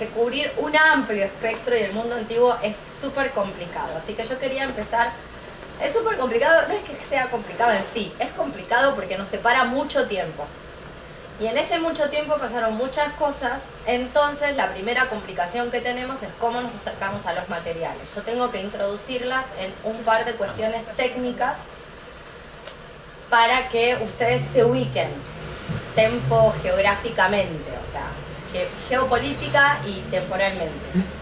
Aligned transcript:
que 0.00 0.08
cubrir 0.08 0.50
un 0.56 0.74
amplio 0.74 1.22
espectro 1.22 1.76
y 1.76 1.80
el 1.82 1.92
mundo 1.92 2.16
antiguo 2.16 2.56
es 2.62 2.74
súper 3.00 3.30
complicado. 3.32 4.00
Así 4.02 4.14
que 4.14 4.24
yo 4.24 4.38
quería 4.38 4.64
empezar. 4.64 5.12
Es 5.84 5.92
súper 5.92 6.16
complicado, 6.16 6.66
no 6.68 6.74
es 6.74 6.80
que 6.80 6.94
sea 7.02 7.30
complicado 7.30 7.72
en 7.72 7.84
sí, 7.94 8.12
es 8.18 8.30
complicado 8.32 8.94
porque 8.94 9.16
nos 9.16 9.28
separa 9.28 9.64
mucho 9.64 10.06
tiempo. 10.08 10.44
Y 11.40 11.46
en 11.46 11.56
ese 11.56 11.78
mucho 11.78 12.10
tiempo 12.10 12.36
pasaron 12.36 12.76
muchas 12.76 13.12
cosas, 13.14 13.62
entonces 13.86 14.56
la 14.56 14.70
primera 14.72 15.08
complicación 15.08 15.70
que 15.70 15.80
tenemos 15.80 16.22
es 16.22 16.28
cómo 16.38 16.60
nos 16.60 16.74
acercamos 16.74 17.24
a 17.24 17.32
los 17.32 17.48
materiales. 17.48 18.02
Yo 18.14 18.20
tengo 18.20 18.50
que 18.50 18.60
introducirlas 18.60 19.46
en 19.58 19.72
un 19.90 20.02
par 20.02 20.26
de 20.26 20.32
cuestiones 20.32 20.84
técnicas 20.96 21.60
para 23.30 23.68
que 23.68 23.96
ustedes 24.04 24.42
se 24.52 24.64
ubiquen 24.64 25.08
tempo 25.94 26.54
geográficamente, 26.62 27.70
o 27.70 27.90
sea, 27.90 28.04
geopolítica 28.88 29.78
y 29.86 30.00
temporalmente. 30.10 30.72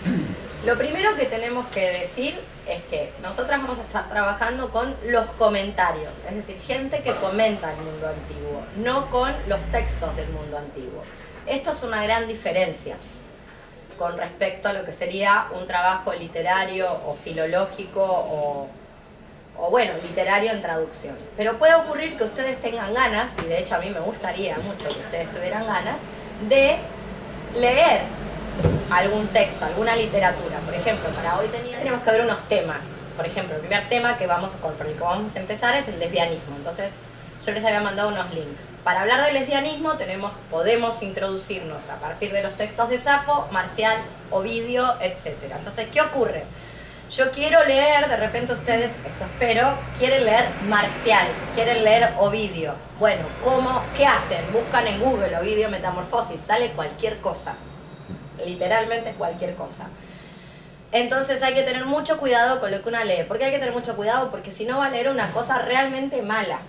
Lo 0.65 0.77
primero 0.77 1.15
que 1.16 1.27
tenemos 1.27 1.66
que 1.69 1.91
decir 2.01 2.39
es 2.69 2.83
que 2.85 3.12
nosotras 3.23 3.62
vamos 3.62 3.79
a 3.79 3.83
estar 3.83 4.09
trabajando 4.09 4.71
con 4.71 4.95
los 5.07 5.27
comentarios, 5.38 6.12
es 6.29 6.35
decir, 6.35 6.61
gente 6.61 7.02
que 7.02 7.15
comenta 7.15 7.73
el 7.73 7.79
mundo 7.79 8.09
antiguo, 8.09 8.62
no 8.77 9.11
con 9.11 9.33
los 9.47 9.61
textos 9.73 10.15
del 10.16 10.29
mundo 10.29 10.59
antiguo. 10.59 11.02
Esto 11.47 11.71
es 11.71 11.83
una 11.83 12.02
gran 12.02 12.29
diferencia 12.29 12.97
con 13.97 14.16
respecto 14.16 14.69
a 14.69 14.73
lo 14.73 14.85
que 14.85 14.93
sería 14.93 15.47
un 15.59 15.66
trabajo 15.66 16.13
literario 16.13 16.88
o 17.07 17.15
filológico 17.15 18.02
o, 18.02 18.69
o 19.57 19.71
bueno, 19.71 19.93
literario 20.02 20.52
en 20.52 20.60
traducción. 20.60 21.16
Pero 21.37 21.59
puede 21.59 21.74
ocurrir 21.74 22.16
que 22.16 22.24
ustedes 22.24 22.60
tengan 22.60 22.93
ganas, 22.95 23.30
y 23.43 23.47
de 23.47 23.59
hecho 23.59 23.74
a 23.74 23.79
mí 23.79 23.91
me 23.91 24.01
gustaría 24.01 24.57
mucho 24.59 24.88
que 24.88 25.01
ustedes 25.01 25.33
tuvieran 25.33 25.66
ganas, 25.66 25.97
de 26.49 26.79
leer 27.55 28.02
algún 28.91 29.27
texto, 29.29 29.65
alguna 29.65 29.95
literatura. 29.97 30.59
Por 30.65 30.75
ejemplo, 30.75 31.09
para 31.11 31.38
hoy 31.38 31.49
tenemos 31.49 32.02
que 32.02 32.10
ver 32.10 32.23
unos 32.23 32.43
temas. 32.49 32.79
Por 33.16 33.27
ejemplo, 33.27 33.54
el 33.57 33.60
primer 33.60 33.88
tema 33.88 34.16
que 34.16 34.27
vamos, 34.27 34.52
con 34.60 34.74
el 34.87 34.95
que 34.95 35.01
vamos 35.01 35.35
a 35.35 35.41
empezar 35.41 35.74
es 35.76 35.88
el 35.88 35.99
lesbianismo. 35.99 36.57
Entonces, 36.57 36.91
yo 37.45 37.52
les 37.52 37.65
había 37.65 37.80
mandado 37.80 38.09
unos 38.09 38.32
links. 38.32 38.65
Para 38.85 39.02
hablar 39.02 39.24
del 39.24 39.35
lesbianismo 39.35 39.95
tenemos, 39.95 40.32
podemos 40.51 41.02
introducirnos 41.02 41.88
a 41.91 41.96
partir 41.96 42.32
de 42.32 42.43
los 42.43 42.54
textos 42.54 42.88
de 42.88 42.99
Safo, 42.99 43.49
Marcial, 43.51 43.99
Ovidio, 44.30 44.95
etc. 45.01 45.35
Entonces, 45.57 45.88
¿qué 45.93 46.01
ocurre? 46.01 46.45
Yo 47.10 47.30
quiero 47.32 47.64
leer, 47.64 48.09
de 48.09 48.16
repente 48.16 48.52
ustedes, 48.52 48.92
eso 49.10 49.24
espero, 49.24 49.73
quieren 49.98 50.24
leer 50.24 50.45
Marcial, 50.68 51.26
quieren 51.54 51.82
leer 51.82 52.12
Ovidio. 52.18 52.74
Bueno, 52.98 53.23
¿cómo? 53.42 53.82
¿Qué 53.96 54.06
hacen? 54.06 54.40
Buscan 54.52 54.87
en 54.87 55.01
Google 55.01 55.36
Ovidio 55.36 55.70
Metamorfosis, 55.70 56.40
sale 56.46 56.70
cualquier 56.73 57.18
cosa 57.18 57.54
literalmente 58.45 59.12
cualquier 59.12 59.54
cosa. 59.54 59.86
Entonces 60.90 61.42
hay 61.42 61.54
que 61.54 61.62
tener 61.62 61.84
mucho 61.84 62.18
cuidado 62.18 62.60
con 62.60 62.70
lo 62.70 62.82
que 62.82 62.88
una 62.88 63.04
lee. 63.04 63.24
¿Por 63.24 63.38
qué 63.38 63.46
hay 63.46 63.52
que 63.52 63.59
tener 63.59 63.74
mucho 63.74 63.95
cuidado? 63.95 64.31
Porque 64.31 64.50
si 64.50 64.64
no 64.64 64.78
va 64.78 64.86
a 64.86 64.91
leer 64.91 65.09
una 65.09 65.31
cosa 65.32 65.59
realmente 65.59 66.22
mala. 66.22 66.60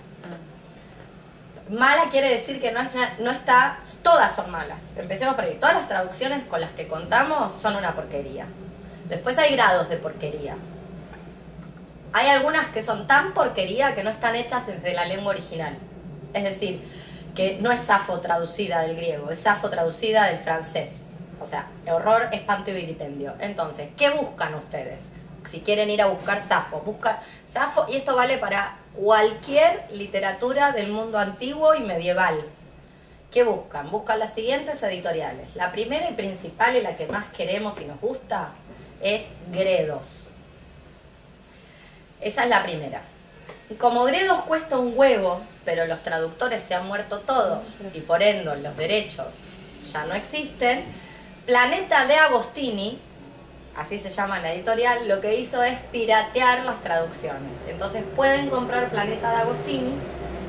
Mala 1.70 2.08
quiere 2.10 2.28
decir 2.28 2.60
que 2.60 2.72
no, 2.72 2.80
no 3.20 3.30
está, 3.30 3.78
todas 4.02 4.34
son 4.34 4.50
malas. 4.50 4.90
Empecemos 4.96 5.36
por 5.36 5.44
ahí. 5.44 5.56
Todas 5.58 5.76
las 5.76 5.88
traducciones 5.88 6.44
con 6.44 6.60
las 6.60 6.70
que 6.72 6.88
contamos 6.88 7.58
son 7.60 7.76
una 7.76 7.94
porquería. 7.94 8.46
Después 9.10 9.36
hay 9.38 9.56
grados 9.56 9.88
de 9.88 9.96
porquería. 9.96 10.54
Hay 12.12 12.28
algunas 12.28 12.68
que 12.68 12.80
son 12.80 13.08
tan 13.08 13.34
porquería 13.34 13.94
que 13.94 14.04
no 14.04 14.10
están 14.10 14.36
hechas 14.36 14.68
desde 14.68 14.94
la 14.94 15.04
lengua 15.04 15.30
original. 15.30 15.76
Es 16.32 16.44
decir, 16.44 16.80
que 17.34 17.58
no 17.60 17.72
es 17.72 17.80
Safo 17.80 18.20
traducida 18.20 18.82
del 18.82 18.96
griego, 18.96 19.30
es 19.30 19.40
Safo 19.40 19.68
traducida 19.68 20.26
del 20.26 20.38
francés. 20.38 21.08
O 21.40 21.46
sea, 21.46 21.66
horror, 21.88 22.28
espanto 22.32 22.70
y 22.70 22.74
vilipendio. 22.74 23.34
Entonces, 23.40 23.88
¿qué 23.96 24.10
buscan 24.10 24.54
ustedes? 24.54 25.08
Si 25.44 25.60
quieren 25.60 25.90
ir 25.90 26.02
a 26.02 26.06
buscar 26.06 26.46
Safo, 26.46 26.80
buscan 26.80 27.16
Safo, 27.52 27.86
y 27.88 27.96
esto 27.96 28.14
vale 28.14 28.38
para 28.38 28.76
cualquier 28.94 29.86
literatura 29.90 30.70
del 30.70 30.92
mundo 30.92 31.18
antiguo 31.18 31.74
y 31.74 31.80
medieval. 31.80 32.44
¿Qué 33.32 33.42
buscan? 33.42 33.90
Buscan 33.90 34.20
las 34.20 34.34
siguientes 34.34 34.80
editoriales. 34.84 35.56
La 35.56 35.72
primera 35.72 36.08
y 36.08 36.14
principal 36.14 36.76
y 36.76 36.82
la 36.82 36.96
que 36.96 37.06
más 37.06 37.24
queremos 37.36 37.80
y 37.80 37.86
nos 37.86 38.00
gusta 38.00 38.50
es 39.00 39.24
Gredos. 39.52 40.26
Esa 42.20 42.44
es 42.44 42.50
la 42.50 42.62
primera. 42.62 43.02
Como 43.78 44.04
Gredos 44.04 44.42
cuesta 44.42 44.78
un 44.78 44.92
huevo, 44.96 45.40
pero 45.64 45.86
los 45.86 46.02
traductores 46.02 46.62
se 46.62 46.74
han 46.74 46.86
muerto 46.86 47.20
todos 47.20 47.62
y 47.94 48.00
por 48.00 48.22
ende 48.22 48.56
los 48.56 48.76
derechos 48.76 49.26
ya 49.90 50.04
no 50.04 50.14
existen, 50.14 50.84
Planeta 51.46 52.06
de 52.06 52.14
Agostini, 52.14 52.98
así 53.76 53.98
se 53.98 54.10
llama 54.10 54.40
la 54.40 54.52
editorial, 54.52 55.08
lo 55.08 55.20
que 55.20 55.36
hizo 55.36 55.62
es 55.62 55.78
piratear 55.90 56.64
las 56.64 56.82
traducciones. 56.82 57.58
Entonces 57.68 58.04
pueden 58.14 58.50
comprar 58.50 58.90
Planeta 58.90 59.30
de 59.30 59.36
Agostini, 59.36 59.94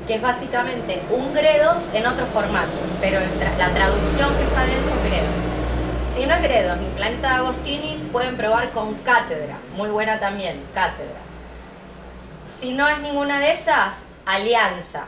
que 0.06 0.16
es 0.16 0.22
básicamente 0.22 1.00
un 1.10 1.32
Gredos 1.32 1.82
en 1.94 2.06
otro 2.06 2.26
formato, 2.26 2.72
pero 3.00 3.20
la 3.58 3.70
traducción 3.70 4.36
que 4.36 4.44
está 4.44 4.64
dentro 4.64 4.94
es 4.94 5.10
Gredos. 5.10 5.51
Si 6.14 6.26
no 6.26 6.34
es 6.34 6.42
Gredos 6.42 6.76
ni 6.76 6.88
Planeta 6.88 7.28
de 7.28 7.34
Agostini, 7.36 8.08
pueden 8.12 8.36
probar 8.36 8.70
con 8.72 8.94
Cátedra, 8.96 9.56
muy 9.76 9.88
buena 9.88 10.20
también, 10.20 10.62
Cátedra. 10.74 11.18
Si 12.60 12.72
no 12.72 12.86
es 12.86 12.98
ninguna 12.98 13.40
de 13.40 13.52
esas, 13.52 13.94
Alianza, 14.26 15.06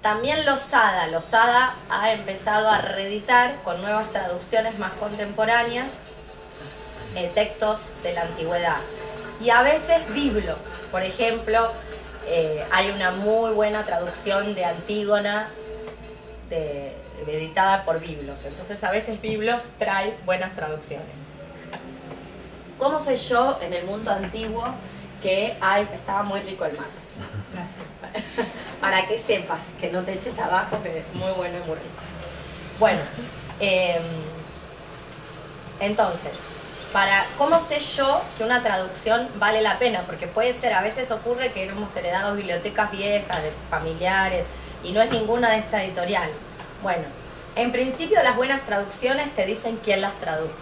también 0.00 0.46
Losada, 0.46 1.08
Losada 1.08 1.74
ha 1.90 2.12
empezado 2.12 2.68
a 2.68 2.80
reeditar 2.80 3.56
con 3.64 3.82
nuevas 3.82 4.12
traducciones 4.12 4.78
más 4.78 4.92
contemporáneas 4.92 5.88
eh, 7.16 7.28
textos 7.34 7.80
de 8.04 8.12
la 8.12 8.22
antigüedad. 8.22 8.76
Y 9.40 9.50
a 9.50 9.62
veces 9.62 10.08
biblos, 10.14 10.56
por 10.92 11.02
ejemplo, 11.02 11.72
eh, 12.28 12.64
hay 12.70 12.90
una 12.90 13.10
muy 13.10 13.52
buena 13.54 13.82
traducción 13.82 14.54
de 14.54 14.64
Antígona 14.64 15.48
editada 17.26 17.84
por 17.84 18.00
Biblos. 18.00 18.44
Entonces 18.44 18.82
a 18.84 18.90
veces 18.90 19.20
Biblos 19.20 19.62
trae 19.78 20.16
buenas 20.24 20.54
traducciones. 20.54 21.06
¿Cómo 22.78 23.00
sé 23.00 23.16
yo 23.16 23.58
en 23.62 23.72
el 23.72 23.86
mundo 23.86 24.10
antiguo 24.10 24.64
que 25.22 25.56
estaba 25.94 26.22
muy 26.22 26.40
rico 26.40 26.64
el 26.64 26.76
mate? 26.76 26.90
Gracias. 27.52 28.48
Para 28.80 29.06
que 29.06 29.18
sepas, 29.18 29.60
que 29.80 29.90
no 29.90 30.02
te 30.02 30.12
eches 30.12 30.38
abajo, 30.38 30.82
que 30.82 30.98
es 30.98 31.14
muy 31.14 31.32
bueno 31.32 31.56
y 31.56 31.66
muy 31.66 31.76
rico. 31.76 32.02
Bueno, 32.78 33.00
em, 33.58 34.02
entonces, 35.80 36.32
para 36.92 37.26
¿cómo 37.38 37.58
sé 37.60 37.80
yo 37.80 38.22
que 38.36 38.44
una 38.44 38.62
traducción 38.62 39.28
vale 39.36 39.62
la 39.62 39.78
pena? 39.78 40.02
Porque 40.06 40.26
puede 40.26 40.52
ser, 40.52 40.74
a 40.74 40.82
veces 40.82 41.10
ocurre 41.10 41.52
que 41.52 41.64
hemos 41.64 41.94
heredado 41.96 42.34
bibliotecas 42.34 42.90
viejas, 42.90 43.42
de 43.42 43.52
familiares, 43.70 44.44
y 44.84 44.92
no 44.92 45.00
es 45.00 45.10
ninguna 45.10 45.50
de 45.50 45.58
esta 45.58 45.82
editorial. 45.82 46.28
Bueno, 46.86 47.02
en 47.56 47.72
principio 47.72 48.22
las 48.22 48.36
buenas 48.36 48.60
traducciones 48.60 49.32
te 49.32 49.44
dicen 49.44 49.76
quién 49.82 50.00
las 50.00 50.14
tradujo. 50.20 50.52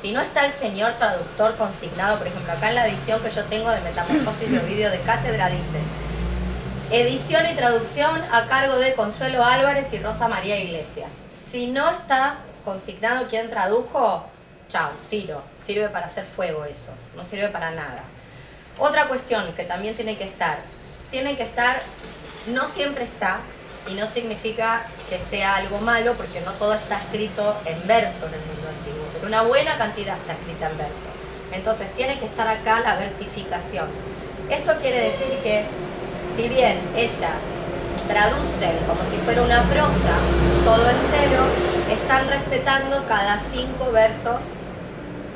Si 0.00 0.12
no 0.12 0.20
está 0.20 0.46
el 0.46 0.52
señor 0.52 0.92
traductor 0.92 1.56
consignado, 1.56 2.18
por 2.18 2.28
ejemplo, 2.28 2.52
acá 2.52 2.68
en 2.68 2.76
la 2.76 2.86
edición 2.86 3.20
que 3.20 3.32
yo 3.32 3.42
tengo 3.46 3.68
de 3.68 3.80
Metamorfosis 3.80 4.48
de 4.48 4.60
Ovidio 4.60 4.92
de 4.92 5.00
Cátedra 5.00 5.48
dice 5.48 5.80
Edición 6.92 7.46
y 7.50 7.56
traducción 7.56 8.22
a 8.30 8.46
cargo 8.46 8.76
de 8.76 8.94
Consuelo 8.94 9.44
Álvarez 9.44 9.92
y 9.92 9.98
Rosa 9.98 10.28
María 10.28 10.56
Iglesias. 10.56 11.10
Si 11.50 11.66
no 11.66 11.90
está 11.90 12.36
consignado 12.64 13.26
quién 13.28 13.50
tradujo, 13.50 14.24
chao, 14.68 14.90
tiro. 15.10 15.42
Sirve 15.66 15.88
para 15.88 16.06
hacer 16.06 16.26
fuego 16.26 16.64
eso, 16.64 16.92
no 17.16 17.24
sirve 17.24 17.48
para 17.48 17.72
nada. 17.72 18.04
Otra 18.78 19.08
cuestión 19.08 19.52
que 19.54 19.64
también 19.64 19.96
tiene 19.96 20.16
que 20.16 20.28
estar, 20.28 20.58
tiene 21.10 21.36
que 21.36 21.42
estar, 21.42 21.82
no 22.46 22.68
siempre 22.68 23.02
está, 23.02 23.40
y 23.88 23.94
no 23.94 24.06
significa 24.06 24.82
que 25.08 25.18
sea 25.18 25.56
algo 25.56 25.78
malo, 25.78 26.14
porque 26.14 26.40
no 26.40 26.52
todo 26.52 26.74
está 26.74 26.98
escrito 26.98 27.56
en 27.64 27.86
verso 27.86 28.26
en 28.26 28.34
el 28.34 28.40
mundo 28.40 28.68
antiguo, 28.68 29.06
pero 29.12 29.26
una 29.26 29.42
buena 29.42 29.76
cantidad 29.76 30.16
está 30.16 30.32
escrita 30.32 30.70
en 30.70 30.78
verso. 30.78 31.08
Entonces 31.52 31.92
tiene 31.94 32.18
que 32.18 32.26
estar 32.26 32.48
acá 32.48 32.80
la 32.80 32.96
versificación. 32.96 33.88
Esto 34.50 34.72
quiere 34.80 35.00
decir 35.00 35.38
que 35.42 35.64
si 36.36 36.48
bien 36.48 36.78
ellas 36.96 37.36
traducen 38.08 38.76
como 38.86 39.00
si 39.10 39.16
fuera 39.24 39.42
una 39.42 39.62
prosa 39.64 40.16
todo 40.64 40.88
entero, 40.88 41.44
están 41.90 42.28
respetando 42.28 43.06
cada 43.06 43.38
cinco 43.38 43.90
versos 43.92 44.40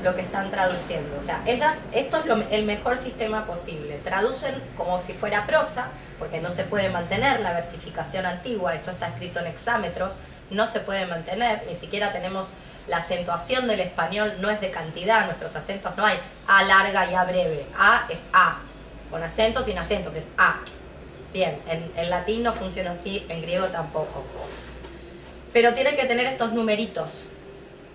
lo 0.03 0.15
que 0.15 0.23
están 0.23 0.51
traduciendo. 0.51 1.17
O 1.19 1.23
sea, 1.23 1.43
ellas, 1.47 1.83
esto 1.93 2.19
es 2.19 2.25
el 2.51 2.65
mejor 2.65 2.97
sistema 2.97 3.45
posible. 3.45 3.99
Traducen 4.05 4.55
como 4.77 5.01
si 5.01 5.13
fuera 5.13 5.47
prosa, 5.47 5.89
porque 6.19 6.41
no 6.41 6.51
se 6.51 6.65
puede 6.65 6.89
mantener 6.91 7.41
la 7.41 7.53
versificación 7.53 8.27
antigua, 8.27 8.75
esto 8.75 8.91
está 8.91 9.09
escrito 9.09 9.41
en 9.41 9.47
hexámetros, 9.47 10.15
no 10.51 10.67
se 10.67 10.81
puede 10.81 11.07
mantener, 11.07 11.63
ni 11.69 11.77
siquiera 11.77 12.13
tenemos 12.13 12.49
la 12.87 12.99
acentuación 12.99 13.67
del 13.67 13.81
español, 13.81 14.33
no 14.41 14.51
es 14.51 14.61
de 14.61 14.71
cantidad, 14.71 15.27
nuestros 15.27 15.57
acentos 15.57 15.97
no 15.97 16.05
hay 16.05 16.19
A 16.47 16.63
larga 16.63 17.11
y 17.11 17.15
A 17.15 17.25
breve, 17.25 17.67
A 17.79 18.07
es 18.09 18.21
A, 18.33 18.59
con 19.11 19.23
acento 19.23 19.63
sin 19.65 19.79
acento, 19.79 20.13
que 20.13 20.21
es 20.21 20.27
A. 20.39 20.57
Bien, 21.33 21.61
en, 21.69 22.11
latín 22.11 22.43
no 22.43 22.53
funciona 22.53 22.93
así, 22.93 23.27
en 23.29 23.43
griego 23.43 23.67
tampoco. 23.67 24.25
Pero 25.53 25.75
tiene 25.75 25.97
que 25.97 26.07
tener 26.07 26.27
estos 26.27 26.53
numeritos. 26.53 27.25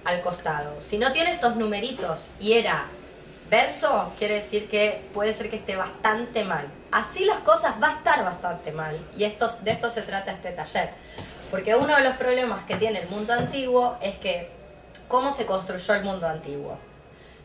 al 0.04 0.22
costado. 0.22 0.76
Si 0.82 0.98
no 0.98 1.12
tiene 1.12 1.32
estos 1.32 1.56
numeritos 1.56 2.28
y 2.40 2.54
era 2.54 2.86
verso, 3.51 4.13
quiere 4.18 4.36
decir 4.36 4.69
que 4.69 5.03
puede 5.13 5.33
ser 5.33 5.50
que 5.50 5.57
esté 5.57 5.75
bastante 5.75 6.45
mal. 6.45 6.68
Así 6.89 7.25
las 7.25 7.39
cosas 7.39 7.75
va 7.83 7.89
a 7.89 7.92
estar 7.98 8.24
bastante 8.24 8.71
mal. 8.71 8.98
Y 9.18 9.25
esto, 9.25 9.50
de 9.62 9.71
esto 9.71 9.89
se 9.89 10.01
trata 10.03 10.31
este 10.31 10.51
taller. 10.51 10.89
Porque 11.51 11.75
uno 11.75 11.98
de 11.98 12.03
los 12.03 12.15
problemas 12.15 12.63
que 12.63 12.77
tiene 12.77 13.00
el 13.00 13.09
mundo 13.09 13.33
antiguo 13.33 13.98
es 14.01 14.15
que, 14.15 14.50
¿cómo 15.09 15.33
se 15.33 15.45
construyó 15.45 15.94
el 15.95 16.03
mundo 16.06 16.27
antiguo? 16.27 16.77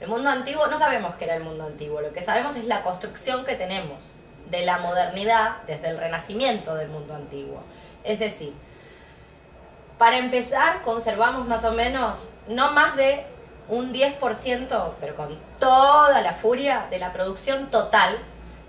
El 0.01 0.09
mundo 0.09 0.31
antiguo, 0.31 0.69
no 0.69 0.79
sabemos 0.79 1.17
qué 1.17 1.25
era 1.25 1.35
el 1.35 1.43
mundo 1.43 1.65
antiguo, 1.65 2.01
lo 2.01 2.13
que 2.13 2.23
sabemos 2.23 2.55
es 2.55 2.67
la 2.67 2.83
construcción 2.83 3.45
que 3.45 3.55
tenemos 3.55 4.13
de 4.49 4.65
la 4.65 4.79
modernidad 4.79 5.57
desde 5.67 5.89
el 5.89 5.99
renacimiento 5.99 6.77
del 6.77 6.89
mundo 6.89 7.15
antiguo. 7.15 7.63
Es 8.05 8.21
decir, 8.21 8.53
para 9.99 10.19
empezar, 10.19 10.83
conservamos 10.83 11.49
más 11.49 11.65
o 11.65 11.73
menos 11.73 12.29
no 12.47 12.71
más 12.73 12.95
de 12.95 13.27
un 13.69 13.93
10%, 13.93 14.93
pero 15.01 15.17
con 15.17 15.37
toda 15.59 16.21
la 16.21 16.33
furia, 16.33 16.87
de 16.91 16.99
la 16.99 17.13
producción 17.13 17.71
total 17.71 18.19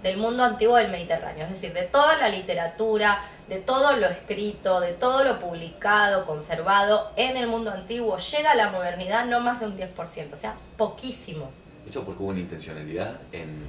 del 0.04 0.18
mundo 0.18 0.44
antiguo 0.44 0.76
del 0.76 0.92
Mediterráneo. 0.92 1.46
Es 1.46 1.52
decir, 1.52 1.74
de 1.74 1.84
toda 1.84 2.18
la 2.18 2.30
literatura, 2.30 3.22
de 3.48 3.60
todo 3.60 3.96
lo 3.98 4.08
escrito, 4.08 4.80
de 4.80 4.94
todo 4.94 5.24
lo 5.24 5.40
publicado, 5.40 6.26
conservado 6.26 7.12
en 7.16 7.38
el 7.38 7.48
mundo 7.48 7.72
antiguo, 7.72 8.18
llega 8.18 8.52
a 8.52 8.56
la 8.56 8.72
modernidad 8.72 9.26
no 9.26 9.40
más 9.40 9.60
de 9.60 9.68
un 9.68 9.78
10%, 9.78 10.34
o 10.34 10.36
sea, 10.36 10.56
poquísimo. 10.78 11.50
¿Eso 11.90 12.04
porque 12.04 12.22
hubo 12.22 12.30
una 12.30 12.40
intencionalidad 12.40 13.16
en, 13.32 13.66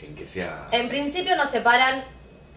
en 0.00 0.14
que 0.14 0.26
sea...? 0.26 0.68
En 0.72 0.88
principio 0.88 1.36
nos 1.36 1.50
separan 1.50 2.04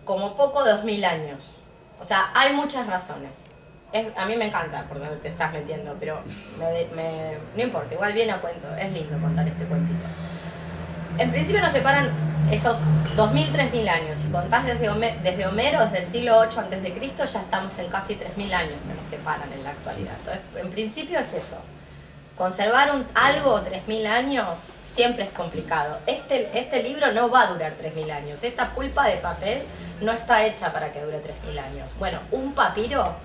como 0.04 0.36
poco 0.36 0.64
2000 0.64 1.06
años. 1.06 1.60
O 2.00 2.06
sea, 2.06 2.32
hay 2.34 2.54
muchas 2.54 2.88
razones. 2.88 3.47
A 3.94 4.26
mí 4.26 4.36
me 4.36 4.48
encanta 4.48 4.84
por 4.84 5.00
donde 5.00 5.16
te 5.18 5.30
estás 5.30 5.54
metiendo, 5.54 5.96
pero 6.00 6.22
me, 6.60 7.38
no 7.56 7.62
importa, 7.62 7.94
igual 7.94 8.14
viene 8.14 8.32
a 8.32 8.42
cuento, 8.42 8.68
es 8.76 8.92
lindo 8.92 9.18
contar 9.20 9.48
este 9.48 9.66
cuentito. 9.66 10.06
En 11.18 11.32
principio 11.32 11.62
nos 11.62 11.72
separan 11.72 12.10
esos 12.52 12.80
2.000, 13.16 13.52
3.000 13.52 13.90
años. 13.90 14.20
Si 14.20 14.28
contás 14.28 14.66
desde, 14.66 14.90
desde 15.24 15.48
Homero, 15.48 15.80
desde 15.86 16.00
el 16.00 16.06
siglo 16.06 16.38
8 16.38 16.60
antes 16.60 16.84
de 16.84 16.94
Cristo, 16.94 17.26
ya 17.26 17.42
estamos 17.42 17.78
en 17.80 17.88
casi 17.88 18.16
3.000 18.16 18.54
años 18.54 18.76
que 18.88 18.94
nos 18.94 19.08
separan 19.08 19.52
en 19.52 19.64
la 19.64 19.72
actualidad. 19.72 20.14
Entonces, 20.20 20.42
en 20.56 20.72
principio 20.72 21.20
es 21.20 21.34
eso. 21.34 21.58
Conservar 22.38 22.92
un, 22.92 23.06
algo 23.16 23.62
3.000 23.62 24.06
años 24.06 24.48
siempre 24.86 25.24
es 25.24 25.32
complicado. 25.32 25.98
Este, 26.06 26.50
este 26.58 26.84
libro 26.84 27.12
no 27.12 27.30
va 27.30 27.42
a 27.42 27.48
durar 27.48 27.74
3.000 27.74 28.12
años. 28.12 28.44
Esta 28.44 28.70
pulpa 28.70 29.08
de 29.08 29.18
papel 29.18 29.64
no 30.02 30.12
está 30.12 30.46
hecha 30.46 30.72
para 30.72 30.92
que 30.92 31.02
dure 31.02 31.18
3.000 31.18 31.60
años. 31.60 31.92
Bueno, 31.98 32.20
un 32.32 32.54
papiro, 32.54 33.16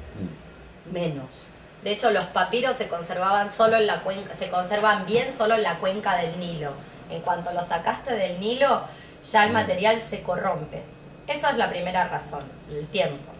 menos. 0.90 1.48
De 1.82 1.90
hecho, 1.90 2.10
los 2.10 2.26
papiros 2.26 2.76
se 2.76 2.88
conservaban 2.88 3.50
solo 3.50 3.76
en 3.76 3.86
la 3.86 4.00
cuenca, 4.00 4.34
se 4.34 4.50
conservan 4.50 5.04
bien 5.04 5.36
solo 5.36 5.54
en 5.54 5.64
la 5.64 5.78
cuenca 5.78 6.16
del 6.16 6.38
Nilo. 6.38 6.72
En 7.10 7.20
cuanto 7.22 7.52
lo 7.52 7.62
sacaste 7.64 8.14
del 8.14 8.38
Nilo, 8.38 8.82
ya 9.30 9.44
el 9.44 9.52
material 9.52 10.00
se 10.00 10.22
corrompe. 10.22 10.82
Esa 11.26 11.50
es 11.50 11.56
la 11.56 11.70
primera 11.70 12.08
razón, 12.08 12.44
el 12.70 12.86
tiempo. 12.86 13.32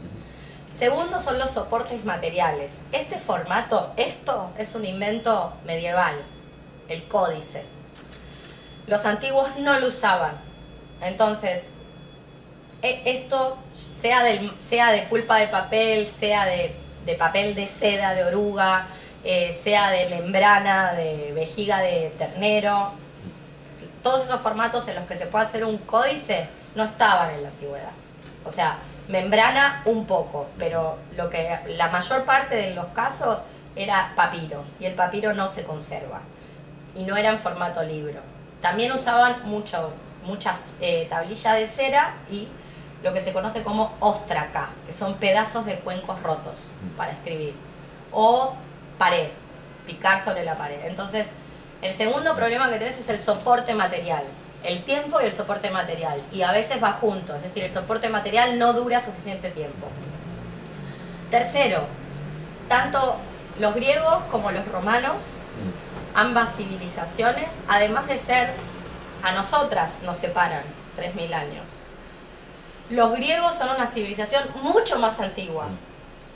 Segundo 0.77 1.21
son 1.21 1.39
los 1.39 1.51
soportes 1.51 2.05
materiales. 2.05 2.73
Este 2.91 3.19
formato, 3.19 3.93
esto 3.97 4.51
es 4.59 4.75
un 4.75 4.85
invento 4.85 5.53
medieval, 5.65 6.17
el 6.89 7.05
códice. 7.05 7.65
Los 8.87 9.05
antiguos 9.05 9.57
no 9.59 9.79
lo 9.79 9.89
usaban. 9.89 10.33
Entonces, 11.01 11.67
e, 12.83 13.03
esto, 13.05 13.59
sea, 13.73 14.25
sea 14.59 14.91
de 14.91 15.03
pulpa 15.03 15.39
de 15.39 15.47
papel, 15.47 16.09
sea 16.19 16.47
de, 16.47 16.75
papel 17.19 17.55
de 17.55 17.67
seda, 17.67 18.15
de 18.15 18.25
oruga, 18.25 18.87
eh, 19.25 19.59
sea 19.63 19.91
de 19.91 20.09
membrana, 20.09 20.93
de 20.93 21.33
vejiga 21.35 21.81
de 21.81 22.13
ternero, 22.19 22.93
todos 24.03 24.25
esos 24.25 24.41
formatos 24.41 24.89
en 24.89 24.97
los 24.97 25.07
que 25.07 25.17
se 25.17 25.27
puede 25.27 25.45
hacer 25.45 25.65
un 25.65 25.79
códice 25.79 26.49
no 26.75 26.85
estaban 26.85 27.31
en 27.35 27.43
la 27.43 27.49
antigüedad. 27.49 27.91
O 28.45 28.51
sea, 28.51 28.79
membrana 29.09 29.83
un 29.85 30.07
poco, 30.07 30.49
pero 30.59 30.99
lo 31.17 31.31
que 31.31 31.59
la 31.69 31.89
mayor 31.89 32.25
parte 32.25 32.57
de 32.57 32.75
los 32.75 32.87
casos 32.87 33.41
era 33.77 34.13
papiro 34.17 34.65
y 34.81 34.87
el 34.87 34.95
papiro 34.95 35.33
no 35.35 35.49
se 35.49 35.65
conserva 35.65 36.21
y 36.95 37.05
no 37.05 37.17
era 37.17 37.31
en 37.31 37.39
formato 37.39 37.83
libro. 37.83 38.21
También 38.61 38.93
usaban 38.93 39.43
mucho, 39.45 39.93
muchas 40.25 40.75
eh, 40.81 41.07
tablillas 41.09 41.55
de 41.57 41.67
cera 41.67 42.15
y 42.31 42.49
lo 43.03 43.13
que 43.13 43.21
se 43.21 43.33
conoce 43.33 43.63
como 43.63 43.93
ostraca, 44.01 44.69
que 44.87 44.93
son 44.93 45.15
pedazos 45.15 45.67
de 45.67 45.77
cuencos 45.77 46.23
rotos 46.23 46.55
para 46.97 47.13
escribir, 47.13 47.55
o 48.13 48.55
pared, 48.99 49.29
picar 49.87 50.23
sobre 50.23 50.45
la 50.45 50.57
pared. 50.57 50.85
Entonces, 50.85 51.29
el 51.83 51.93
segundo 51.95 52.37
problema 52.37 52.71
que 52.71 52.79
tenés 52.79 52.99
es 52.99 53.09
el 53.09 53.19
soporte 53.19 53.75
material. 53.75 54.23
El 54.63 54.85
tiempo 54.85 55.21
y 55.21 55.25
el 55.25 55.33
soporte 55.33 55.71
material. 55.71 56.23
Y 56.31 56.43
a 56.43 56.53
veces 56.53 56.81
va 56.83 56.93
junto, 56.93 57.35
es 57.35 57.43
decir, 57.43 57.65
el 57.65 57.73
soporte 57.73 58.09
material 58.09 58.59
no 58.59 58.73
dura 58.73 59.01
suficiente 59.01 59.51
tiempo. 59.51 59.89
Tercero, 61.31 61.81
tanto 62.69 63.17
los 63.59 63.75
griegos 63.75 64.19
como 64.31 64.53
los 64.53 64.67
romanos, 64.69 65.23
ambas 66.15 66.55
civilizaciones, 66.57 67.49
además 67.67 68.07
de 68.07 68.19
ser 68.19 68.51
a 69.25 69.33
nosotras, 69.33 69.95
nos 70.05 70.19
separan 70.19 70.63
3.000 70.97 71.35
años. 71.35 71.65
Los 72.93 73.13
griegos 73.13 73.55
son 73.55 73.71
una 73.71 73.87
civilización 73.87 74.45
mucho 74.63 74.99
más 74.99 75.19
antigua 75.19 75.67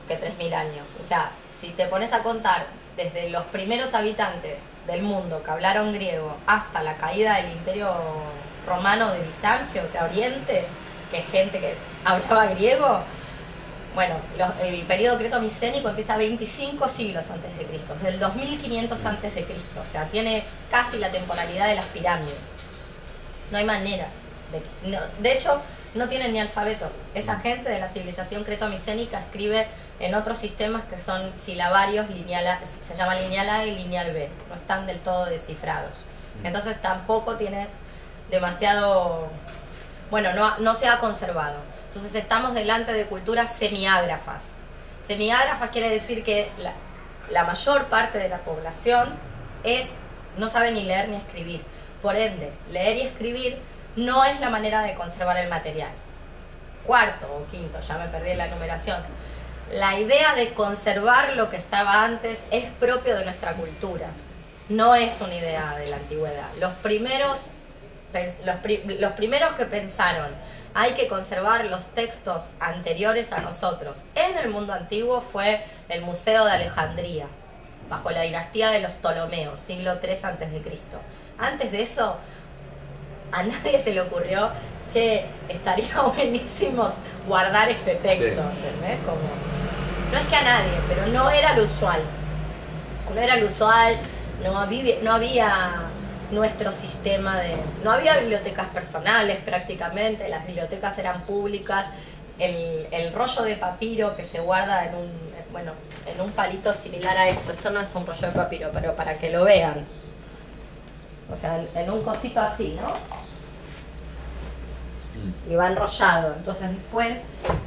que 0.09 0.19
3.000 0.19 0.55
años. 0.55 0.87
O 0.99 1.03
sea, 1.03 1.31
si 1.61 1.69
te 1.69 1.85
pones 1.85 2.15
a 2.15 2.23
contar 2.23 2.65
desde 2.97 3.29
los 3.29 3.45
primeros 3.49 3.93
habitantes 3.93 4.57
del 4.87 5.03
mundo 5.03 5.43
que 5.43 5.51
hablaron 5.51 5.93
griego 5.93 6.35
hasta 6.47 6.83
la 6.83 6.97
caída 6.97 7.37
del 7.37 7.53
imperio 7.53 7.93
romano 8.67 9.13
de 9.13 9.21
Bizancio, 9.21 9.83
o 9.85 9.89
sea, 9.89 10.05
Oriente, 10.05 10.65
que 11.11 11.19
es 11.19 11.27
gente 11.27 11.61
que 11.61 11.75
hablaba 12.07 12.47
griego, 12.47 13.01
bueno, 13.95 14.15
el 14.63 14.81
periodo 14.85 15.19
creto-micénico 15.19 15.91
empieza 15.91 16.17
25 16.17 16.89
siglos 16.89 17.31
antes 17.31 17.59
de 17.59 17.65
Cristo, 17.67 17.95
del 18.03 18.19
2500 18.19 19.05
antes 19.05 19.35
de 19.35 19.45
Cristo, 19.45 19.83
o 19.87 19.93
sea, 19.93 20.07
tiene 20.07 20.43
casi 20.71 20.97
la 20.97 21.11
temporalidad 21.11 21.69
de 21.69 21.75
las 21.75 21.87
pirámides. 21.87 22.35
No 23.51 23.59
hay 23.59 23.65
manera. 23.65 24.07
De, 24.53 24.99
de 25.19 25.33
hecho, 25.33 25.61
no 25.97 26.09
tienen 26.09 26.33
ni 26.33 26.41
alfabeto. 26.41 26.91
Esa 27.15 27.39
gente 27.39 27.69
de 27.69 27.81
la 27.81 27.89
civilización 27.89 28.45
creto-micénica 28.45 29.21
escribe 29.21 29.67
en 29.99 30.15
otros 30.15 30.39
sistemas 30.39 30.85
que 30.85 30.99
son 30.99 31.33
silabarios, 31.39 32.09
lineal 32.11 32.59
se 32.87 32.95
llama 32.95 33.15
lineal 33.15 33.49
A 33.49 33.65
y 33.65 33.75
lineal 33.75 34.13
B, 34.13 34.29
no 34.49 34.55
están 34.55 34.87
del 34.87 34.99
todo 35.01 35.27
descifrados. 35.27 35.93
Mm. 36.43 36.47
Entonces 36.47 36.81
tampoco 36.81 37.37
tiene 37.37 37.69
demasiado, 38.31 39.29
bueno, 40.11 40.33
no, 40.35 40.59
no 40.59 40.75
se 40.75 40.89
ha 40.89 40.99
conservado. 40.99 41.57
Entonces 41.89 42.15
estamos 42.15 42.55
delante 42.55 42.93
de 42.93 43.07
culturas 43.07 43.55
semiágrafas. 43.55 44.57
Semiágrafas 45.07 45.71
quiere 45.71 45.89
decir 45.89 46.25
que 46.25 46.51
la, 46.59 46.73
la 47.31 47.45
mayor 47.45 47.87
parte 47.87 48.19
de 48.19 48.29
la 48.29 48.39
población 48.39 49.15
es, 49.65 49.87
no 50.37 50.49
sabe 50.49 50.73
ni 50.73 50.83
leer 50.83 51.09
ni 51.09 51.17
escribir. 51.17 51.63
Por 52.03 52.17
ende, 52.17 52.53
leer 52.71 52.99
y 52.99 53.01
escribir 53.03 53.59
no 53.97 54.25
es 54.25 54.41
la 54.41 54.51
manera 54.51 54.83
de 54.83 54.95
conservar 54.95 55.37
el 55.39 55.49
material. 55.49 55.91
Cuarto 56.85 57.27
o 57.27 57.51
quinto, 57.51 57.81
ya 57.81 57.99
me 57.99 58.07
perdí 58.07 58.31
en 58.31 58.39
la 58.39 58.47
numeración 58.47 59.03
la 59.73 59.99
idea 59.99 60.35
de 60.35 60.53
conservar 60.55 61.37
lo 61.37 61.51
que 61.51 61.57
estaba 61.57 62.05
antes 62.05 62.39
es 62.51 62.65
propio 62.79 63.17
de 63.17 63.25
nuestra 63.25 63.55
cultura, 63.55 64.07
no 64.69 64.95
es 64.95 65.21
una 65.21 65.35
idea 65.35 65.77
de 65.77 65.89
la 65.89 65.97
antigüedad. 65.97 66.49
Los 66.61 66.73
primeros, 66.75 67.49
los, 68.45 69.13
primeros 69.13 69.55
que 69.55 69.65
pensaron 69.65 70.29
hay 70.75 70.93
que 70.93 71.09
conservar 71.09 71.65
los 71.65 71.87
textos 71.87 72.51
anteriores 72.61 73.33
a 73.33 73.41
nosotros 73.41 73.99
en 74.15 74.37
el 74.39 74.51
mundo 74.51 74.73
antiguo 74.73 75.21
fue 75.21 75.65
el 75.89 76.03
Museo 76.03 76.45
de 76.45 76.53
Alejandría, 76.53 77.27
bajo 77.89 78.11
la 78.11 78.23
dinastía 78.23 78.71
de 78.71 78.81
los 78.81 78.93
Ptolomeos, 78.93 79.59
siglo 79.59 79.99
III 80.03 80.61
Cristo. 80.61 81.01
Antes 81.39 81.73
de 81.73 81.83
eso, 81.83 82.19
a 83.33 83.43
nadie 83.43 83.83
se 83.83 83.93
le 83.93 84.01
ocurrió, 84.01 84.51
che, 84.89 85.27
estaría 85.49 86.01
buenísimo 86.15 86.91
guardar 87.27 87.69
este 87.71 87.95
texto, 87.97 88.41
¿entendés? 88.41 88.99
Como, 89.05 89.19
no 90.13 90.19
es 90.19 90.27
que 90.27 90.37
a 90.37 90.43
nadie, 90.43 90.73
pero 90.89 91.07
no 91.09 91.31
era 91.31 91.57
lo 91.57 91.65
usual. 91.65 92.01
No 93.15 93.21
era 93.21 93.37
lo 93.37 93.47
usual, 93.47 93.97
no 94.45 94.59
había, 94.59 94.97
no 95.03 95.13
había 95.13 95.87
nuestro 96.31 96.73
sistema 96.73 97.39
de... 97.39 97.57
No 97.85 97.93
había 97.93 98.17
bibliotecas 98.19 98.67
personales 98.69 99.39
prácticamente, 99.45 100.29
las 100.29 100.47
bibliotecas 100.47 100.99
eran 100.99 101.23
públicas, 101.23 101.87
el, 102.39 103.13
rollo 103.15 103.43
de 103.43 103.57
papiro 103.57 104.17
que 104.17 104.25
se 104.25 104.41
guarda 104.41 104.85
en 104.87 104.95
un, 104.95 105.11
bueno, 105.53 105.73
en 106.07 106.21
un 106.21 106.31
palito 106.33 106.73
similar 106.75 107.17
a 107.17 107.29
esto, 107.29 107.53
esto 107.53 107.71
no 107.71 107.81
es 107.81 107.95
un 107.95 108.07
rollo 108.07 108.27
de 108.27 108.33
papiro, 108.33 108.71
pero 108.73 108.95
para 108.95 109.17
que 109.17 109.31
lo 109.31 109.45
vean. 109.45 109.87
O 111.33 111.37
sea, 111.37 111.61
en, 111.75 111.91
un 111.91 112.03
cosito 112.03 112.41
así, 112.41 112.79
¿no? 112.81 112.89
Mm. 115.21 115.53
Y 115.53 115.57
va 115.57 115.69
enrollado. 115.69 116.35
Entonces 116.37 116.71
después, 116.71 117.21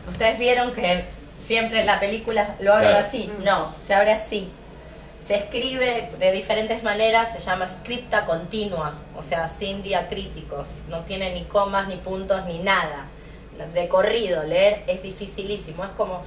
ustedes 0.08 0.39
vieron 0.39 0.74
que 0.74 1.06
siempre 1.46 1.82
en 1.82 1.88
la 1.88 2.00
película 2.00 2.56
lo 2.60 2.74
abro 2.74 2.96
así. 2.98 3.32
No, 3.44 3.74
se 3.75 3.94
abre 3.94 4.12
así. 4.12 4.51
se 5.25 5.36
escribe 5.36 6.10
de 6.18 6.32
diferentes 6.32 6.82
maneras, 6.82 7.34
se 7.34 7.39
llama 7.39 7.68
scripta 7.68 8.25
continua, 8.25 8.96
o 9.16 9.22
sea, 9.22 9.48
sin 9.48 9.84
diacríticos, 9.84 10.82
no 10.88 11.01
tiene 11.01 11.34
ni 11.36 11.44
comas, 11.44 11.88
ni 11.88 11.98
puntos, 11.98 12.46
ni 12.46 12.60
nada. 12.60 13.06
De 13.74 13.88
corrido, 13.88 14.44
leer 14.44 14.84
es 14.88 15.04
dificilísimo, 15.04 15.84
es 15.84 15.92
como, 15.92 16.24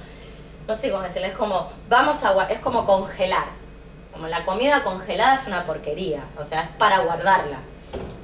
no 0.67 0.75
sé 0.77 0.91
cómo 0.91 1.03
decirlo, 1.03 1.27
es 1.27 1.33
como, 1.33 1.69
vamos 1.89 2.23
a, 2.23 2.47
es 2.49 2.59
como 2.59 2.85
congelar. 2.85 3.62
Como 4.13 4.27
la 4.27 4.45
comida 4.45 4.83
congelada 4.83 5.35
es 5.35 5.47
una 5.47 5.65
porquería, 5.65 6.23
o 6.39 6.43
sea, 6.43 6.61
es 6.63 6.69
para 6.77 6.99
guardarla. 6.99 7.57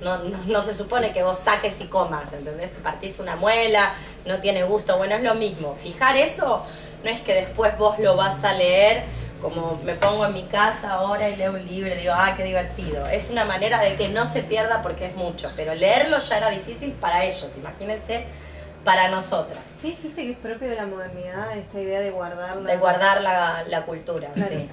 No, 0.01 0.17
no, 0.19 0.38
no 0.46 0.62
se 0.62 0.74
supone 0.74 1.12
que 1.12 1.24
vos 1.24 1.38
saques 1.38 1.81
y 1.81 1.88
comas, 1.88 2.31
¿entendés? 2.31 2.74
Te 2.74 2.79
partís 2.79 3.19
una 3.19 3.36
muela, 3.36 3.93
no 4.25 4.38
tiene 4.38 4.63
gusto, 4.63 4.98
bueno, 4.98 5.15
es 5.15 5.24
lo 5.24 5.36
mismo. 5.36 5.75
Fijar 5.81 6.15
eso 6.15 6.65
no 7.03 7.10
es 7.10 7.22
que 7.22 7.34
después 7.34 7.77
vos 7.77 8.00
lo 8.00 8.15
vas 8.15 8.43
a 8.43 8.53
leer 8.53 9.03
como 9.41 9.79
me 9.84 9.93
pongo 9.93 10.25
en 10.25 10.34
mi 10.34 10.43
casa 10.43 10.91
ahora 10.91 11.29
y 11.29 11.36
leo 11.36 11.53
un 11.53 11.65
libro 11.65 11.93
y 11.93 11.98
digo, 11.98 12.13
ah, 12.15 12.34
qué 12.36 12.43
divertido. 12.43 13.05
Es 13.08 13.29
una 13.29 13.46
manera 13.46 13.79
de 13.79 13.96
que 13.96 14.10
no 14.10 14.25
se 14.25 14.43
pierda 14.43 14.81
porque 14.81 15.08
es 15.08 15.15
mucho, 15.15 15.51
pero 15.55 15.74
leerlo 15.74 16.19
ya 16.19 16.38
era 16.38 16.50
difícil 16.50 16.91
para 16.93 17.24
ellos, 17.24 17.48
imagínense, 17.58 18.25
para 18.84 19.10
nosotras. 19.10 19.63
¿Qué 19.81 19.89
dijiste 19.89 20.24
que 20.24 20.31
es 20.31 20.38
propio 20.38 20.69
de 20.69 20.75
la 20.75 20.86
modernidad 20.86 21.58
esta 21.58 21.79
idea 21.79 22.01
de 22.01 22.12
guardar 22.12 22.58
la... 22.58 22.72
De 22.72 22.77
guardar 22.77 23.22
la, 23.22 23.63
la 23.67 23.86
cultura, 23.86 24.29
sí. 24.36 24.69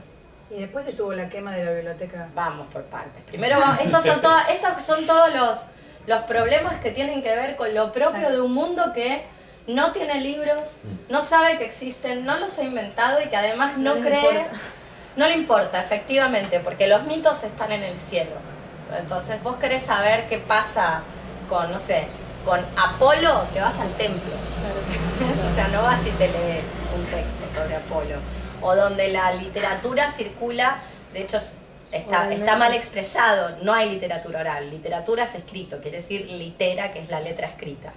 Y 0.50 0.60
después 0.60 0.86
estuvo 0.86 1.12
la 1.12 1.28
quema 1.28 1.52
de 1.52 1.64
la 1.64 1.72
biblioteca. 1.72 2.28
Vamos 2.34 2.66
por 2.68 2.82
partes. 2.84 3.22
Primero, 3.24 3.58
vamos, 3.58 3.80
estos 3.80 4.04
son, 4.04 4.20
todas, 4.22 4.48
estos 4.50 4.82
son 4.82 5.06
todos 5.06 5.34
los, 5.34 5.60
los 6.06 6.22
problemas 6.22 6.80
que 6.80 6.92
tienen 6.92 7.22
que 7.22 7.34
ver 7.34 7.56
con 7.56 7.74
lo 7.74 7.92
propio 7.92 8.30
de 8.30 8.40
un 8.40 8.52
mundo 8.52 8.92
que 8.94 9.24
no 9.66 9.92
tiene 9.92 10.20
libros, 10.20 10.78
mm. 10.82 11.12
no 11.12 11.20
sabe 11.20 11.58
que 11.58 11.64
existen, 11.64 12.24
no 12.24 12.36
los 12.38 12.58
ha 12.58 12.62
inventado 12.62 13.20
y 13.20 13.28
que 13.28 13.36
además 13.36 13.76
no, 13.78 13.96
cree, 14.00 14.46
no 15.16 15.26
le 15.26 15.34
importa, 15.34 15.80
efectivamente, 15.80 16.60
porque 16.60 16.86
los 16.86 17.02
mitos 17.04 17.42
están 17.42 17.72
en 17.72 17.82
el 17.82 17.98
cielo. 17.98 18.32
Entonces 18.96 19.42
vos 19.42 19.56
querés 19.56 19.82
saber 19.82 20.28
qué 20.28 20.38
pasa 20.38 21.02
con, 21.48 21.70
no 21.72 21.78
sé, 21.78 22.06
con 22.44 22.60
Apolo, 22.76 23.42
te 23.52 23.60
vas 23.60 23.78
al 23.80 23.90
templo. 23.94 24.32
o 25.52 25.54
sea, 25.56 25.68
no 25.68 25.82
vas 25.82 25.98
y 26.06 26.10
te 26.10 26.28
lees 26.28 26.64
un 26.96 27.04
texto 27.06 27.60
sobre 27.60 27.74
Apolo. 27.76 28.16
O 28.66 28.74
donde 28.74 29.08
la 29.08 29.32
literatura 29.32 30.10
circula, 30.10 30.78
de 31.12 31.22
hecho 31.22 31.40
está, 31.92 32.32
está 32.32 32.56
mal 32.56 32.74
expresado, 32.74 33.56
no 33.62 33.72
hay 33.72 33.90
literatura 33.90 34.40
oral, 34.40 34.70
literatura 34.70 35.24
es 35.24 35.36
escrito, 35.36 35.80
quiere 35.80 35.98
decir 35.98 36.26
litera, 36.26 36.92
que 36.92 36.98
es 36.98 37.08
la 37.08 37.20
letra 37.20 37.46
escrita. 37.46 37.92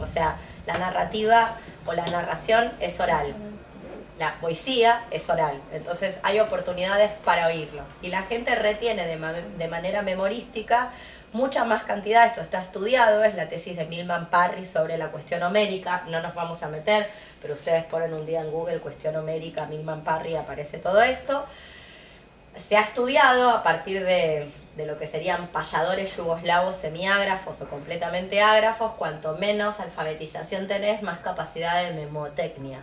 O 0.00 0.06
sea, 0.06 0.36
la 0.66 0.78
narrativa 0.78 1.56
o 1.86 1.92
la 1.92 2.04
narración 2.06 2.72
es 2.80 3.00
oral. 3.00 3.34
La 4.18 4.34
poesía 4.34 5.04
es 5.10 5.28
oral. 5.28 5.60
Entonces 5.72 6.18
hay 6.22 6.40
oportunidades 6.40 7.10
para 7.24 7.46
oírlo. 7.46 7.82
Y 8.02 8.08
la 8.08 8.22
gente 8.22 8.54
retiene 8.54 9.06
de, 9.06 9.68
manera 9.68 10.02
memorística 10.02 10.90
mucha 11.32 11.64
más 11.64 11.84
cantidad. 11.84 12.26
Esto 12.26 12.40
está 12.40 12.60
estudiado, 12.60 13.24
es 13.24 13.34
la 13.34 13.48
tesis 13.48 13.76
de 13.76 13.86
Milman 13.86 14.26
Parry 14.26 14.64
sobre 14.64 14.96
la 14.96 15.08
cuestión 15.08 15.42
homérica. 15.42 16.04
No 16.08 16.20
nos 16.20 16.34
vamos 16.34 16.62
a 16.62 16.68
meter, 16.68 17.08
pero 17.46 17.54
ustedes 17.54 17.84
ponen 17.84 18.12
un 18.12 18.26
día 18.26 18.40
en 18.40 18.50
Google 18.50 18.80
cuestión 18.80 19.14
homérica, 19.14 19.66
Milman 19.66 20.02
Parry, 20.02 20.34
aparece 20.34 20.78
todo 20.78 21.00
esto. 21.00 21.46
Se 22.56 22.76
ha 22.76 22.80
estudiado 22.80 23.50
a 23.50 23.62
partir 23.62 24.04
de 24.04 24.50
de 24.76 24.84
lo 24.84 24.98
que 24.98 25.06
serían 25.06 25.48
payadores 25.48 26.14
yugoslavos 26.16 26.76
semiágrafos 26.76 27.62
o 27.62 27.68
completamente 27.68 28.42
ágrafos, 28.42 28.92
cuanto 28.92 29.36
menos 29.38 29.80
alfabetización 29.80 30.68
tenés, 30.68 31.02
más 31.02 31.20
capacidad 31.20 31.82
de 31.82 31.94
memotecnia, 31.94 32.80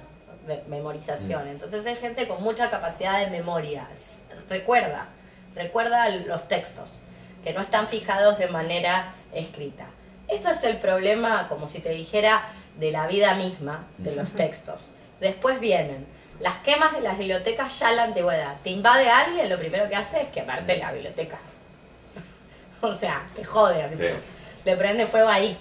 de 0.48 0.64
memorización. 0.68 1.46
Mm. 1.46 1.50
Entonces 1.50 1.86
hay 1.86 1.96
gente 1.96 2.28
con 2.28 2.42
mucha 2.42 2.72
capacidad 2.72 3.20
de 3.20 3.30
memoria. 3.30 3.88
Recuerda, 4.50 5.08
recuerda 5.56 6.10
los 6.10 6.48
textos, 6.48 7.00
que 7.44 7.54
no 7.54 7.62
están 7.62 7.88
fijados 7.88 8.40
de 8.40 8.48
manera 8.48 9.14
escrita. 9.32 9.86
Esto 10.28 10.50
es 10.50 10.64
el 10.64 10.78
problema, 10.78 11.48
como 11.48 11.68
si 11.68 11.80
te 11.80 11.90
dijera, 11.90 12.44
de 12.78 12.92
la 12.92 13.08
vida 13.08 13.36
misma, 13.36 13.86
de 13.98 14.16
los 14.16 14.32
textos. 14.32 14.82
Después 15.20 15.60
vienen 15.60 16.06
las 16.40 16.60
quemas 16.60 16.94
de 16.94 17.02
las 17.02 17.18
bibliotecas 17.18 17.80
ya 17.80 17.92
en 17.92 17.96
la 17.96 18.04
antigüedad. 18.04 18.58
Te 18.64 18.70
invade 18.72 19.10
alguien, 19.10 19.50
lo 19.50 19.58
primero 19.58 19.88
que 19.88 19.96
hace 19.96 20.22
es 20.22 20.28
quemarte 20.30 20.78
la 20.78 20.92
biblioteca. 20.92 21.38
o 22.82 22.94
sea, 22.96 23.24
te 23.36 23.44
jode. 23.44 23.84
Le 24.66 24.78
prende 24.78 25.06
fuego 25.06 25.30
ahí. 25.30 25.58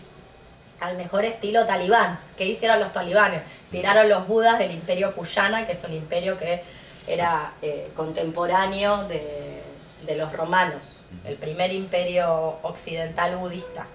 Al 0.80 0.96
mejor 0.96 1.24
estilo 1.24 1.66
talibán. 1.66 2.18
¿Qué 2.36 2.46
hicieron 2.46 2.80
los 2.80 2.92
talibanes? 2.92 3.42
Tiraron 3.70 4.08
los 4.08 4.26
budas 4.26 4.58
del 4.58 4.72
imperio 4.72 5.14
Cuyana, 5.14 5.66
que 5.66 5.72
es 5.72 5.84
un 5.84 5.92
imperio 5.92 6.38
que 6.38 6.62
era 7.06 7.52
eh, 7.62 7.90
contemporáneo 7.94 9.04
de, 9.04 9.62
de 10.04 10.16
los 10.16 10.32
romanos. 10.32 10.82
El 11.24 11.36
primer 11.36 11.72
imperio 11.72 12.58
occidental 12.62 13.36
budista. 13.36 13.86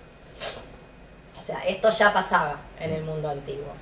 Esto 1.65 1.89
ya 1.91 2.13
pasaba 2.13 2.55
en 2.79 2.91
el 2.91 3.03
mundo 3.03 3.29
antiguo. 3.29 3.73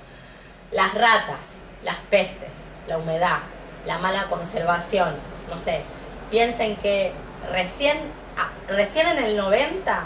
Las 0.72 0.94
ratas, 0.94 1.56
las 1.84 1.96
pestes, 2.10 2.50
la 2.88 2.98
humedad, 2.98 3.38
la 3.84 3.98
mala 3.98 4.24
conservación, 4.24 5.14
no 5.48 5.58
sé, 5.58 5.82
piensen 6.30 6.76
que 6.76 7.12
recién 7.52 7.98
Ah, 8.36 8.50
recién 8.68 9.08
en 9.08 9.24
el 9.24 9.36
90 9.36 10.04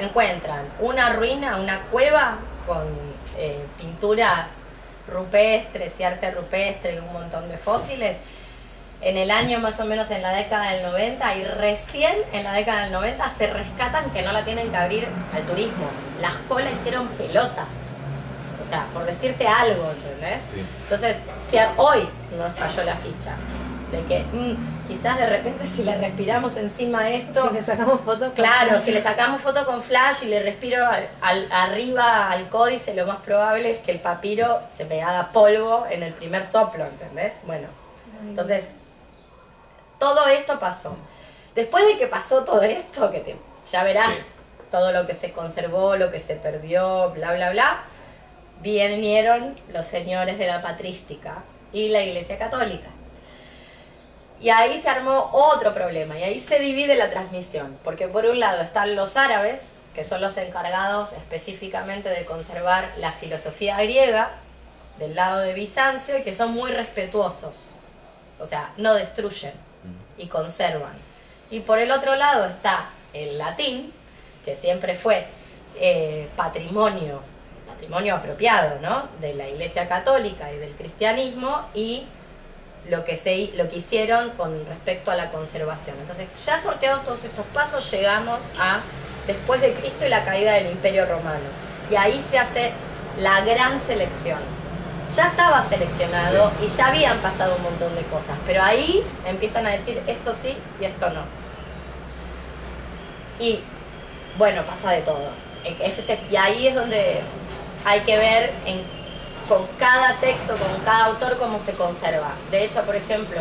encuentran 0.00 0.66
una 0.80 1.14
ruina, 1.14 1.56
una 1.56 1.80
cueva 1.90 2.36
con 2.66 2.86
eh, 3.38 3.64
pinturas 3.78 4.50
rupestres 5.08 5.92
y 5.98 6.02
arte 6.02 6.30
rupestre 6.32 6.94
y 6.94 6.98
un 6.98 7.10
montón 7.12 7.48
de 7.48 7.56
fósiles. 7.56 8.18
En 9.02 9.16
el 9.16 9.30
año 9.30 9.58
más 9.58 9.78
o 9.78 9.84
menos 9.84 10.10
en 10.10 10.22
la 10.22 10.32
década 10.32 10.72
del 10.72 10.82
90 10.82 11.36
y 11.36 11.44
recién 11.44 12.16
en 12.32 12.44
la 12.44 12.52
década 12.52 12.84
del 12.84 12.92
90 12.92 13.34
se 13.36 13.46
rescatan 13.48 14.10
que 14.10 14.22
no 14.22 14.32
la 14.32 14.44
tienen 14.44 14.70
que 14.70 14.76
abrir 14.76 15.06
al 15.34 15.42
turismo. 15.42 15.86
Las 16.20 16.34
colas 16.48 16.72
hicieron 16.72 17.06
pelota. 17.08 17.64
O 18.66 18.68
sea, 18.68 18.86
por 18.92 19.04
decirte 19.04 19.46
algo, 19.46 19.90
¿entendés? 19.90 20.40
Entonces, 20.82 21.16
si 21.50 21.58
hoy 21.76 22.08
nos 22.36 22.54
cayó 22.54 22.84
la 22.84 22.96
ficha 22.96 23.36
de 23.92 24.02
que 24.04 24.24
mm, 24.24 24.88
quizás 24.88 25.18
de 25.18 25.26
repente 25.26 25.66
si 25.66 25.82
le 25.84 25.96
respiramos 25.96 26.56
encima 26.56 27.04
de 27.04 27.16
esto... 27.16 27.48
Si 27.48 27.54
le 27.54 27.62
sacamos 27.62 28.00
foto 28.00 28.32
Claro, 28.32 28.80
si 28.80 28.90
le 28.90 29.02
sacamos 29.02 29.40
foto 29.40 29.64
con 29.64 29.82
flash 29.82 30.24
y 30.24 30.26
le 30.26 30.42
respiro 30.42 30.84
al, 31.20 31.52
arriba 31.52 32.30
al 32.30 32.48
códice, 32.48 32.94
lo 32.94 33.06
más 33.06 33.18
probable 33.18 33.70
es 33.70 33.78
que 33.78 33.92
el 33.92 34.00
papiro 34.00 34.60
se 34.76 34.84
me 34.84 35.02
haga 35.02 35.30
polvo 35.32 35.86
en 35.90 36.02
el 36.02 36.12
primer 36.12 36.44
soplo, 36.44 36.84
¿entendés? 36.84 37.34
Bueno, 37.44 37.68
entonces, 38.22 38.64
todo 39.98 40.26
esto 40.28 40.58
pasó. 40.58 40.96
Después 41.54 41.86
de 41.86 41.96
que 41.98 42.06
pasó 42.06 42.44
todo 42.44 42.62
esto, 42.62 43.10
que 43.10 43.20
te, 43.20 43.36
ya 43.70 43.82
verás 43.82 44.18
todo 44.70 44.92
lo 44.92 45.06
que 45.06 45.14
se 45.14 45.32
conservó, 45.32 45.96
lo 45.96 46.10
que 46.10 46.20
se 46.20 46.36
perdió, 46.36 47.10
bla, 47.10 47.32
bla, 47.32 47.50
bla, 47.50 47.84
vinieron 48.60 49.56
los 49.72 49.86
señores 49.86 50.38
de 50.38 50.46
la 50.46 50.60
patrística 50.60 51.42
y 51.72 51.88
la 51.88 52.02
Iglesia 52.02 52.38
Católica. 52.38 52.88
Y 54.40 54.50
ahí 54.50 54.80
se 54.82 54.88
armó 54.90 55.30
otro 55.32 55.72
problema 55.72 56.18
y 56.18 56.22
ahí 56.24 56.40
se 56.40 56.58
divide 56.58 56.94
la 56.94 57.10
transmisión, 57.10 57.78
porque 57.82 58.06
por 58.06 58.26
un 58.26 58.38
lado 58.38 58.62
están 58.62 58.94
los 58.94 59.16
árabes, 59.16 59.76
que 59.94 60.04
son 60.04 60.20
los 60.20 60.36
encargados 60.36 61.14
específicamente 61.14 62.10
de 62.10 62.26
conservar 62.26 62.86
la 62.98 63.12
filosofía 63.12 63.80
griega 63.80 64.30
del 64.98 65.14
lado 65.14 65.38
de 65.38 65.54
Bizancio 65.54 66.18
y 66.18 66.22
que 66.22 66.34
son 66.34 66.52
muy 66.52 66.70
respetuosos, 66.70 67.70
o 68.38 68.44
sea, 68.44 68.70
no 68.76 68.92
destruyen 68.92 69.65
y 70.18 70.26
conservan. 70.26 70.92
Y 71.50 71.60
por 71.60 71.78
el 71.78 71.90
otro 71.90 72.16
lado 72.16 72.46
está 72.46 72.90
el 73.12 73.38
latín, 73.38 73.92
que 74.44 74.54
siempre 74.54 74.94
fue 74.94 75.26
eh, 75.78 76.28
patrimonio, 76.36 77.20
patrimonio 77.66 78.16
apropiado, 78.16 78.80
¿no? 78.80 79.08
De 79.20 79.34
la 79.34 79.48
Iglesia 79.48 79.88
Católica 79.88 80.52
y 80.52 80.58
del 80.58 80.72
cristianismo 80.72 81.66
y 81.74 82.06
lo 82.88 83.04
que, 83.04 83.16
se, 83.16 83.52
lo 83.56 83.68
que 83.68 83.76
hicieron 83.76 84.30
con 84.30 84.64
respecto 84.66 85.10
a 85.10 85.16
la 85.16 85.30
conservación. 85.30 85.96
Entonces, 86.00 86.28
ya 86.44 86.62
sorteados 86.62 87.04
todos 87.04 87.24
estos 87.24 87.44
pasos, 87.46 87.90
llegamos 87.90 88.40
a 88.58 88.80
después 89.26 89.60
de 89.60 89.72
Cristo 89.72 90.06
y 90.06 90.08
la 90.08 90.24
caída 90.24 90.52
del 90.52 90.66
Imperio 90.66 91.06
Romano. 91.06 91.44
Y 91.90 91.96
ahí 91.96 92.24
se 92.30 92.38
hace 92.38 92.72
la 93.18 93.40
gran 93.42 93.80
selección. 93.84 94.55
Ya 95.14 95.28
estaba 95.28 95.66
seleccionado 95.68 96.50
y 96.64 96.68
ya 96.68 96.88
habían 96.88 97.18
pasado 97.18 97.56
un 97.56 97.62
montón 97.62 97.94
de 97.94 98.02
cosas, 98.02 98.36
pero 98.46 98.62
ahí 98.62 99.04
empiezan 99.26 99.66
a 99.66 99.70
decir 99.70 100.02
esto 100.06 100.34
sí 100.34 100.56
y 100.80 100.84
esto 100.84 101.10
no. 101.10 101.22
Y 103.38 103.60
bueno, 104.36 104.62
pasa 104.62 104.90
de 104.90 105.02
todo. 105.02 105.30
Y 106.30 106.36
ahí 106.36 106.66
es 106.66 106.74
donde 106.74 107.20
hay 107.84 108.00
que 108.00 108.16
ver 108.18 108.52
en 108.66 108.80
con 109.48 109.64
cada 109.78 110.14
texto, 110.14 110.56
con 110.56 110.84
cada 110.84 111.06
autor, 111.06 111.38
cómo 111.38 111.58
se 111.58 111.72
conserva. 111.74 112.32
De 112.50 112.64
hecho, 112.64 112.82
por 112.82 112.96
ejemplo, 112.96 113.40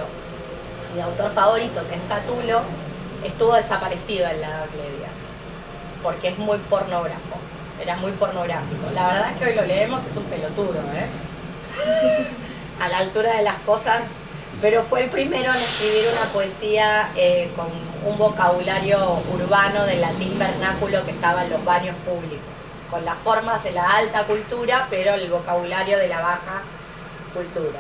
mi 0.94 1.02
autor 1.02 1.32
favorito, 1.32 1.82
que 1.90 1.96
es 1.96 2.02
Catulo, 2.08 2.62
estuvo 3.24 3.54
desaparecido 3.54 4.28
en 4.28 4.42
la 4.42 4.48
Edad 4.48 4.70
Media, 4.70 5.08
porque 6.04 6.28
es 6.30 6.38
muy 6.38 6.60
pornógrafo, 6.60 7.38
era 7.82 7.96
muy 7.98 8.12
pornográfico. 8.12 8.92
La 8.94 9.08
verdad 9.08 9.32
es 9.32 9.38
que 9.40 9.46
hoy 9.46 9.56
lo 9.56 9.66
leemos, 9.66 10.02
es 10.06 10.16
un 10.16 10.26
pelotudo, 10.26 10.80
¿eh? 10.94 11.08
A 12.82 12.88
la 12.90 12.98
altura 12.98 13.38
de 13.38 13.44
las 13.44 13.58
cosas, 13.60 14.02
pero 14.62 14.84
fue 14.84 15.04
el 15.04 15.10
primero 15.10 15.50
en 15.50 15.58
escribir 15.58 16.06
una 16.12 16.32
poesía 16.32 17.10
eh, 17.16 17.50
con 17.56 17.68
un 18.06 18.18
vocabulario 18.18 18.98
urbano 19.34 19.86
del 19.86 20.02
latín 20.02 20.38
vernáculo 20.38 21.04
que 21.06 21.12
estaba 21.12 21.46
en 21.46 21.52
los 21.52 21.64
baños 21.64 21.96
públicos, 22.06 22.40
con 22.92 23.04
las 23.06 23.18
formas 23.18 23.64
de 23.64 23.72
la 23.72 23.96
alta 23.96 24.24
cultura, 24.26 24.88
pero 24.90 25.14
el 25.14 25.30
vocabulario 25.30 25.98
de 25.98 26.08
la 26.08 26.20
baja 26.20 26.62
cultura. 27.34 27.80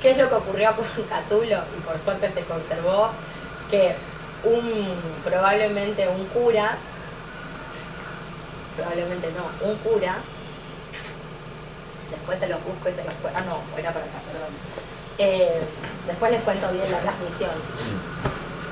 ¿Qué 0.00 0.10
es 0.10 0.18
lo 0.18 0.28
que 0.28 0.34
ocurrió 0.34 0.74
con 0.74 0.86
Catulo? 1.08 1.58
Y 1.76 1.80
por 1.82 1.98
suerte 2.02 2.30
se 2.32 2.42
conservó, 2.42 3.10
que 3.70 3.94
un, 4.44 4.62
probablemente 5.24 6.08
un 6.08 6.26
cura, 6.26 6.76
probablemente 8.76 9.30
no, 9.36 9.68
un 9.68 9.76
cura, 9.78 10.16
después 12.12 12.38
se 12.38 12.48
los 12.48 12.62
busco 12.62 12.88
y 12.88 12.92
se 12.92 13.04
los 13.04 13.14
cuento, 13.14 13.40
ah 13.40 13.44
no, 13.48 13.58
era 13.76 13.92
para 13.92 14.04
acá, 14.04 14.18
perdón. 14.30 14.52
Eh, 15.18 15.60
después 16.06 16.30
les 16.30 16.42
cuento 16.42 16.70
bien 16.70 16.90
la 16.90 16.98
transmisión. 16.98 17.50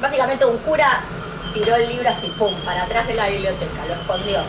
Básicamente 0.01 0.47
un 0.47 0.59
cura 0.59 1.03
tiró 1.53 1.75
el 1.77 1.89
libro 1.89 2.09
así, 2.09 2.29
pum, 2.39 2.55
para 2.65 2.85
atrás 2.85 3.07
de 3.07 3.15
la 3.15 3.29
biblioteca, 3.29 3.87
lo 3.89 3.95
escondió, 3.95 4.41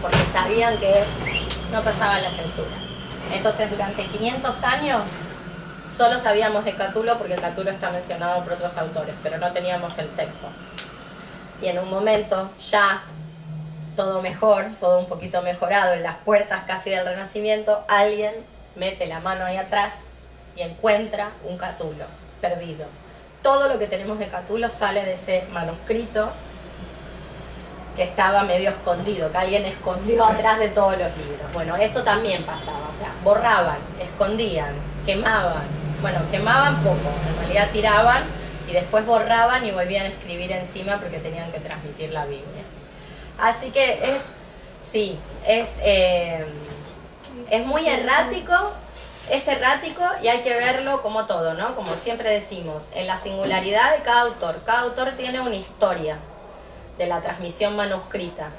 porque 0.00 0.18
sabían 0.32 0.76
que 0.78 1.04
no 1.70 1.82
pasaba 1.82 2.20
la 2.20 2.30
censura. 2.30 2.76
Entonces 3.32 3.70
durante 3.70 4.04
500 4.04 4.64
años 4.64 5.02
solo 5.94 6.18
sabíamos 6.18 6.64
de 6.64 6.74
Catulo 6.74 7.18
porque 7.18 7.36
Catulo 7.36 7.70
está 7.70 7.90
mencionado 7.90 8.42
por 8.42 8.54
otros 8.54 8.76
autores, 8.78 9.14
pero 9.22 9.38
no 9.38 9.52
teníamos 9.52 9.98
el 9.98 10.08
texto. 10.08 10.46
Y 11.62 11.66
en 11.66 11.78
un 11.78 11.90
momento, 11.90 12.50
ya 12.58 13.02
todo 13.96 14.22
mejor, 14.22 14.66
todo 14.78 14.98
un 14.98 15.06
poquito 15.06 15.42
mejorado, 15.42 15.94
en 15.94 16.02
las 16.02 16.16
puertas 16.16 16.64
casi 16.66 16.90
del 16.90 17.04
Renacimiento, 17.04 17.84
alguien 17.88 18.34
mete 18.76 19.06
la 19.06 19.20
mano 19.20 19.44
ahí 19.44 19.56
atrás 19.56 19.96
y 20.56 20.62
encuentra 20.62 21.30
un 21.44 21.58
Catulo 21.58 22.04
perdido. 22.40 22.86
Todo 23.42 23.68
lo 23.68 23.78
que 23.78 23.86
tenemos 23.86 24.18
de 24.18 24.28
Catulo 24.28 24.70
sale 24.70 25.04
de 25.04 25.14
ese 25.14 25.44
manuscrito 25.52 26.30
que 27.96 28.04
estaba 28.04 28.42
medio 28.42 28.70
escondido, 28.70 29.30
que 29.30 29.38
alguien 29.38 29.64
escondió 29.66 30.24
atrás 30.24 30.58
de 30.58 30.68
todos 30.68 30.96
los 30.96 31.16
libros. 31.18 31.52
Bueno, 31.52 31.76
esto 31.76 32.02
también 32.02 32.42
pasaba, 32.44 32.88
o 32.92 32.98
sea, 32.98 33.12
borraban, 33.22 33.78
escondían, 34.00 34.72
quemaban. 35.04 35.80
Bueno, 36.00 36.18
quemaban 36.30 36.76
poco, 36.76 37.10
en 37.28 37.38
realidad 37.40 37.68
tiraban 37.72 38.22
y 38.68 38.72
después 38.72 39.04
borraban 39.04 39.66
y 39.66 39.70
volvían 39.72 40.06
a 40.06 40.08
escribir 40.08 40.52
encima 40.52 40.96
porque 40.98 41.18
tenían 41.18 41.50
que 41.52 41.60
transmitir 41.60 42.12
la 42.12 42.24
Biblia. 42.24 42.59
Así 43.40 43.70
que 43.70 44.14
es, 44.14 44.22
sí, 44.92 45.18
es, 45.46 45.68
eh, 45.82 46.44
es 47.50 47.66
muy 47.66 47.88
errático, 47.88 48.54
es 49.30 49.48
errático 49.48 50.02
y 50.22 50.28
hay 50.28 50.40
que 50.40 50.54
verlo 50.54 51.00
como 51.02 51.26
todo, 51.26 51.54
¿no? 51.54 51.74
Como 51.74 51.94
siempre 51.94 52.30
decimos, 52.30 52.88
en 52.92 53.06
la 53.06 53.16
singularidad 53.16 53.96
de 53.96 54.02
cada 54.02 54.22
autor. 54.22 54.62
Cada 54.66 54.80
autor 54.80 55.12
tiene 55.12 55.40
una 55.40 55.54
historia 55.54 56.18
de 56.98 57.06
la 57.06 57.22
transmisión 57.22 57.76
manuscrita, 57.76 58.50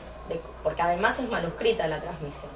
porque 0.64 0.82
además 0.82 1.20
es 1.20 1.30
manuscrita 1.30 1.88
la 1.88 2.02
transmisión. 2.02 2.50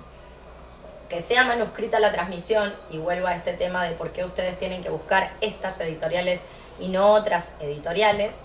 Que 1.09 1.21
sea 1.21 1.43
manuscrita 1.43 1.99
la 1.99 2.11
transmisión, 2.11 2.73
y 2.89 2.97
vuelvo 2.97 3.27
a 3.27 3.35
este 3.35 3.53
tema 3.53 3.83
de 3.83 3.91
por 3.91 4.11
qué 4.11 4.25
ustedes 4.25 4.57
tienen 4.57 4.81
que 4.81 4.89
buscar 4.89 5.31
estas 5.41 5.79
editoriales 5.79 6.41
y 6.79 6.87
no 6.87 7.13
otras 7.13 7.49
editoriales, 7.59 8.37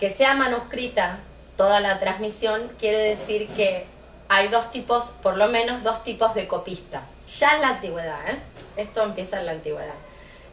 que 0.00 0.10
sea 0.10 0.34
manuscrita 0.34 1.20
toda 1.56 1.80
la 1.80 1.98
transmisión 1.98 2.70
quiere 2.78 2.98
decir 2.98 3.48
que 3.48 3.86
hay 4.28 4.48
dos 4.48 4.70
tipos, 4.70 5.12
por 5.22 5.36
lo 5.36 5.48
menos 5.48 5.82
dos 5.82 6.02
tipos 6.04 6.34
de 6.34 6.48
copistas. 6.48 7.10
Ya 7.38 7.54
en 7.56 7.62
la 7.62 7.68
antigüedad, 7.68 8.28
¿eh? 8.28 8.38
esto 8.76 9.02
empieza 9.02 9.38
en 9.38 9.46
la 9.46 9.52
antigüedad. 9.52 9.94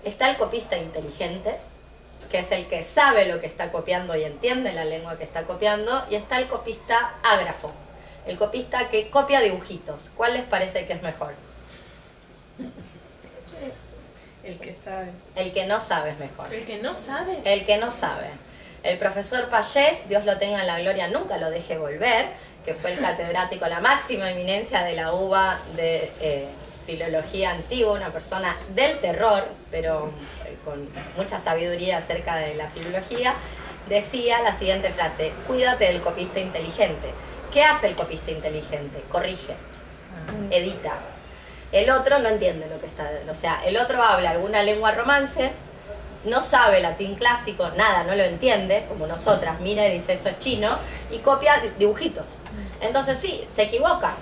Está 0.04 0.30
el 0.30 0.38
copista 0.38 0.78
inteligente, 0.78 1.56
que 2.30 2.40
es 2.40 2.52
el 2.52 2.68
que 2.68 2.84
sabe 2.84 3.26
lo 3.26 3.40
que 3.40 3.48
está 3.48 3.72
copiando 3.72 4.16
y 4.16 4.24
entiende 4.24 4.74
la 4.74 4.86
lengua 4.86 5.18
que 5.18 5.24
está 5.24 5.44
copiando, 5.44 6.06
y 6.10 6.16
está 6.16 6.40
el 6.40 6.48
copista 6.48 7.16
ágrafo, 7.24 7.72
el 8.26 8.38
copista 8.38 8.90
que 8.90 9.10
copia 9.10 9.40
dibujitos. 9.40 10.10
¿Cuál 10.16 10.34
les 10.34 10.44
parece 10.44 10.86
que 10.86 10.94
es 10.94 11.02
mejor? 11.02 11.34
El 14.44 14.60
que 14.60 14.76
sabe. 14.76 15.12
El 15.36 15.54
que 15.54 15.66
no 15.68 15.80
sabe 15.80 16.12
es 16.12 16.20
mejor. 16.20 16.54
El 16.54 16.66
que 16.66 16.80
no 16.80 16.98
sabe. 16.98 17.42
El 17.46 17.66
que 17.66 17.78
no 17.78 17.92
sabe. 17.92 18.30
El 18.84 18.98
profesor 18.98 19.50
Payés, 19.50 20.08
Dios 20.08 20.26
lo 20.26 20.38
tenga 20.38 20.62
en 20.62 20.68
la 20.68 20.80
gloria, 20.80 21.08
nunca 21.08 21.38
lo 21.38 21.50
deje 21.50 21.78
volver, 21.78 22.28
que 22.64 22.74
fue 22.74 22.94
el 22.94 23.00
catedrático, 23.00 23.68
la 23.68 23.82
máxima 23.82 24.32
eminencia 24.32 24.84
de 24.84 24.94
la 24.94 25.14
UBA 25.14 25.60
de 25.76 26.12
eh, 26.22 26.48
filología 26.86 27.52
antigua, 27.52 27.94
una 27.94 28.10
persona 28.10 28.56
del 28.74 29.00
terror, 29.00 29.48
pero 29.70 30.12
eh, 30.46 30.58
con 30.64 30.90
mucha 31.18 31.40
sabiduría 31.40 31.98
acerca 31.98 32.38
de 32.38 32.56
la 32.56 32.68
filología, 32.68 33.34
decía 33.88 34.42
la 34.42 34.58
siguiente 34.58 34.92
frase, 34.92 35.34
cuídate 35.46 35.86
del 35.86 36.02
copista 36.02 36.40
inteligente. 36.40 37.10
¿Qué 37.52 37.64
hace 37.64 37.88
el 37.88 37.96
copista 37.96 38.32
inteligente? 38.32 39.04
Corrige, 39.10 39.56
edita. 40.52 40.94
El 41.72 41.90
otro 41.90 42.20
no 42.20 42.30
entiende 42.30 42.68
lo 42.68 42.80
que 42.80 42.88
está, 42.88 43.10
o 43.30 43.34
sea, 43.34 43.62
el 43.66 43.78
otro 43.78 44.02
habla 44.02 44.32
alguna 44.32 44.64
lengua 44.64 44.92
romance, 44.92 45.52
no 46.26 46.42
sabe 46.42 46.82
latín 46.82 47.16
clásico, 47.16 47.70
nada, 47.78 48.04
no 48.04 48.16
lo 48.16 48.24
entiende, 48.24 48.86
como 48.90 49.08
nosotras, 49.08 49.60
mira 49.62 49.88
y 49.88 49.94
dice 49.94 50.14
esto 50.14 50.30
es 50.30 50.40
chino, 50.40 50.70
y 51.12 51.20
copia 51.20 51.62
dibujitos. 51.78 52.26
Entonces 52.82 53.18
sí, 53.18 53.46
se 53.56 53.64
equivoca 53.64 54.16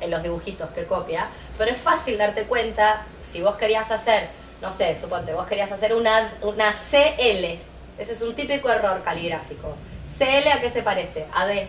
en 0.00 0.10
los 0.10 0.22
dibujitos 0.22 0.70
que 0.70 0.86
copia, 0.86 1.26
pero 1.56 1.70
es 1.70 1.78
fácil 1.78 2.18
darte 2.18 2.44
cuenta 2.44 3.04
si 3.30 3.40
vos 3.40 3.56
querías 3.56 3.90
hacer, 3.90 4.28
no 4.60 4.70
sé, 4.70 4.96
suponte, 4.96 5.32
vos 5.32 5.46
querías 5.46 5.70
hacer 5.72 5.94
una, 5.94 6.32
una 6.42 6.72
CL, 6.72 7.58
ese 7.98 8.12
es 8.12 8.22
un 8.22 8.34
típico 8.34 8.70
error 8.70 9.02
caligráfico. 9.02 9.74
CL 10.18 10.48
a 10.48 10.60
qué 10.60 10.70
se 10.70 10.82
parece? 10.82 11.26
A 11.34 11.46
D. 11.46 11.68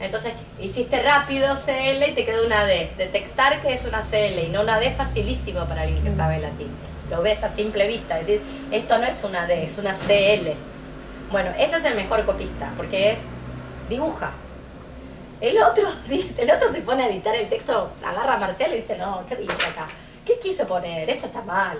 Entonces 0.00 0.32
hiciste 0.60 1.02
rápido 1.02 1.54
CL 1.54 2.08
y 2.08 2.12
te 2.12 2.24
quedó 2.24 2.44
una 2.46 2.64
D. 2.64 2.90
Detectar 2.96 3.60
que 3.62 3.72
es 3.72 3.84
una 3.84 4.02
CL 4.02 4.38
y 4.38 4.48
no 4.48 4.62
una 4.62 4.78
D 4.78 4.86
es 4.86 4.96
facilísimo 4.96 5.64
para 5.66 5.82
alguien 5.82 6.02
que 6.02 6.14
sabe 6.14 6.38
latín. 6.40 6.68
Lo 7.10 7.22
ves 7.22 7.42
a 7.44 7.54
simple 7.54 7.86
vista, 7.86 8.16
decir, 8.16 8.40
esto 8.70 8.98
no 8.98 9.04
es 9.04 9.22
una 9.24 9.46
D, 9.46 9.64
es 9.64 9.78
una 9.78 9.92
CL. 9.94 10.48
Bueno, 11.30 11.50
ese 11.58 11.76
es 11.76 11.84
el 11.84 11.96
mejor 11.96 12.24
copista, 12.24 12.70
porque 12.76 13.12
es 13.12 13.18
dibuja. 13.88 14.30
El 15.40 15.60
otro 15.62 15.84
dice, 16.08 16.42
el 16.42 16.50
otro 16.50 16.72
se 16.72 16.80
pone 16.82 17.04
a 17.04 17.08
editar 17.08 17.34
el 17.36 17.48
texto, 17.48 17.90
agarra 18.04 18.34
a 18.34 18.38
Marcelo 18.38 18.74
y 18.74 18.80
dice, 18.80 18.96
no, 18.96 19.24
¿qué 19.28 19.36
dice 19.36 19.52
acá? 19.52 19.88
¿Qué 20.24 20.38
quiso 20.38 20.66
poner? 20.66 21.08
Esto 21.10 21.26
está 21.26 21.42
mal. 21.42 21.78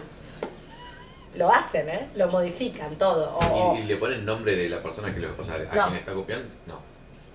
Lo 1.35 1.51
hacen, 1.53 1.89
¿eh? 1.89 2.09
Lo 2.15 2.29
modifican 2.29 2.95
todo. 2.97 3.37
O- 3.39 3.75
¿Y, 3.77 3.81
y 3.81 3.83
le 3.85 3.97
ponen 3.97 4.25
nombre 4.25 4.55
de 4.55 4.69
la 4.69 4.81
persona 4.83 5.13
que 5.13 5.21
lo 5.21 5.35
o 5.37 5.45
sea, 5.45 5.57
a 5.57 5.75
No. 5.75 5.85
quien 5.87 5.97
está 5.97 6.13
copiando? 6.13 6.49
No. 6.67 6.79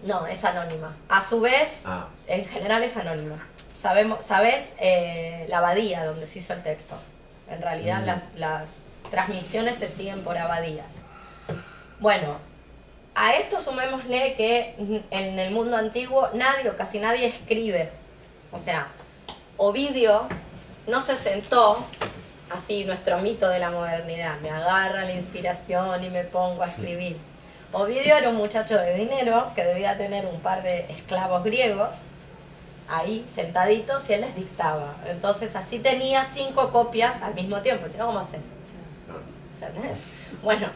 No, 0.04 0.26
es 0.28 0.42
anónima. 0.46 0.96
A 1.10 1.22
su 1.22 1.42
vez, 1.42 1.82
Ah, 1.84 2.08
en 2.28 2.46
general 2.46 2.82
es 2.84 2.96
anónima. 2.96 3.36
Sabemos, 3.74 4.24
sabes 4.24 4.68
eh, 4.78 5.46
la 5.50 5.58
abadía 5.58 6.06
donde 6.06 6.28
se 6.28 6.40
hizo 6.40 6.54
el 6.54 6.64
texto. 6.64 6.96
En 7.50 7.62
realidad 7.62 8.02
Mm. 8.02 8.06
las, 8.06 8.24
las 8.36 8.64
transmisiones 9.10 9.78
se 9.80 9.90
siguen 9.90 10.24
por 10.24 10.38
abadías. 10.38 11.02
Bueno, 12.00 12.38
a 13.16 13.34
esto 13.34 13.60
sumémosle 13.60 14.34
que 14.36 14.76
en 15.12 15.40
el 15.40 15.52
mundo 15.52 15.76
antiguo 15.76 16.30
nadie 16.34 16.70
o 16.70 16.78
casi 16.78 17.00
nadie 17.00 17.28
escribe. 17.28 17.90
O 18.52 18.60
sea, 18.60 18.88
Ovidio 19.58 20.28
no 20.88 21.02
se 21.02 21.16
sentó, 21.16 21.78
así 22.50 22.86
nuestro 22.86 23.18
mito 23.20 23.50
de 23.50 23.60
la 23.60 23.72
modernidad, 23.72 24.40
me 24.42 24.50
agarra 24.50 25.04
la 25.04 25.14
inspiración 25.14 26.04
y 26.04 26.10
me 26.10 26.24
pongo 26.24 26.64
a 26.64 26.68
escribir. 26.68 27.18
Ovidio 27.74 28.16
era 28.18 28.30
un 28.30 28.36
muchacho 28.38 28.78
de 28.78 28.96
dinero 28.96 29.52
que 29.54 29.64
debía 29.64 29.98
tener 29.98 30.26
un 30.26 30.40
par 30.40 30.64
de 30.64 30.90
esclavos 30.92 31.44
griegos 31.44 31.90
ahí 32.90 33.26
sentaditos 33.34 34.10
y 34.10 34.14
él 34.14 34.22
les 34.22 34.36
dictaba. 34.36 34.96
Entonces 35.08 35.56
así 35.56 35.80
tenía 35.80 36.26
cinco 36.34 36.70
copias 36.72 37.22
al 37.22 37.36
mismo 37.36 37.62
tiempo, 37.62 37.88
si 37.88 37.98
no, 37.98 38.08
¿cómo 38.08 38.20
haces? 38.20 38.42
Bueno, 40.44 40.68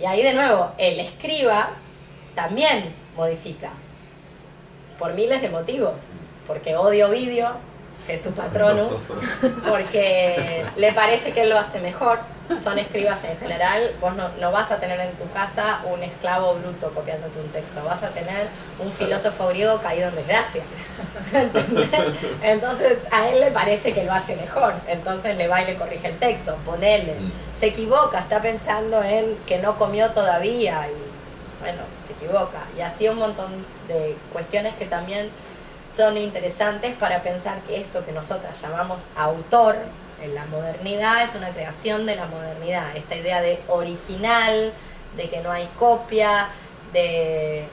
y 0.00 0.04
ahí 0.06 0.22
de 0.22 0.32
nuevo, 0.34 0.70
el 0.78 1.00
escriba 1.00 1.70
también 2.34 2.92
modifica, 3.16 3.70
por 4.98 5.14
miles 5.14 5.42
de 5.42 5.48
motivos, 5.48 5.94
porque 6.46 6.76
odia 6.76 7.08
Ovidio, 7.08 7.50
que 8.06 8.14
es 8.14 8.22
su 8.22 8.32
patronus, 8.32 9.08
porque 9.68 10.64
le 10.76 10.92
parece 10.92 11.32
que 11.32 11.42
él 11.42 11.50
lo 11.50 11.58
hace 11.58 11.80
mejor, 11.80 12.18
son 12.58 12.78
escribas 12.78 13.22
en 13.24 13.36
general, 13.38 13.92
vos 14.00 14.14
no, 14.16 14.28
no 14.40 14.50
vas 14.50 14.70
a 14.72 14.78
tener 14.78 14.98
en 15.00 15.12
tu 15.12 15.30
casa 15.30 15.80
un 15.84 16.02
esclavo 16.02 16.54
bruto 16.54 16.90
copiándote 16.90 17.38
un 17.38 17.48
texto, 17.48 17.82
vas 17.84 18.02
a 18.02 18.08
tener 18.08 18.48
un 18.78 18.92
filósofo 18.92 19.48
griego 19.48 19.78
caído 19.80 20.08
en 20.08 20.16
desgracia. 20.16 20.62
¿Entendés? 21.32 21.88
Entonces 22.42 22.98
a 23.10 23.28
él 23.28 23.40
le 23.40 23.50
parece 23.50 23.92
que 23.92 24.04
lo 24.04 24.12
hace 24.12 24.36
mejor, 24.36 24.74
entonces 24.88 25.36
le 25.36 25.48
va 25.48 25.62
y 25.62 25.66
le 25.66 25.76
corrige 25.76 26.08
el 26.08 26.18
texto, 26.18 26.56
ponele. 26.64 27.14
Mm. 27.14 27.32
Se 27.60 27.66
equivoca, 27.66 28.20
está 28.20 28.40
pensando 28.40 29.02
en 29.02 29.36
que 29.46 29.58
no 29.58 29.76
comió 29.76 30.10
todavía 30.10 30.88
y 30.88 31.10
bueno, 31.60 31.82
se 32.06 32.12
equivoca. 32.14 32.58
Y 32.76 32.80
así 32.80 33.08
un 33.08 33.18
montón 33.18 33.50
de 33.86 34.16
cuestiones 34.32 34.74
que 34.76 34.86
también 34.86 35.30
son 35.94 36.16
interesantes 36.16 36.94
para 36.96 37.22
pensar 37.22 37.58
que 37.60 37.80
esto 37.80 38.04
que 38.04 38.12
nosotras 38.12 38.60
llamamos 38.60 39.00
autor 39.16 39.76
la 40.28 40.44
modernidad 40.46 41.22
es 41.22 41.34
una 41.34 41.50
creación 41.50 42.06
de 42.06 42.16
la 42.16 42.26
modernidad, 42.26 42.96
esta 42.96 43.16
idea 43.16 43.40
de 43.40 43.60
original, 43.68 44.72
de 45.16 45.28
que 45.28 45.40
no 45.40 45.50
hay 45.50 45.68
copia, 45.78 46.48
de... 46.92 47.66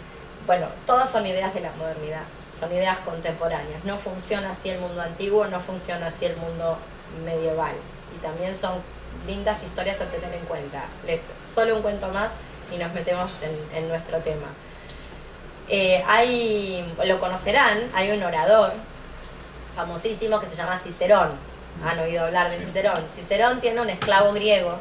Bueno, 0.46 0.68
todas 0.86 1.10
son 1.10 1.26
ideas 1.26 1.54
de 1.54 1.62
la 1.62 1.72
modernidad, 1.74 2.22
son 2.58 2.72
ideas 2.72 2.98
contemporáneas. 3.00 3.84
No 3.84 3.98
funciona 3.98 4.52
así 4.52 4.70
el 4.70 4.80
mundo 4.80 5.02
antiguo, 5.02 5.46
no 5.46 5.60
funciona 5.60 6.08
así 6.08 6.26
el 6.26 6.38
mundo 6.38 6.78
medieval. 7.26 7.76
Y 8.16 8.22
también 8.22 8.56
son 8.56 8.76
lindas 9.26 9.62
historias 9.64 10.00
a 10.00 10.06
tener 10.06 10.34
en 10.34 10.46
cuenta. 10.46 10.86
Solo 11.54 11.76
un 11.76 11.82
cuento 11.82 12.08
más 12.10 12.32
y 12.72 12.78
nos 12.78 12.94
metemos 12.94 13.32
en, 13.42 13.78
en 13.78 13.90
nuestro 13.90 14.20
tema. 14.20 14.48
Eh, 15.70 16.02
hay, 16.08 16.94
lo 17.04 17.20
conocerán, 17.20 17.90
hay 17.94 18.12
un 18.12 18.24
orador 18.24 18.72
famosísimo 19.76 20.40
que 20.40 20.48
se 20.48 20.56
llama 20.56 20.80
Cicerón. 20.80 21.32
Han 21.84 22.00
oído 22.00 22.26
hablar 22.26 22.50
de 22.50 22.58
Cicerón. 22.58 23.04
Cicerón 23.14 23.60
tiene 23.62 23.82
un 23.82 23.90
esclavo 23.90 24.34
griego 24.34 24.78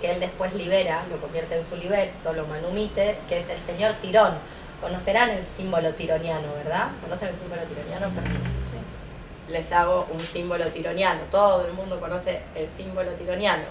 que 0.00 0.12
él 0.12 0.20
después 0.20 0.54
libera, 0.54 1.02
lo 1.10 1.16
convierte 1.18 1.58
en 1.58 1.68
su 1.68 1.76
liberto, 1.76 2.32
lo 2.32 2.46
manumite, 2.46 3.18
que 3.28 3.40
es 3.40 3.48
el 3.48 3.58
señor 3.58 3.94
Tirón. 4.00 4.34
Conocerán 4.80 5.30
el 5.30 5.44
símbolo 5.44 5.92
tironiano, 5.94 6.54
¿verdad? 6.54 6.88
¿Conocen 7.02 7.28
el 7.28 7.36
símbolo 7.36 7.62
tironiano? 7.62 8.08
Les 9.48 9.72
hago 9.72 10.06
un 10.12 10.20
símbolo 10.20 10.66
tironiano. 10.66 11.20
Todo 11.32 11.66
el 11.66 11.72
mundo 11.72 11.98
conoce 11.98 12.40
el 12.54 12.68
símbolo 12.68 13.10
tironiano. 13.12 13.64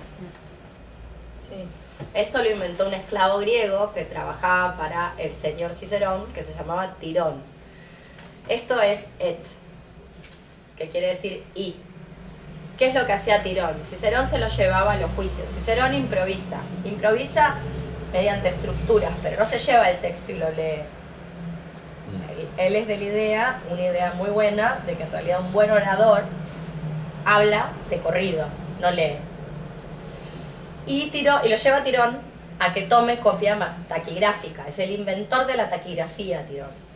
Sí. 1.41 1.65
Esto 2.13 2.43
lo 2.43 2.51
inventó 2.51 2.87
un 2.87 2.93
esclavo 2.93 3.39
griego 3.39 3.93
que 3.93 4.03
trabajaba 4.03 4.75
para 4.75 5.13
el 5.17 5.33
señor 5.33 5.73
Cicerón, 5.73 6.31
que 6.33 6.43
se 6.43 6.53
llamaba 6.53 6.95
Tirón. 6.99 7.41
Esto 8.49 8.81
es 8.81 9.05
et, 9.19 9.39
que 10.77 10.89
quiere 10.89 11.07
decir 11.07 11.43
y. 11.55 11.75
¿Qué 12.77 12.89
es 12.89 12.95
lo 12.95 13.05
que 13.05 13.13
hacía 13.13 13.43
Tirón? 13.43 13.75
Cicerón 13.89 14.29
se 14.29 14.37
lo 14.37 14.47
llevaba 14.47 14.93
a 14.93 14.97
los 14.97 15.11
juicios. 15.11 15.49
Cicerón 15.49 15.93
improvisa. 15.93 16.57
Improvisa 16.85 17.55
mediante 18.13 18.49
estructuras, 18.49 19.11
pero 19.21 19.39
no 19.39 19.45
se 19.45 19.59
lleva 19.59 19.89
el 19.89 19.97
texto 19.97 20.31
y 20.31 20.37
lo 20.37 20.49
lee. 20.51 20.83
Él, 22.37 22.47
él 22.57 22.75
es 22.75 22.87
de 22.87 22.97
la 22.97 23.03
idea, 23.03 23.59
una 23.69 23.81
idea 23.81 24.13
muy 24.13 24.29
buena, 24.29 24.79
de 24.85 24.95
que 24.95 25.03
en 25.03 25.11
realidad 25.11 25.41
un 25.41 25.51
buen 25.51 25.71
orador 25.71 26.23
habla 27.25 27.69
de 27.89 27.97
corrido, 27.97 28.45
no 28.79 28.91
lee 28.91 29.17
y, 30.87 31.09
tiró, 31.09 31.41
y 31.45 31.49
lo 31.49 31.55
lleva 31.55 31.77
a 31.77 31.83
Tirón 31.83 32.17
a 32.59 32.73
que 32.73 32.83
tome 32.83 33.17
copia 33.17 33.75
taquigráfica. 33.87 34.67
Es 34.67 34.79
el 34.79 34.91
inventor 34.91 35.45
de 35.45 35.55
la 35.55 35.69
taquigrafía, 35.69 36.43
Tirón. 36.45 36.86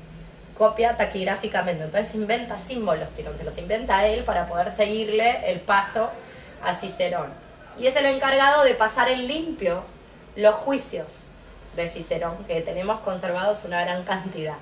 Copia 0.58 0.96
taquigráficamente. 0.98 1.84
Entonces 1.86 2.14
inventa 2.16 2.58
símbolos, 2.60 3.10
Tirón. 3.16 3.38
Se 3.38 3.44
los 3.44 3.58
inventa 3.58 4.06
él 4.06 4.24
para 4.24 4.48
poder 4.48 4.76
seguirle 4.76 5.50
el 5.52 5.60
paso 5.60 6.10
a 6.64 6.74
Cicerón. 6.76 7.28
Y 7.80 7.88
es 7.88 7.96
el 7.96 8.06
encargado 8.06 8.64
de 8.64 8.74
pasar 8.76 9.10
en 9.10 9.28
limpio 9.28 9.84
los 10.36 10.56
juicios 10.56 11.08
de 11.76 11.88
Cicerón, 11.88 12.36
que 12.46 12.62
tenemos 12.62 13.00
conservados 13.00 13.64
una 13.66 13.82
gran 13.82 14.04
cantidad. 14.04 14.56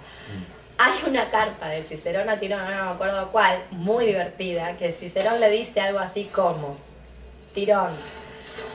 Hay 0.78 0.94
una 1.08 1.30
carta 1.30 1.68
de 1.68 1.84
Cicerón 1.84 2.30
a 2.30 2.40
Tirón, 2.40 2.62
no 2.62 2.68
me 2.86 2.92
acuerdo 2.92 3.30
cuál, 3.32 3.62
muy 3.72 4.06
divertida, 4.06 4.78
que 4.78 4.94
Cicerón 4.94 5.40
le 5.40 5.50
dice 5.50 5.82
algo 5.82 6.00
así 6.00 6.26
como, 6.26 6.78
Tirón, 7.54 7.90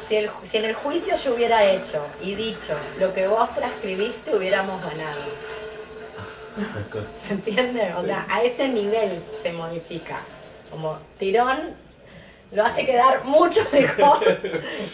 si, 0.09 0.17
el- 0.17 0.31
si 0.51 0.59
en 0.59 0.67
el 0.67 0.75
juicio 0.75 1.15
yo 1.17 1.35
hubiera 1.35 1.65
hecho 1.65 2.05
y 2.21 2.35
dicho 2.35 2.77
lo 3.01 3.15
que 3.15 3.27
vos 3.27 3.55
transcribiste, 3.55 4.35
hubiéramos 4.37 4.83
ganado. 4.83 5.21
¿Se 7.13 7.33
entiende? 7.35 7.93
O 7.97 8.05
sea, 8.05 8.27
a 8.29 8.43
ese 8.43 8.69
nivel 8.69 9.11
se 9.43 9.53
modifica. 9.53 10.19
Como 10.71 10.97
Tirón 11.19 11.75
lo 12.53 12.65
hace 12.65 12.87
quedar 12.87 13.25
mucho 13.25 13.61
mejor 13.73 14.25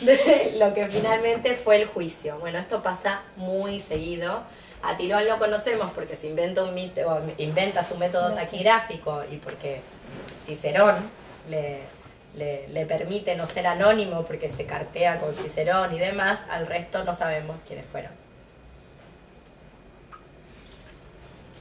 de 0.00 0.54
lo 0.58 0.72
que 0.72 0.86
finalmente 0.88 1.54
fue 1.54 1.82
el 1.82 1.88
juicio. 1.88 2.38
Bueno, 2.38 2.58
esto 2.58 2.82
pasa 2.82 3.22
muy 3.36 3.80
seguido. 3.80 4.42
A 4.82 4.96
Tirón 4.96 5.26
lo 5.26 5.38
conocemos 5.38 5.90
porque 5.90 6.16
se 6.16 6.28
inventa, 6.28 6.64
un 6.64 6.74
mito, 6.74 7.02
o 7.06 7.20
inventa 7.36 7.84
su 7.84 7.96
método 7.96 8.32
taquigráfico 8.32 9.22
y 9.30 9.36
porque 9.36 9.82
Cicerón 10.46 10.96
le, 11.50 11.80
le, 12.34 12.66
le 12.68 12.86
permite 12.86 13.36
no 13.36 13.44
ser 13.44 13.66
anónimo 13.66 14.22
porque 14.22 14.48
se 14.48 14.64
cartea 14.64 15.18
con 15.18 15.34
Cicerón 15.34 15.94
y 15.94 15.98
demás, 15.98 16.40
al 16.50 16.66
resto 16.66 17.04
no 17.04 17.14
sabemos 17.14 17.56
quiénes 17.66 17.84
fueron. 17.92 18.19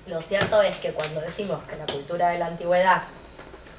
Lo 0.10 0.22
cierto 0.22 0.60
es 0.64 0.76
que 0.78 0.92
cuando 0.92 1.22
decimos 1.22 1.64
que 1.66 1.76
la 1.76 1.86
cultura 1.86 2.30
de 2.30 2.40
la 2.40 2.48
antigüedad, 2.48 3.04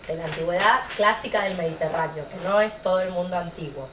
de 0.06 0.14
la 0.14 0.24
antigüedad 0.24 0.80
clásica 0.94 1.42
del 1.42 1.56
Mediterráneo, 1.56 2.24
que 2.28 2.36
no 2.48 2.60
es 2.60 2.80
todo 2.82 3.00
el 3.00 3.10
mundo 3.10 3.36
antiguo, 3.36 3.88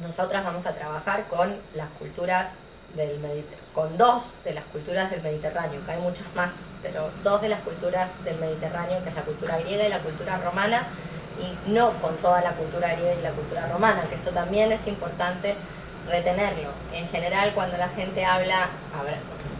nosotras 0.00 0.42
vamos 0.44 0.64
a 0.64 0.72
trabajar 0.72 1.26
con 1.28 1.54
las 1.74 1.90
culturas 1.98 2.52
del 2.94 3.18
Mediterráneo, 3.18 3.68
con 3.74 3.98
dos 3.98 4.32
de 4.44 4.54
las 4.54 4.64
culturas 4.64 5.10
del 5.10 5.20
Mediterráneo, 5.20 5.84
que 5.84 5.92
hay 5.92 6.00
muchas 6.00 6.26
más, 6.34 6.52
pero 6.82 7.10
dos 7.22 7.42
de 7.42 7.50
las 7.50 7.60
culturas 7.60 8.24
del 8.24 8.38
Mediterráneo, 8.38 9.02
que 9.02 9.10
es 9.10 9.14
la 9.14 9.22
cultura 9.22 9.58
griega 9.58 9.84
y 9.84 9.90
la 9.90 10.00
cultura 10.00 10.38
romana, 10.38 10.86
y 11.38 11.70
no 11.70 11.92
con 12.00 12.16
toda 12.16 12.40
la 12.40 12.52
cultura 12.52 12.94
griega 12.94 13.14
y 13.14 13.22
la 13.22 13.32
cultura 13.32 13.66
romana, 13.66 14.04
que 14.08 14.14
esto 14.14 14.30
también 14.30 14.72
es 14.72 14.86
importante 14.86 15.54
retenerlo. 16.08 16.70
En 16.94 17.06
general, 17.08 17.52
cuando 17.52 17.76
la 17.76 17.90
gente 17.90 18.24
habla, 18.24 18.68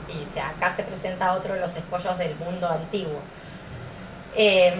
y 0.09 0.39
acá 0.39 0.75
se 0.75 0.83
presenta 0.83 1.33
otro 1.33 1.55
de 1.55 1.61
los 1.61 1.77
escollos 1.77 2.19
del 2.19 2.35
mundo 2.37 2.69
antiguo. 2.69 3.21
Eh, 4.37 4.75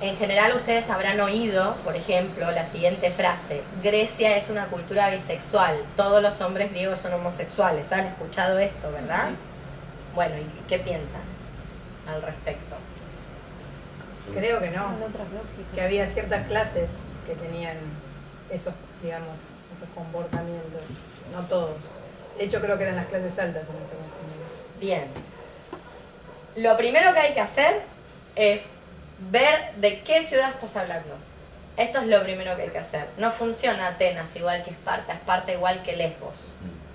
en 0.00 0.16
general 0.16 0.54
ustedes 0.54 0.90
habrán 0.90 1.20
oído, 1.20 1.76
por 1.84 1.96
ejemplo, 1.96 2.50
la 2.50 2.64
siguiente 2.64 3.10
frase, 3.10 3.62
Grecia 3.82 4.36
es 4.36 4.50
una 4.50 4.66
cultura 4.66 5.10
bisexual, 5.10 5.78
todos 5.96 6.22
los 6.22 6.40
hombres 6.40 6.70
griegos 6.70 6.98
son 6.98 7.14
homosexuales. 7.14 7.90
¿Han 7.92 8.06
escuchado 8.06 8.58
esto, 8.58 8.90
verdad? 8.90 9.30
Bueno, 10.14 10.36
¿y 10.36 10.68
qué 10.68 10.78
piensan 10.78 11.22
al 12.06 12.22
respecto? 12.22 12.76
Creo 14.32 14.60
que 14.60 14.70
no. 14.70 14.84
Con 14.84 15.02
otras 15.02 15.28
lógicas. 15.32 15.74
Que 15.74 15.82
había 15.82 16.06
ciertas 16.06 16.46
clases 16.46 16.90
que 17.26 17.34
tenían 17.34 17.76
esos, 18.50 18.74
digamos, 19.02 19.36
esos 19.74 19.88
comportamientos. 19.94 20.82
No 21.32 21.42
todos. 21.42 21.76
De 22.38 22.44
hecho, 22.44 22.60
creo 22.60 22.76
que 22.76 22.84
eran 22.84 22.96
las 22.96 23.06
clases 23.06 23.38
altas 23.38 23.68
en 23.68 23.76
este 23.76 23.96
momento. 23.96 24.43
Bien. 24.80 25.04
Lo 26.56 26.76
primero 26.76 27.12
que 27.12 27.20
hay 27.20 27.34
que 27.34 27.40
hacer 27.40 27.82
es 28.36 28.62
ver 29.30 29.74
de 29.76 30.00
qué 30.02 30.22
ciudad 30.22 30.50
estás 30.50 30.76
hablando. 30.76 31.14
Esto 31.76 32.00
es 32.00 32.06
lo 32.06 32.22
primero 32.22 32.54
que 32.56 32.62
hay 32.62 32.68
que 32.68 32.78
hacer. 32.78 33.08
No 33.18 33.32
funciona 33.32 33.88
Atenas 33.88 34.34
igual 34.36 34.62
que 34.62 34.70
Esparta, 34.70 35.12
Esparta 35.12 35.52
igual 35.52 35.82
que 35.82 35.96
Lesbos. 35.96 36.52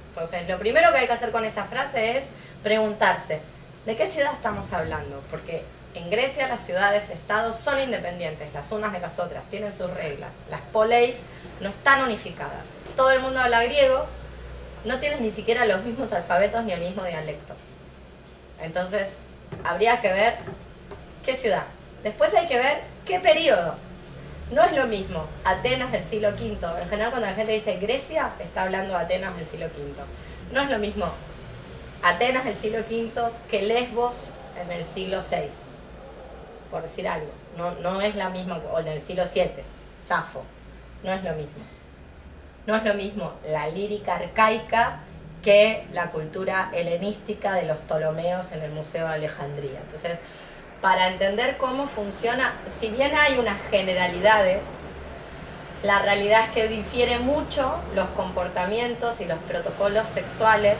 Entonces, 0.09 0.47
lo 0.47 0.57
primero 0.57 0.91
que 0.91 0.99
hay 0.99 1.07
que 1.07 1.13
hacer 1.13 1.31
con 1.31 1.43
esa 1.43 1.65
frase 1.65 2.17
es 2.17 2.25
preguntarse, 2.63 3.41
¿de 3.85 3.95
qué 3.95 4.07
ciudad 4.07 4.33
estamos 4.33 4.71
hablando? 4.73 5.21
Porque 5.29 5.63
en 5.95 6.09
Grecia 6.09 6.47
las 6.47 6.65
ciudades-estados 6.65 7.57
son 7.57 7.79
independientes, 7.79 8.53
las 8.53 8.71
unas 8.71 8.93
de 8.93 8.99
las 8.99 9.19
otras, 9.19 9.45
tienen 9.47 9.73
sus 9.73 9.93
reglas. 9.93 10.43
Las 10.49 10.61
poleis 10.71 11.17
no 11.59 11.69
están 11.69 12.03
unificadas. 12.03 12.67
Todo 12.95 13.11
el 13.11 13.21
mundo 13.21 13.39
habla 13.39 13.63
griego, 13.63 14.05
no 14.85 14.99
tienen 14.99 15.21
ni 15.21 15.31
siquiera 15.31 15.65
los 15.65 15.83
mismos 15.83 16.13
alfabetos 16.13 16.63
ni 16.63 16.71
el 16.71 16.79
mismo 16.79 17.03
dialecto. 17.03 17.53
Entonces, 18.61 19.15
habría 19.63 20.01
que 20.01 20.11
ver 20.11 20.35
qué 21.25 21.35
ciudad. 21.35 21.63
Después 22.03 22.33
hay 22.33 22.47
que 22.47 22.57
ver 22.57 22.81
qué 23.05 23.19
periodo. 23.19 23.75
No 24.51 24.63
es 24.63 24.71
lo 24.71 24.87
mismo 24.87 25.25
Atenas 25.43 25.91
del 25.91 26.03
siglo 26.03 26.29
V. 26.29 26.57
En 26.81 26.89
general, 26.89 27.11
cuando 27.11 27.27
la 27.27 27.33
gente 27.33 27.53
dice 27.53 27.77
Grecia, 27.77 28.31
está 28.39 28.63
hablando 28.63 28.93
de 28.93 28.99
Atenas 28.99 29.35
del 29.35 29.45
siglo 29.45 29.67
V. 29.67 30.01
No 30.51 30.61
es 30.61 30.69
lo 30.69 30.79
mismo 30.79 31.05
Atenas 32.01 32.45
del 32.45 32.57
siglo 32.57 32.79
V 32.79 33.11
que 33.49 33.61
Lesbos 33.61 34.29
en 34.59 34.71
el 34.71 34.83
siglo 34.83 35.19
VI. 35.19 35.49
Por 36.71 36.81
decir 36.83 37.07
algo. 37.07 37.31
No, 37.57 37.71
no 37.75 38.01
es 38.01 38.15
la 38.15 38.29
misma, 38.29 38.59
o 38.71 38.79
en 38.79 38.87
el 38.87 39.01
siglo 39.01 39.23
VII, 39.31 39.63
Safo. 40.01 40.43
No 41.03 41.11
es 41.11 41.23
lo 41.23 41.33
mismo. 41.33 41.63
No 42.65 42.75
es 42.75 42.83
lo 42.83 42.93
mismo 42.93 43.33
la 43.47 43.67
lírica 43.67 44.15
arcaica 44.15 44.99
que 45.43 45.85
la 45.93 46.11
cultura 46.11 46.69
helenística 46.73 47.53
de 47.53 47.63
los 47.63 47.77
Ptolomeos 47.79 48.51
en 48.51 48.61
el 48.61 48.71
Museo 48.71 49.07
de 49.07 49.13
Alejandría. 49.13 49.79
Entonces, 49.79 50.19
para 50.81 51.07
entender 51.07 51.57
cómo 51.57 51.87
funciona, 51.87 52.53
si 52.79 52.89
bien 52.89 53.15
hay 53.15 53.37
unas 53.37 53.61
generalidades, 53.69 54.61
la 55.83 55.99
realidad 55.99 56.45
es 56.45 56.51
que 56.51 56.67
difiere 56.67 57.19
mucho 57.19 57.73
los 57.95 58.09
comportamientos 58.09 59.21
y 59.21 59.25
los 59.25 59.39
protocolos 59.39 60.07
sexuales, 60.07 60.77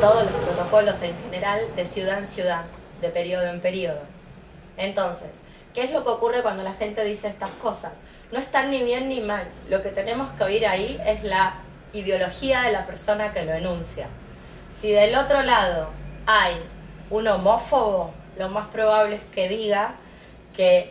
todos 0.00 0.24
los 0.24 0.32
protocolos 0.32 0.96
en 1.02 1.14
general, 1.24 1.60
de 1.74 1.84
ciudad 1.84 2.18
en 2.18 2.26
ciudad, 2.26 2.64
de 3.00 3.08
periodo 3.10 3.46
en 3.46 3.60
periodo. 3.60 4.00
Entonces, 4.78 5.30
¿qué 5.74 5.84
es 5.84 5.90
lo 5.90 6.04
que 6.04 6.10
ocurre 6.10 6.42
cuando 6.42 6.62
la 6.62 6.72
gente 6.72 7.04
dice 7.04 7.28
estas 7.28 7.50
cosas? 7.50 7.92
No 8.32 8.38
están 8.38 8.70
ni 8.70 8.82
bien 8.82 9.08
ni 9.08 9.20
mal. 9.20 9.46
Lo 9.68 9.82
que 9.82 9.90
tenemos 9.90 10.30
que 10.32 10.44
oír 10.44 10.66
ahí 10.66 11.00
es 11.06 11.22
la 11.22 11.54
ideología 12.00 12.62
de 12.62 12.72
la 12.72 12.86
persona 12.86 13.32
que 13.32 13.44
lo 13.44 13.52
enuncia. 13.52 14.06
Si 14.80 14.90
del 14.90 15.14
otro 15.16 15.42
lado 15.42 15.88
hay 16.26 16.56
un 17.10 17.26
homófobo, 17.28 18.12
lo 18.36 18.48
más 18.48 18.68
probable 18.68 19.16
es 19.16 19.22
que 19.34 19.48
diga 19.48 19.94
que 20.54 20.90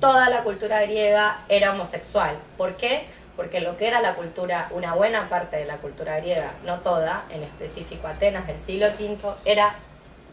toda 0.00 0.28
la 0.28 0.42
cultura 0.42 0.82
griega 0.82 1.40
era 1.48 1.72
homosexual. 1.72 2.36
¿Por 2.58 2.76
qué? 2.76 3.06
Porque 3.36 3.60
lo 3.60 3.76
que 3.76 3.86
era 3.86 4.00
la 4.00 4.14
cultura, 4.14 4.68
una 4.72 4.94
buena 4.94 5.28
parte 5.28 5.56
de 5.56 5.64
la 5.64 5.78
cultura 5.78 6.18
griega, 6.18 6.52
no 6.64 6.80
toda, 6.80 7.24
en 7.30 7.42
específico 7.42 8.06
Atenas 8.08 8.46
del 8.46 8.58
siglo 8.58 8.88
V, 8.88 9.34
era 9.44 9.76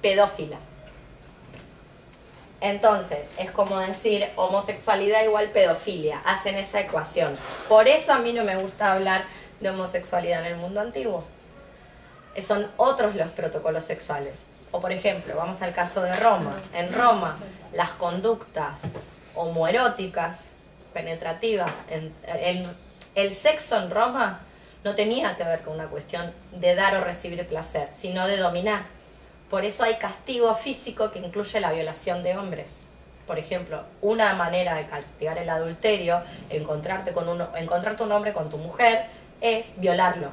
pedófila. 0.02 0.58
Entonces, 2.62 3.30
es 3.38 3.52
como 3.52 3.80
decir 3.80 4.28
homosexualidad 4.36 5.24
igual 5.24 5.50
pedofilia, 5.52 6.20
hacen 6.26 6.56
esa 6.56 6.82
ecuación. 6.82 7.34
Por 7.70 7.88
eso 7.88 8.12
a 8.12 8.20
mí 8.20 8.34
no 8.34 8.44
me 8.44 8.58
gusta 8.58 8.94
hablar 8.94 9.24
de 9.60 9.70
homosexualidad 9.70 10.46
en 10.46 10.54
el 10.54 10.58
mundo 10.58 10.82
antiguo. 10.82 11.24
Eh, 12.36 12.42
Son 12.42 12.70
otros 12.78 13.16
los 13.16 13.30
protocolos 13.30 13.84
sexuales. 13.84 14.46
O 14.72 14.80
por 14.80 14.92
ejemplo, 14.92 15.36
vamos 15.36 15.62
al 15.62 15.74
caso 15.74 16.02
de 16.02 16.16
Roma. 16.16 16.56
En 16.74 16.94
Roma, 16.94 17.38
las 17.74 17.90
conductas 17.92 18.82
homoeróticas, 19.36 20.42
penetrativas, 20.94 21.72
en, 21.90 22.68
el 23.16 23.34
sexo 23.34 23.78
en 23.78 23.90
Roma 23.90 24.42
no 24.84 24.96
tenía 24.96 25.36
que 25.36 25.44
ver 25.44 25.62
con 25.62 25.74
una 25.74 25.88
cuestión 25.88 26.32
de 26.54 26.76
dar 26.76 26.96
o 26.96 27.02
recibir 27.04 27.46
placer, 27.48 27.90
sino 27.98 28.28
de 28.28 28.38
dominar. 28.38 28.84
Por 29.50 29.66
eso 29.66 29.84
hay 29.84 29.96
castigo 29.96 30.54
físico 30.56 31.12
que 31.12 31.20
incluye 31.20 31.60
la 31.60 31.72
violación 31.72 32.24
de 32.24 32.38
hombres. 32.38 32.84
Por 33.26 33.40
ejemplo, 33.40 33.84
una 34.02 34.34
manera 34.34 34.76
de 34.76 34.86
castigar 34.86 35.38
el 35.38 35.50
adulterio, 35.50 36.22
encontrarte, 36.50 37.14
con 37.14 37.28
uno, 37.28 37.50
encontrarte 37.56 38.04
un 38.04 38.12
hombre 38.12 38.34
con 38.34 38.50
tu 38.50 38.58
mujer, 38.58 39.06
es 39.42 39.68
violarlo. 39.78 40.30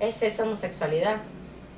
Es 0.00 0.22
eso 0.22 0.44
homosexualidad. 0.44 1.16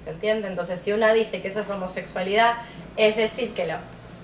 ¿Se 0.03 0.11
entiende? 0.11 0.49
Entonces, 0.49 0.81
si 0.81 0.93
una 0.93 1.13
dice 1.13 1.43
que 1.43 1.49
eso 1.49 1.61
es 1.61 1.71
homosexualidad, 1.71 2.55
es 2.97 3.17
decir 3.17 3.53
que 3.55 3.67
lo, 3.67 3.75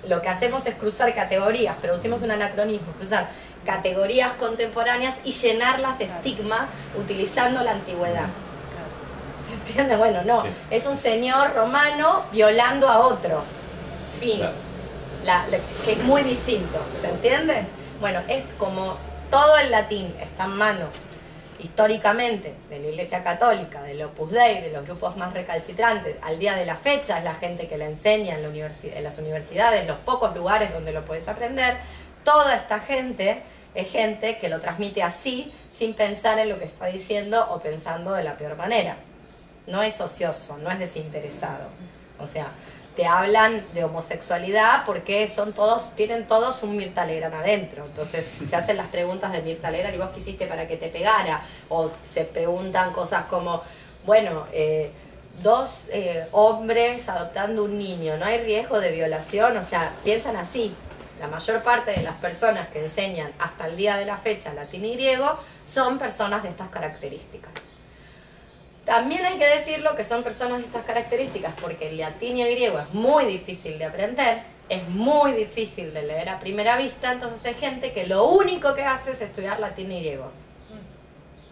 lo 0.09 0.23
que 0.23 0.29
hacemos 0.29 0.67
es 0.67 0.75
cruzar 0.75 1.15
categorías, 1.15 1.77
producimos 1.81 2.23
un 2.23 2.31
anacronismo, 2.31 2.93
cruzar 2.99 3.29
categorías 3.65 4.33
contemporáneas 4.35 5.17
y 5.25 5.33
llenarlas 5.33 5.99
de 5.99 6.05
estigma 6.07 6.69
utilizando 6.99 7.63
la 7.63 7.73
antigüedad. 7.73 8.27
¿Se 9.49 9.55
entiende? 9.55 9.97
Bueno, 9.97 10.23
no. 10.25 10.43
Sí. 10.43 10.49
Es 10.71 10.87
un 10.87 10.97
señor 10.97 11.55
romano 11.55 12.23
violando 12.33 12.89
a 12.89 13.01
otro. 13.01 13.43
Fin. 14.21 14.39
Claro. 14.39 14.53
La- 15.25 15.47
la- 15.49 15.59
que 15.85 15.93
es 15.93 16.05
muy 16.05 16.23
distinto. 16.23 16.79
¿Se 17.01 17.09
entiende? 17.09 17.65
Bueno, 18.01 18.21
es 18.29 18.45
como 18.59 18.97
todo 19.31 19.59
el 19.59 19.71
latín 19.71 20.15
está 20.21 20.45
en 20.45 20.51
manos 20.57 20.89
históricamente 21.59 22.55
de 22.69 22.79
la 22.79 22.89
Iglesia 22.89 23.23
Católica, 23.23 23.83
del 23.83 24.03
Opus 24.03 24.31
Dei, 24.31 24.61
de 24.61 24.71
los 24.71 24.85
grupos 24.85 25.17
más 25.17 25.33
recalcitrantes, 25.33 26.17
al 26.23 26.39
día 26.39 26.55
de 26.55 26.67
la 26.67 26.77
fecha 26.77 27.19
es 27.19 27.25
la 27.25 27.35
gente 27.35 27.69
que 27.69 27.79
la 27.79 27.87
enseña 27.87 28.35
en, 28.35 28.43
la 28.43 28.49
en 28.49 29.05
las 29.05 29.19
universidades, 29.19 29.81
en 29.81 29.87
los 29.87 29.99
pocos 29.99 30.35
lugares 30.35 30.73
donde 30.73 30.93
lo 30.93 31.05
puedes 31.05 31.29
aprender, 31.29 31.79
toda 32.25 32.57
esta 32.57 32.81
gente 32.81 33.43
es 33.75 33.91
gente 33.91 34.39
que 34.39 34.49
lo 34.49 34.61
transmite 34.61 35.03
así, 35.03 35.53
sin 35.77 35.95
pensar 35.95 36.39
en 36.39 36.49
lo 36.49 36.59
que 36.59 36.65
está 36.65 36.87
diciendo 36.87 37.47
o 37.51 37.61
pensando 37.61 38.13
de 38.13 38.25
la 38.25 38.37
peor 38.37 38.57
manera. 38.57 38.97
No 39.67 39.83
es 39.83 40.01
ocioso, 40.01 40.57
no 40.59 40.71
es 40.71 40.79
desinteresado. 40.79 41.69
O 42.19 42.27
sea, 42.27 42.49
te 42.97 43.07
hablan 43.07 43.65
de 43.75 43.85
homosexualidad 43.85 44.85
porque 44.87 45.29
son 45.29 45.53
todos, 45.53 45.95
tienen 45.95 46.27
todos 46.27 46.63
un 46.63 46.77
Mirta 46.77 47.05
Legrand 47.05 47.35
adentro. 47.35 47.85
Entonces 47.85 48.27
se 48.49 48.57
hacen 48.57 48.79
las 48.79 48.89
preguntas 48.89 49.33
de 49.33 49.43
Mirta 49.43 49.71
Legrand 49.71 49.95
y 49.95 49.99
vos 49.99 50.09
qué 50.15 50.21
hiciste 50.21 50.47
para 50.47 50.67
que 50.67 50.79
te 50.79 50.89
pegara. 50.89 51.43
O 51.69 51.91
se 52.03 52.25
preguntan 52.25 52.93
cosas 52.93 53.27
como, 53.27 53.63
bueno, 54.07 54.47
eh, 54.53 54.91
dos 55.43 55.89
eh, 55.93 56.27
hombres 56.33 57.09
adoptando 57.11 57.65
un 57.65 57.79
niño, 57.79 58.17
¿no 58.17 58.25
hay 58.25 58.39
riesgo 58.39 58.81
de 58.81 58.91
violación? 58.91 59.57
O 59.59 59.63
sea, 59.63 59.93
piensan 60.03 60.37
así. 60.37 60.75
La 61.21 61.29
mayor 61.29 61.63
parte 61.63 61.93
de 61.93 62.03
las 62.03 62.17
personas 62.17 62.69
que 62.69 62.85
enseñan 62.85 63.33
hasta 63.39 63.67
el 63.67 63.77
día 63.77 63.97
de 63.97 64.07
la 64.07 64.17
fecha 64.17 64.53
latín 64.53 64.85
y 64.85 64.95
griego 64.95 65.39
son 65.65 65.99
personas 65.99 66.43
de 66.43 66.49
estas 66.51 66.69
características. 66.69 67.53
También 68.87 69.27
hay 69.27 69.37
que 69.37 69.49
decirlo 69.49 69.97
que 69.97 70.05
son 70.05 70.23
personas 70.23 70.61
de 70.61 70.67
estas 70.67 70.85
características 70.85 71.53
porque 71.61 71.91
el 71.91 71.99
latín 71.99 72.37
y 72.37 72.43
el 72.43 72.55
griego 72.55 72.79
es 72.79 72.95
muy 72.95 73.25
difícil 73.25 73.81
de 73.81 73.85
aprender, 73.85 74.43
es 74.69 74.89
muy 74.89 75.33
difícil 75.33 75.93
de 75.93 76.05
leer 76.05 76.29
a 76.29 76.39
primera 76.39 76.77
vista, 76.77 77.11
entonces 77.11 77.45
hay 77.45 77.55
gente 77.55 77.93
que 77.93 78.07
lo 78.07 78.29
único 78.29 78.77
que 78.77 78.85
hace 78.85 79.11
es 79.11 79.21
estudiar 79.21 79.59
latín 79.59 79.91
y 79.91 79.99
griego. 79.99 80.31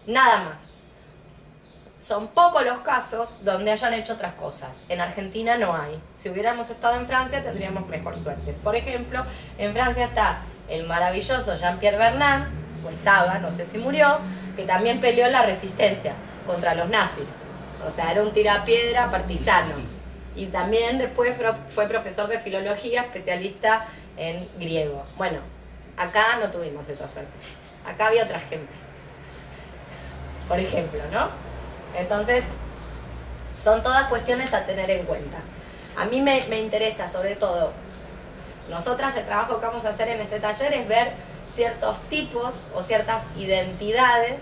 Nada 0.07 0.43
más. 0.45 0.61
Son 1.99 2.29
pocos 2.29 2.63
los 2.63 2.79
casos 2.79 3.35
donde 3.41 3.71
hayan 3.71 3.93
hecho 3.95 4.13
otras 4.13 4.33
cosas. 4.35 4.85
En 4.87 5.01
Argentina 5.01 5.57
no 5.57 5.75
hay. 5.75 5.99
Si 6.13 6.29
hubiéramos 6.29 6.69
estado 6.69 6.97
en 6.97 7.05
Francia 7.05 7.43
tendríamos 7.43 7.85
mejor 7.87 8.17
suerte. 8.17 8.53
Por 8.63 8.77
ejemplo, 8.77 9.25
en 9.57 9.73
Francia 9.73 10.05
está 10.05 10.37
el 10.69 10.87
maravilloso 10.87 11.57
Jean-Pierre 11.57 11.97
Bernard, 11.97 12.47
o 12.85 12.89
estaba, 12.89 13.39
no 13.39 13.51
sé 13.51 13.65
si 13.65 13.77
murió, 13.77 14.19
que 14.55 14.63
también 14.63 15.01
peleó 15.01 15.27
la 15.27 15.41
resistencia 15.41 16.13
contra 16.45 16.75
los 16.75 16.89
nazis. 16.89 17.25
O 17.85 17.89
sea, 17.89 18.11
era 18.11 18.21
un 18.23 18.31
tirapiedra 18.33 19.09
partisano. 19.11 19.73
Y 20.35 20.47
también 20.47 20.97
después 20.97 21.33
fue- 21.69 21.87
profesor 21.87 22.27
de 22.27 22.39
filología, 22.39 23.03
especialista 23.03 23.85
en 24.17 24.47
griego. 24.59 25.03
Bueno, 25.17 25.39
acá 25.97 26.37
no 26.41 26.49
tuvimos 26.51 26.87
esa 26.89 27.07
suerte. 27.07 27.31
Acá 27.85 28.07
había 28.07 28.23
otra 28.23 28.39
gente. 28.39 28.73
Por 30.47 30.59
ejemplo, 30.59 30.99
¿no? 31.11 31.29
Entonces, 31.97 32.43
son 33.61 33.81
todas 33.83 34.07
cuestiones 34.07 34.53
a 34.53 34.65
tener 34.65 34.89
en 34.91 35.05
cuenta. 35.05 35.37
A 35.97 36.05
mí 36.05 36.21
me, 36.21 36.43
me 36.49 36.59
interesa, 36.59 37.07
sobre 37.07 37.35
todo, 37.35 37.71
nosotras 38.69 39.15
el 39.15 39.25
trabajo 39.25 39.59
que 39.59 39.65
vamos 39.67 39.85
a 39.85 39.89
hacer 39.89 40.09
en 40.09 40.19
este 40.21 40.39
taller 40.39 40.73
es 40.73 40.87
ver 40.87 41.11
ciertos 41.55 42.01
tipos 42.09 42.53
o 42.75 42.83
ciertas 42.83 43.21
identidades, 43.37 44.41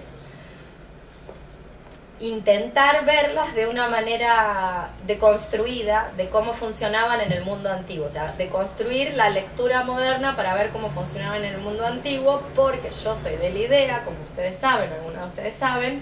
intentar 2.20 3.06
verlas 3.06 3.54
de 3.56 3.68
una 3.68 3.88
manera 3.88 4.90
deconstruida 5.08 6.12
de 6.16 6.30
cómo 6.30 6.54
funcionaban 6.54 7.20
en 7.22 7.32
el 7.32 7.44
mundo 7.44 7.72
antiguo, 7.72 8.06
o 8.06 8.10
sea, 8.10 8.34
deconstruir 8.38 9.14
la 9.16 9.30
lectura 9.30 9.84
moderna 9.84 10.36
para 10.36 10.54
ver 10.54 10.70
cómo 10.70 10.90
funcionaban 10.90 11.44
en 11.44 11.56
el 11.56 11.62
mundo 11.62 11.86
antiguo, 11.86 12.42
porque 12.56 12.92
yo 13.04 13.16
soy 13.16 13.36
de 13.36 13.50
la 13.50 13.60
idea, 13.60 14.04
como 14.06 14.18
ustedes 14.24 14.58
saben, 14.58 14.92
algunos 14.94 15.22
de 15.22 15.28
ustedes 15.28 15.56
saben, 15.56 16.02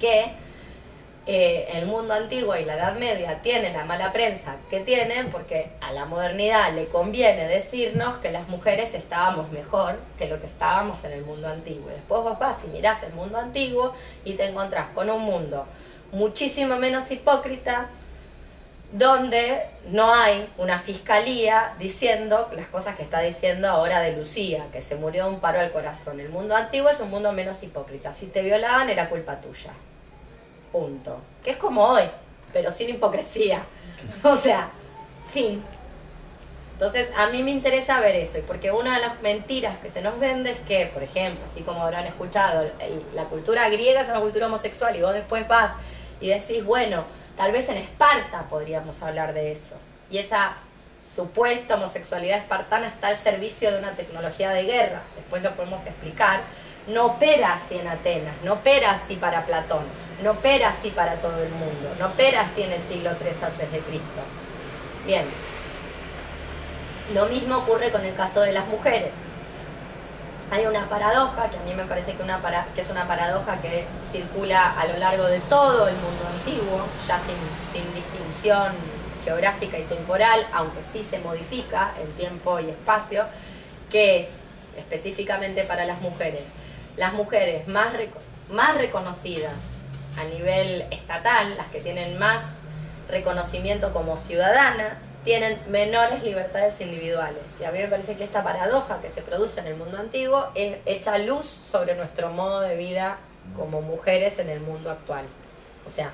que 0.00 0.32
eh, 1.30 1.68
el 1.74 1.84
mundo 1.84 2.14
antiguo 2.14 2.56
y 2.56 2.64
la 2.64 2.76
Edad 2.76 2.98
Media 2.98 3.42
tienen 3.42 3.74
la 3.74 3.84
mala 3.84 4.12
prensa 4.14 4.56
que 4.70 4.80
tienen 4.80 5.30
porque 5.30 5.70
a 5.82 5.92
la 5.92 6.06
modernidad 6.06 6.72
le 6.72 6.86
conviene 6.86 7.46
decirnos 7.46 8.16
que 8.16 8.32
las 8.32 8.48
mujeres 8.48 8.94
estábamos 8.94 9.52
mejor 9.52 10.00
que 10.18 10.26
lo 10.26 10.40
que 10.40 10.46
estábamos 10.46 11.04
en 11.04 11.12
el 11.12 11.26
mundo 11.26 11.48
antiguo. 11.48 11.90
Y 11.90 11.92
después 11.96 12.22
vos 12.22 12.38
vas 12.38 12.56
y 12.64 12.68
mirás 12.68 13.02
el 13.02 13.12
mundo 13.12 13.36
antiguo 13.36 13.92
y 14.24 14.32
te 14.36 14.46
encontrás 14.46 14.86
con 14.94 15.10
un 15.10 15.20
mundo 15.20 15.66
muchísimo 16.12 16.76
menos 16.76 17.10
hipócrita, 17.10 17.88
donde 18.92 19.66
no 19.90 20.14
hay 20.14 20.48
una 20.56 20.78
fiscalía 20.78 21.74
diciendo 21.78 22.48
las 22.56 22.68
cosas 22.68 22.96
que 22.96 23.02
está 23.02 23.20
diciendo 23.20 23.68
ahora 23.68 24.00
de 24.00 24.16
Lucía, 24.16 24.64
que 24.72 24.80
se 24.80 24.96
murió 24.96 25.24
de 25.24 25.32
un 25.32 25.40
paro 25.40 25.60
al 25.60 25.72
corazón. 25.72 26.20
El 26.20 26.30
mundo 26.30 26.56
antiguo 26.56 26.88
es 26.88 27.00
un 27.00 27.10
mundo 27.10 27.32
menos 27.32 27.62
hipócrita. 27.62 28.12
Si 28.12 28.28
te 28.28 28.40
violaban 28.40 28.88
era 28.88 29.10
culpa 29.10 29.42
tuya. 29.42 29.72
Punto. 30.78 31.20
Que 31.42 31.50
es 31.50 31.56
como 31.56 31.82
hoy, 31.82 32.04
pero 32.52 32.70
sin 32.70 32.90
hipocresía. 32.90 33.62
O 34.22 34.36
sea, 34.36 34.70
fin. 35.32 35.60
Entonces, 36.74 37.10
a 37.16 37.26
mí 37.30 37.42
me 37.42 37.50
interesa 37.50 37.98
ver 37.98 38.14
eso, 38.14 38.38
y 38.38 38.42
porque 38.42 38.70
una 38.70 38.94
de 38.94 39.00
las 39.00 39.20
mentiras 39.20 39.76
que 39.78 39.90
se 39.90 40.00
nos 40.00 40.20
vende 40.20 40.52
es 40.52 40.58
que, 40.60 40.86
por 40.86 41.02
ejemplo, 41.02 41.44
así 41.44 41.62
como 41.62 41.82
habrán 41.82 42.06
escuchado, 42.06 42.70
la 43.12 43.24
cultura 43.24 43.68
griega 43.68 44.02
es 44.02 44.08
una 44.08 44.20
cultura 44.20 44.46
homosexual, 44.46 44.94
y 44.94 45.02
vos 45.02 45.14
después 45.14 45.48
vas 45.48 45.72
y 46.20 46.28
decís, 46.28 46.64
bueno, 46.64 47.04
tal 47.36 47.50
vez 47.50 47.68
en 47.68 47.78
Esparta 47.78 48.44
podríamos 48.48 49.02
hablar 49.02 49.34
de 49.34 49.50
eso. 49.50 49.74
Y 50.08 50.18
esa 50.18 50.58
supuesta 51.16 51.74
homosexualidad 51.74 52.38
espartana 52.38 52.86
está 52.86 53.08
al 53.08 53.16
servicio 53.16 53.72
de 53.72 53.80
una 53.80 53.96
tecnología 53.96 54.50
de 54.50 54.62
guerra, 54.62 55.02
después 55.16 55.42
lo 55.42 55.56
podemos 55.56 55.84
explicar. 55.84 56.42
No 56.86 57.06
opera 57.06 57.54
así 57.54 57.76
en 57.76 57.88
Atenas, 57.88 58.36
no 58.44 58.52
opera 58.52 58.92
así 58.92 59.16
para 59.16 59.44
Platón, 59.44 59.82
no 60.22 60.32
opera 60.32 60.70
así 60.70 60.90
para 60.90 61.14
todo 61.16 61.42
el 61.42 61.50
mundo, 61.50 61.94
no 61.98 62.06
opera 62.06 62.40
así 62.40 62.62
en 62.62 62.72
el 62.72 62.82
siglo 62.88 63.10
III 63.10 63.44
antes 63.44 63.72
de 63.72 63.78
Cristo. 63.80 64.22
Bien. 65.06 65.24
Lo 67.14 67.26
mismo 67.26 67.58
ocurre 67.58 67.90
con 67.90 68.04
el 68.04 68.14
caso 68.14 68.40
de 68.40 68.52
las 68.52 68.66
mujeres. 68.66 69.12
Hay 70.50 70.66
una 70.66 70.88
paradoja, 70.88 71.50
que 71.50 71.56
a 71.56 71.60
mí 71.60 71.74
me 71.74 71.84
parece 71.84 72.14
que, 72.14 72.22
es 72.80 72.90
una 72.90 73.06
paradoja 73.06 73.60
que 73.60 73.86
circula 74.10 74.78
a 74.78 74.86
lo 74.86 74.96
largo 74.98 75.24
de 75.24 75.40
todo 75.40 75.88
el 75.88 75.94
mundo 75.96 76.26
antiguo, 76.26 76.86
ya 77.06 77.18
sin, 77.20 77.94
distinción 77.94 78.72
geográfica 79.24 79.78
y 79.78 79.84
temporal, 79.84 80.46
aunque 80.52 80.80
sí 80.92 81.06
se 81.08 81.18
modifica 81.18 81.92
en 82.00 82.10
tiempo 82.12 82.58
y 82.60 82.70
espacio, 82.70 83.26
que 83.90 84.20
es 84.20 84.28
específicamente 84.76 85.64
para 85.64 85.84
las 85.84 86.00
mujeres. 86.00 86.44
Las 86.96 87.12
mujeres 87.12 87.68
más 87.68 88.74
reconocidas 88.74 89.77
a 90.16 90.24
nivel 90.24 90.86
estatal, 90.90 91.56
las 91.56 91.66
que 91.68 91.80
tienen 91.80 92.18
más 92.18 92.42
reconocimiento 93.08 93.92
como 93.92 94.16
ciudadanas, 94.16 95.04
tienen 95.24 95.58
menores 95.68 96.22
libertades 96.22 96.80
individuales. 96.80 97.42
Y 97.60 97.64
a 97.64 97.70
mí 97.70 97.78
me 97.78 97.88
parece 97.88 98.16
que 98.16 98.24
esta 98.24 98.42
paradoja 98.42 99.00
que 99.00 99.10
se 99.10 99.22
produce 99.22 99.60
en 99.60 99.66
el 99.66 99.76
mundo 99.76 99.98
antiguo 99.98 100.48
es, 100.54 100.78
echa 100.86 101.18
luz 101.18 101.46
sobre 101.46 101.94
nuestro 101.94 102.30
modo 102.30 102.60
de 102.60 102.76
vida 102.76 103.18
como 103.56 103.82
mujeres 103.82 104.38
en 104.38 104.48
el 104.48 104.60
mundo 104.60 104.90
actual. 104.90 105.24
O 105.86 105.90
sea, 105.90 106.10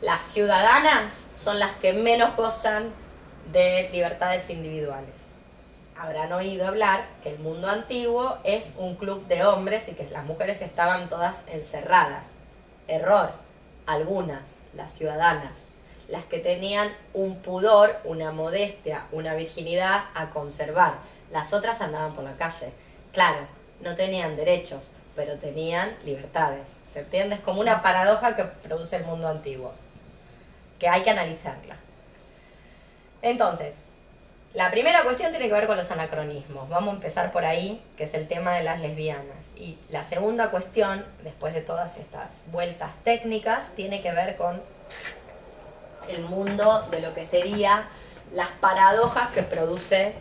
las 0.00 0.22
ciudadanas 0.22 1.28
son 1.36 1.58
las 1.58 1.72
que 1.72 1.92
menos 1.92 2.36
gozan 2.36 2.92
de 3.52 3.88
libertades 3.92 4.48
individuales. 4.50 5.30
Habrán 5.98 6.32
oído 6.32 6.66
hablar 6.66 7.06
que 7.22 7.30
el 7.30 7.38
mundo 7.40 7.68
antiguo 7.68 8.38
es 8.42 8.72
un 8.78 8.96
club 8.96 9.26
de 9.26 9.44
hombres 9.44 9.88
y 9.88 9.92
que 9.92 10.08
las 10.08 10.24
mujeres 10.24 10.62
estaban 10.62 11.08
todas 11.08 11.44
encerradas. 11.48 12.24
Error. 12.90 13.30
Algunas, 13.86 14.54
las 14.74 14.92
ciudadanas, 14.92 15.66
las 16.08 16.24
que 16.24 16.38
tenían 16.38 16.92
un 17.14 17.36
pudor, 17.36 17.96
una 18.04 18.32
modestia, 18.32 19.06
una 19.12 19.34
virginidad 19.34 20.04
a 20.14 20.30
conservar. 20.30 20.94
Las 21.32 21.52
otras 21.52 21.80
andaban 21.80 22.14
por 22.14 22.24
la 22.24 22.32
calle. 22.32 22.72
Claro, 23.12 23.46
no 23.80 23.94
tenían 23.94 24.36
derechos, 24.36 24.90
pero 25.16 25.36
tenían 25.38 25.96
libertades. 26.04 26.76
¿Se 26.90 27.00
entiende? 27.00 27.36
Es 27.36 27.40
como 27.40 27.60
una 27.60 27.82
paradoja 27.82 28.36
que 28.36 28.44
produce 28.44 28.96
el 28.96 29.04
mundo 29.04 29.28
antiguo, 29.28 29.72
que 30.78 30.88
hay 30.88 31.02
que 31.02 31.10
analizarla. 31.10 31.76
Entonces, 33.22 33.76
la 34.54 34.70
primera 34.70 35.04
cuestión 35.04 35.30
tiene 35.30 35.46
que 35.46 35.54
ver 35.54 35.66
con 35.66 35.76
los 35.76 35.90
anacronismos. 35.90 36.68
Vamos 36.68 36.90
a 36.90 36.96
empezar 36.96 37.32
por 37.32 37.44
ahí, 37.44 37.82
que 37.96 38.04
es 38.04 38.14
el 38.14 38.26
tema 38.26 38.52
de 38.54 38.64
las 38.64 38.80
lesbianas. 38.80 39.39
Y 39.60 39.76
la 39.90 40.02
segunda 40.04 40.50
cuestión, 40.50 41.04
después 41.22 41.52
de 41.52 41.60
todas 41.60 41.98
estas 41.98 42.28
vueltas 42.50 42.92
técnicas, 43.04 43.66
tiene 43.76 44.00
que 44.00 44.10
ver 44.10 44.34
con 44.36 44.58
el 46.08 46.22
mundo 46.22 46.88
de 46.90 47.00
lo 47.00 47.12
que 47.12 47.26
sería 47.26 47.84
las 48.32 48.48
paradojas 48.48 49.28
que 49.28 49.42
produce 49.42 50.14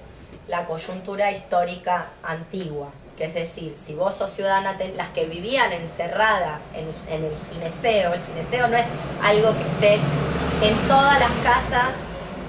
la 0.50 0.66
coyuntura 0.66 1.32
histórica 1.32 2.08
antigua. 2.22 2.90
Que 3.18 3.26
es 3.26 3.34
decir, 3.34 3.78
si 3.82 3.96
vos 3.96 4.16
sos 4.16 4.30
ciudadana, 4.30 4.78
las 4.98 5.08
que 5.10 5.26
vivían 5.26 5.72
encerradas 5.72 6.62
en, 6.76 6.90
en 7.14 7.24
el 7.24 7.38
gineceo, 7.38 8.14
el 8.14 8.22
gineceo 8.22 8.68
no 8.68 8.76
es 8.76 8.86
algo 9.24 9.54
que 9.54 9.62
esté 9.62 9.94
en 10.68 10.76
todas 10.90 11.18
las 11.18 11.32
casas 11.44 11.96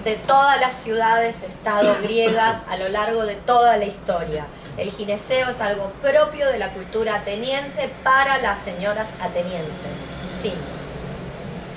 de 0.02 0.16
todas 0.16 0.58
las 0.60 0.74
ciudades, 0.74 1.44
estado 1.44 1.94
griegas 2.02 2.56
a 2.68 2.76
lo 2.76 2.88
largo 2.88 3.24
de 3.26 3.36
toda 3.36 3.76
la 3.76 3.84
historia. 3.84 4.44
El 4.80 4.90
gineceo 4.90 5.50
es 5.50 5.60
algo 5.60 5.92
propio 6.00 6.46
de 6.46 6.58
la 6.58 6.72
cultura 6.72 7.16
ateniense 7.16 7.90
para 8.02 8.38
las 8.38 8.60
señoras 8.60 9.08
atenienses. 9.20 9.92
Fin. 10.40 10.54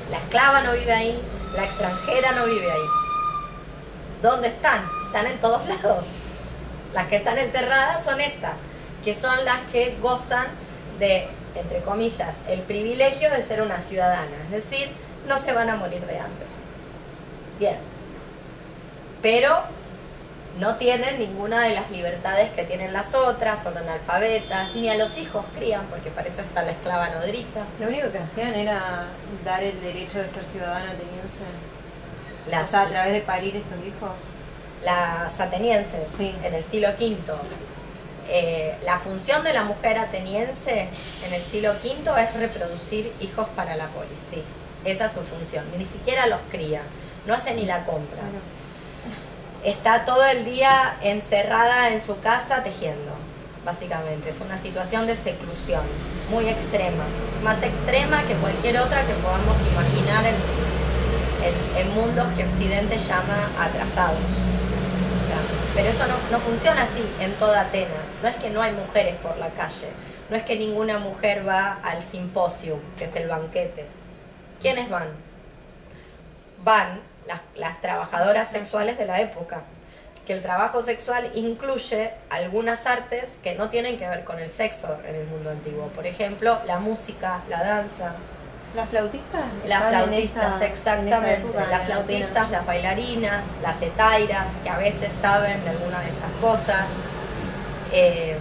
La 0.09 0.19
esclava 0.19 0.61
no 0.61 0.71
vive 0.71 0.93
ahí, 0.93 1.21
la 1.53 1.65
extranjera 1.65 2.31
no 2.31 2.45
vive 2.45 2.71
ahí. 2.71 2.87
¿Dónde 4.21 4.47
están? 4.47 4.85
Están 5.07 5.27
en 5.27 5.37
todos 5.39 5.67
lados. 5.67 6.05
Las 6.93 7.07
que 7.07 7.17
están 7.17 7.37
encerradas 7.37 8.05
son 8.05 8.21
estas, 8.21 8.53
que 9.03 9.13
son 9.13 9.43
las 9.43 9.59
que 9.73 9.97
gozan 10.01 10.47
de, 10.97 11.27
entre 11.55 11.81
comillas, 11.81 12.33
el 12.47 12.61
privilegio 12.61 13.29
de 13.31 13.43
ser 13.43 13.61
una 13.63 13.81
ciudadana. 13.81 14.37
Es 14.45 14.69
decir, 14.69 14.89
no 15.27 15.37
se 15.37 15.51
van 15.51 15.69
a 15.69 15.75
morir 15.75 16.05
de 16.05 16.19
hambre. 16.19 16.45
Bien. 17.59 17.75
Pero 19.21 19.61
no 20.59 20.75
tienen 20.75 21.19
ninguna 21.19 21.61
de 21.63 21.73
las 21.73 21.89
libertades 21.89 22.51
que 22.51 22.63
tienen 22.63 22.93
las 22.93 23.13
otras, 23.15 23.63
son 23.63 23.77
analfabetas, 23.77 24.73
ni 24.75 24.87
a 24.89 24.95
los 24.95 25.17
hijos 25.17 25.45
crían, 25.57 25.85
porque 25.87 26.09
para 26.11 26.27
eso 26.27 26.41
está 26.41 26.61
la 26.61 26.71
esclava 26.71 27.09
nodriza. 27.09 27.61
Lo 27.79 27.87
único 27.87 28.11
que 28.11 28.19
hacían 28.19 28.53
era 28.53 29.07
dar 29.43 29.63
el 29.63 29.79
derecho 29.81 30.19
de 30.19 30.29
ser 30.29 30.45
ciudadano 30.45 30.85
ateniense. 30.85 31.43
Las, 32.49 32.67
o 32.67 32.71
sea, 32.71 32.81
a 32.81 32.87
través 32.87 33.13
de 33.13 33.21
parir 33.21 33.55
estos 33.55 33.77
hijos. 33.85 34.11
las 34.83 35.39
atenienses 35.39 36.09
Sí. 36.09 36.35
en 36.43 36.53
el 36.53 36.63
siglo 36.65 36.89
V. 36.89 37.15
Eh, 38.29 38.75
la 38.83 38.99
función 38.99 39.43
de 39.43 39.53
la 39.53 39.63
mujer 39.63 39.97
ateniense 39.97 40.81
en 41.25 41.33
el 41.33 41.41
siglo 41.41 41.71
V 41.71 42.21
es 42.21 42.33
reproducir 42.35 43.11
hijos 43.21 43.47
para 43.55 43.75
la 43.77 43.85
polis, 43.87 44.11
sí. 44.29 44.43
Esa 44.85 45.05
es 45.05 45.13
su 45.13 45.21
función. 45.21 45.63
Ni 45.77 45.85
siquiera 45.85 46.27
los 46.27 46.39
cría, 46.51 46.81
no 47.25 47.33
hace 47.33 47.53
ni 47.53 47.65
la 47.65 47.85
compra. 47.85 48.21
Está 49.63 50.04
todo 50.06 50.26
el 50.26 50.43
día 50.45 50.95
encerrada 51.02 51.89
en 51.89 52.06
su 52.06 52.19
casa 52.19 52.63
tejiendo, 52.63 53.12
básicamente. 53.63 54.30
Es 54.30 54.41
una 54.41 54.58
situación 54.58 55.08
de 55.08 55.15
seclusión 55.15 55.82
muy 56.30 56.47
extrema, 56.49 57.04
más 57.43 57.62
extrema 57.63 58.23
que 58.23 58.34
cualquier 58.36 58.78
otra 58.80 59.02
que 59.06 59.13
podamos 59.13 59.56
imaginar 59.71 60.26
en, 60.26 60.36
en- 61.78 61.93
mundos 61.93 62.26
que 62.36 62.43
Occidente 62.43 62.97
llama 62.97 63.49
atrasados. 63.60 64.17
Pero 65.76 65.89
eso 65.89 66.06
no, 66.08 66.15
no 66.32 66.39
funciona 66.39 66.84
así 66.84 67.04
en 67.19 67.32
toda 67.34 67.62
Atenas. 67.62 67.89
No 68.21 68.30
es 68.30 68.36
que 68.38 68.49
no 68.49 68.62
hay 68.62 68.71
mujeres 68.73 69.15
por 69.23 69.38
la 69.38 69.49
calle, 69.49 69.89
no 70.30 70.36
es 70.36 70.43
que 70.43 70.56
ninguna 70.58 70.97
mujer 70.99 71.47
va 71.47 71.78
al 71.84 72.02
simposium, 72.04 72.80
que 72.97 73.06
es 73.06 73.15
el 73.15 73.28
banquete. 73.28 73.86
¿Quiénes 74.62 74.89
van? 74.89 75.08
Van 76.63 76.99
las, 77.27 77.41
las 77.55 77.81
trabajadoras 77.81 78.47
sexuales 78.49 78.97
de 78.97 79.05
la 79.05 79.21
época. 79.21 79.62
Que 80.27 80.33
el 80.33 80.41
trabajo 80.41 80.81
sexual 80.81 81.29
incluye 81.36 82.12
algunas 82.29 82.86
artes 82.86 83.38
que 83.43 83.55
no 83.55 83.69
tienen 83.69 83.97
que 83.97 84.07
ver 84.07 84.23
con 84.23 84.39
el 84.39 84.47
sexo 84.49 84.97
en 85.05 85.15
el 85.15 85.25
mundo 85.27 85.49
antiguo. 85.49 85.88
Por 85.88 86.07
ejemplo, 86.07 86.59
la 86.65 86.79
música, 86.79 87.41
la 87.49 87.62
danza, 87.63 88.13
¿Las 88.73 88.89
flautistas? 88.89 89.41
las 89.67 89.83
flautistas, 89.83 90.53
esta- 90.53 90.65
exactamente. 90.65 91.33
época, 91.41 91.65
las 91.69 91.81
flautistas, 91.83 92.29
Atenas. 92.31 92.51
las 92.51 92.65
bailarinas, 92.65 93.43
las 93.62 93.81
etairas, 93.81 94.47
que 94.63 94.69
a 94.69 94.77
veces 94.77 95.12
saben 95.21 95.62
de 95.63 95.69
alguna 95.71 95.99
de 95.99 96.09
estas 96.09 96.31
cosas. 96.41 96.86
Eh, 97.91 98.38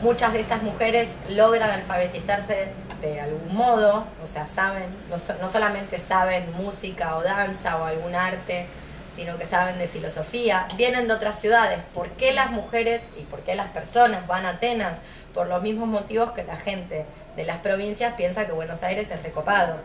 muchas 0.00 0.32
de 0.32 0.40
estas 0.40 0.62
mujeres 0.62 1.08
logran 1.28 1.68
alfabetizarse 1.70 2.68
de 3.02 3.20
algún 3.20 3.54
modo, 3.54 4.06
o 4.22 4.26
sea, 4.26 4.46
saben, 4.46 4.84
no, 5.10 5.16
no 5.40 5.48
solamente 5.48 5.98
saben 5.98 6.50
música 6.56 7.16
o 7.16 7.22
danza 7.22 7.76
o 7.76 7.84
algún 7.84 8.14
arte, 8.14 8.66
sino 9.14 9.36
que 9.36 9.44
saben 9.44 9.78
de 9.78 9.88
filosofía, 9.88 10.66
vienen 10.76 11.08
de 11.08 11.14
otras 11.14 11.38
ciudades. 11.38 11.80
¿Por 11.92 12.08
qué 12.10 12.32
las 12.32 12.50
mujeres 12.50 13.02
y 13.18 13.22
por 13.24 13.40
qué 13.40 13.54
las 13.54 13.68
personas 13.70 14.26
van 14.26 14.46
a 14.46 14.50
Atenas? 14.50 14.98
Por 15.34 15.48
los 15.48 15.62
mismos 15.62 15.88
motivos 15.88 16.30
que 16.30 16.44
la 16.44 16.56
gente 16.56 17.04
de 17.36 17.44
las 17.44 17.58
provincias 17.58 18.14
piensa 18.14 18.46
que 18.46 18.52
Buenos 18.52 18.82
Aires 18.82 19.10
es 19.10 19.22
recopado. 19.22 19.76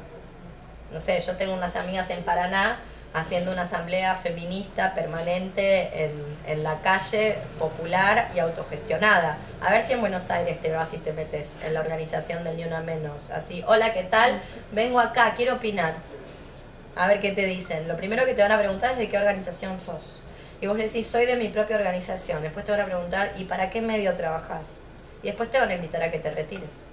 No 0.94 1.00
sé, 1.00 1.20
yo 1.20 1.36
tengo 1.36 1.54
unas 1.54 1.76
amigas 1.76 2.10
en 2.10 2.24
Paraná 2.24 2.78
haciendo 3.14 3.52
una 3.52 3.64
asamblea 3.64 4.16
feminista 4.16 4.94
permanente 4.94 6.06
en, 6.06 6.12
en 6.46 6.64
la 6.64 6.82
calle 6.82 7.38
popular 7.58 8.30
y 8.36 8.40
autogestionada. 8.40 9.38
A 9.62 9.72
ver 9.72 9.86
si 9.86 9.94
en 9.94 10.02
Buenos 10.02 10.30
Aires 10.30 10.62
te 10.62 10.72
vas 10.72 10.94
y 10.94 10.98
te 10.98 11.14
metes 11.14 11.58
en 11.66 11.74
la 11.74 11.80
organización 11.80 12.44
del 12.44 12.58
Ni 12.58 12.66
Una 12.66 12.82
Menos. 12.82 13.32
Así, 13.32 13.64
hola, 13.68 13.94
¿qué 13.94 14.04
tal? 14.04 14.42
Vengo 14.72 15.00
acá, 15.00 15.34
quiero 15.36 15.56
opinar. 15.56 15.94
A 16.96 17.08
ver 17.08 17.22
qué 17.22 17.32
te 17.32 17.46
dicen. 17.46 17.88
Lo 17.88 17.98
primero 17.98 18.26
que 18.26 18.34
te 18.34 18.42
van 18.42 18.52
a 18.52 18.60
preguntar 18.60 18.92
es 18.92 18.98
de 18.98 19.10
qué 19.10 19.18
organización 19.18 19.80
sos. 19.80 20.16
Y 20.60 20.68
vos 20.68 20.78
le 20.78 20.86
decís, 20.86 21.08
soy 21.08 21.26
de 21.26 21.36
mi 21.36 21.50
propia 21.50 21.76
organización. 21.76 22.42
Después 22.42 22.66
te 22.66 22.72
van 22.72 22.82
a 22.82 22.86
preguntar, 22.86 23.34
¿y 23.38 23.44
para 23.44 23.70
qué 23.70 23.82
medio 23.82 24.16
trabajás? 24.16 24.78
Y 25.22 25.28
después 25.28 25.52
te 25.52 25.60
van 25.60 25.70
a 25.70 25.76
invitar 25.76 26.02
a 26.02 26.12
que 26.12 26.20
te 26.20 26.32
retires. 26.32 26.84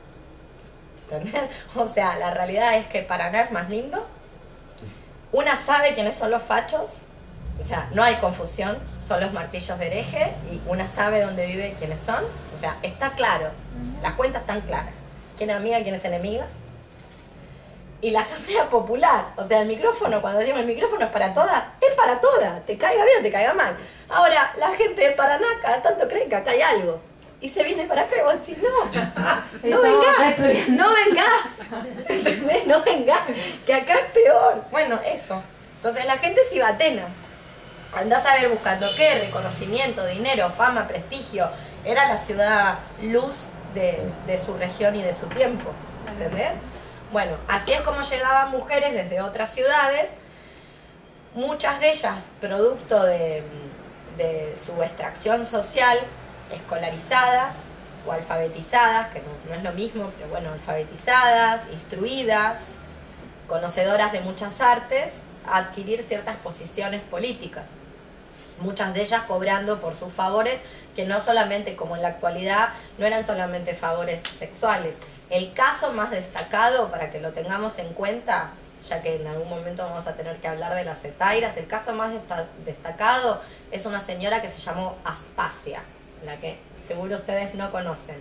¿Entendés? 1.11 1.42
O 1.77 1.87
sea, 1.88 2.16
la 2.16 2.33
realidad 2.33 2.77
es 2.77 2.87
que 2.87 3.03
Paraná 3.03 3.42
es 3.42 3.50
más 3.50 3.70
lindo. 3.70 4.07
Una 5.35 5.57
sabe 5.57 5.94
quiénes 5.94 6.14
son 6.14 6.31
los 6.31 6.42
fachos. 6.42 6.99
O 7.59 7.62
sea, 7.64 7.88
no 7.92 8.05
hay 8.05 8.14
confusión. 8.18 8.79
Son 9.05 9.20
los 9.20 9.33
martillos 9.33 9.77
de 9.81 9.88
hereje. 9.88 10.33
Y 10.49 10.61
una 10.68 10.87
sabe 10.87 11.23
dónde 11.23 11.44
vive 11.44 11.75
quiénes 11.77 11.99
son. 11.99 12.23
O 12.55 12.57
sea, 12.57 12.77
está 12.85 13.11
claro. 13.11 13.49
Las 14.01 14.12
cuentas 14.12 14.42
están 14.42 14.61
claras. 14.61 14.92
¿Quién 15.37 15.51
es 15.51 15.57
amiga, 15.57 15.83
quién 15.83 15.97
es 15.97 16.05
enemiga? 16.05 16.47
Y 18.01 18.11
la 18.11 18.20
asamblea 18.20 18.68
popular, 18.68 19.33
o 19.35 19.49
sea, 19.49 19.62
el 19.62 19.66
micrófono, 19.66 20.20
cuando 20.20 20.38
decimos 20.38 20.61
el 20.61 20.66
micrófono 20.66 21.05
es 21.07 21.11
para 21.11 21.33
todas, 21.33 21.64
es 21.81 21.94
para 21.94 22.20
todas, 22.20 22.64
te 22.66 22.77
caiga 22.77 23.03
bien 23.03 23.20
o 23.20 23.23
te 23.23 23.33
caiga 23.33 23.55
mal. 23.55 23.75
Ahora, 24.11 24.53
la 24.59 24.70
gente 24.77 25.01
de 25.01 25.11
Paraná 25.12 25.47
cada 25.62 25.81
tanto 25.81 26.07
creen 26.07 26.29
que 26.29 26.37
acá 26.37 26.51
hay 26.51 26.61
algo. 26.61 27.01
Y 27.41 27.49
se 27.49 27.62
viene 27.62 27.85
para 27.85 28.03
acá 28.03 28.16
y 28.18 28.22
vos 28.22 28.35
decís, 28.35 28.59
no, 28.62 28.68
no 29.68 29.85
estudiando. 30.24 30.85
no 30.85 30.95
¿entendés? 32.09 32.66
No 32.66 32.82
vengás, 32.82 33.20
que 33.66 33.74
acá 33.74 33.95
es 33.95 34.12
peor. 34.12 34.64
Bueno, 34.70 34.99
eso. 35.05 35.43
Entonces 35.76 36.07
la 36.07 36.16
gente 36.18 36.41
se 36.49 36.57
iba 36.57 36.68
a 36.68 36.70
Atenas. 36.70 37.11
Andás 37.95 38.26
a 38.26 38.37
ver 38.37 38.49
buscando 38.49 38.89
qué, 38.97 39.20
reconocimiento, 39.20 40.05
dinero, 40.07 40.51
fama, 40.51 40.89
prestigio. 40.89 41.49
Era 41.85 42.07
la 42.07 42.16
ciudad 42.16 42.78
luz 43.03 43.51
de, 43.74 44.01
de 44.26 44.39
su 44.39 44.55
región 44.57 44.97
y 44.97 45.03
de 45.03 45.12
su 45.12 45.26
tiempo. 45.26 45.70
¿Entendés? 46.09 46.53
Bueno, 47.12 47.37
así 47.47 47.72
es 47.72 47.80
como 47.82 48.03
llegaban 48.03 48.51
mujeres 48.51 48.93
desde 48.93 49.20
otras 49.20 49.51
ciudades, 49.51 50.16
muchas 51.35 51.78
de 51.78 51.91
ellas 51.91 52.30
producto 52.41 53.05
de, 53.05 53.45
de 54.16 54.57
su 54.57 54.82
extracción 54.82 55.47
social, 55.47 55.99
escolarizadas 56.53 57.57
o 58.07 58.12
alfabetizadas, 58.12 59.09
que 59.09 59.22
no, 59.49 59.55
es 59.55 59.62
lo 59.62 59.72
mismo, 59.72 60.11
pero 60.16 60.28
bueno, 60.30 60.53
alfabetizadas, 60.53 61.68
instruidas, 61.72 62.76
conocedoras 63.49 64.12
de 64.12 64.20
muchas 64.20 64.61
artes 64.61 65.22
adquirir 65.47 66.03
ciertas 66.03 66.36
posiciones 66.36 67.01
políticas. 67.03 67.76
Muchas 68.61 68.95
de 68.95 69.03
ellas 69.03 69.22
cobrando 69.26 69.80
por 69.80 69.95
sus 69.95 70.12
favores, 70.12 70.61
que 70.95 71.05
no 71.07 71.20
solamente 71.20 71.76
como 71.76 71.97
en 71.97 72.03
la 72.03 72.09
actualidad, 72.09 72.68
no 72.99 73.07
eran 73.07 73.24
solamente 73.26 73.74
favores 73.74 74.22
sexuales. 74.22 74.97
El 75.28 75.53
caso 75.53 75.92
más 75.92 76.11
destacado, 76.11 76.90
para 76.90 77.11
que 77.11 77.20
lo 77.20 77.32
tengamos 77.32 77.78
en 77.78 77.92
cuenta, 77.95 78.51
ya 78.88 79.03
que 79.03 79.16
en 79.16 79.26
algún 79.26 79.49
momento 79.49 79.82
vamos 79.84 80.07
a 80.07 80.12
tener 80.12 80.36
que 80.36 80.47
hablar 80.47 80.74
de 80.74 80.84
las 80.84 81.05
etairas, 81.05 81.57
el 81.57 81.66
caso 81.66 81.95
más 81.95 82.12
desta- 82.12 82.47
destacado 82.64 83.40
es 83.72 83.86
una 83.86 84.01
señora 84.01 84.40
que 84.40 84.49
se 84.51 84.61
llamó 84.61 84.97
Aspasia, 85.05 85.80
la 86.25 86.37
que 86.39 86.57
seguro 86.77 87.16
ustedes 87.16 87.55
no 87.55 87.70
conocen. 87.70 88.16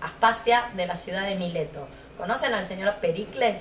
Aspasia 0.00 0.70
de 0.76 0.86
la 0.86 0.96
ciudad 0.96 1.26
de 1.26 1.36
Mileto. 1.36 1.86
¿Conocen 2.16 2.52
al 2.54 2.66
señor 2.66 2.94
Pericles? 2.96 3.58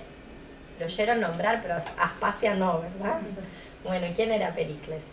Lo 0.79 0.85
oyeron 0.85 1.21
nombrar, 1.21 1.61
pero 1.61 1.75
Aspasia 1.99 2.55
no, 2.55 2.81
¿verdad? 2.81 3.19
Bueno, 3.83 4.07
¿quién 4.15 4.31
era 4.31 4.53
Pericles? 4.53 5.03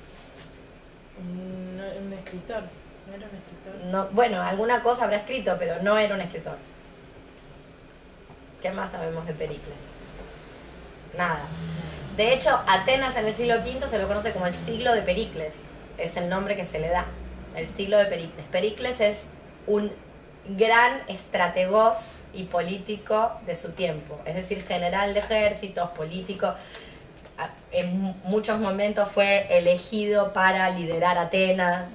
Un, 1.18 1.80
un 2.06 2.12
escritor. 2.12 2.62
No 3.06 3.14
era 3.14 3.26
un 3.26 3.36
escritor. 3.36 3.84
No, 3.90 4.08
bueno, 4.14 4.42
alguna 4.42 4.82
cosa 4.82 5.04
habrá 5.04 5.18
escrito, 5.18 5.56
pero 5.58 5.82
no 5.82 5.96
era 5.98 6.14
un 6.14 6.20
escritor. 6.20 6.56
¿Qué 8.60 8.70
más 8.72 8.90
sabemos 8.90 9.26
de 9.26 9.34
Pericles? 9.34 9.76
Nada. 11.16 11.40
De 12.16 12.32
hecho, 12.32 12.50
Atenas 12.66 13.16
en 13.16 13.26
el 13.26 13.34
siglo 13.34 13.56
V 13.56 13.88
se 13.88 13.98
lo 13.98 14.08
conoce 14.08 14.32
como 14.32 14.46
el 14.46 14.54
siglo 14.54 14.92
de 14.92 15.02
Pericles. 15.02 15.54
Es 15.98 16.16
el 16.16 16.28
nombre 16.28 16.56
que 16.56 16.64
se 16.64 16.78
le 16.78 16.88
da. 16.88 17.04
El 17.54 17.66
siglo 17.68 17.98
de 17.98 18.06
Pericles. 18.06 18.46
Pericles 18.50 19.00
es 19.00 19.22
un 19.66 19.92
gran 20.48 21.00
estrategos 21.08 22.22
y 22.34 22.44
político 22.44 23.32
de 23.46 23.56
su 23.56 23.70
tiempo. 23.72 24.18
Es 24.26 24.34
decir, 24.34 24.62
general 24.64 25.14
de 25.14 25.20
ejércitos, 25.20 25.90
político. 25.90 26.46
A- 27.38 27.50
En 27.72 28.00
mu- 28.00 28.14
muchos 28.24 28.58
momentos 28.60 29.08
fue 29.10 29.46
elegido 29.58 30.32
para 30.32 30.70
liderar 30.70 31.18
Atenas. 31.18 31.90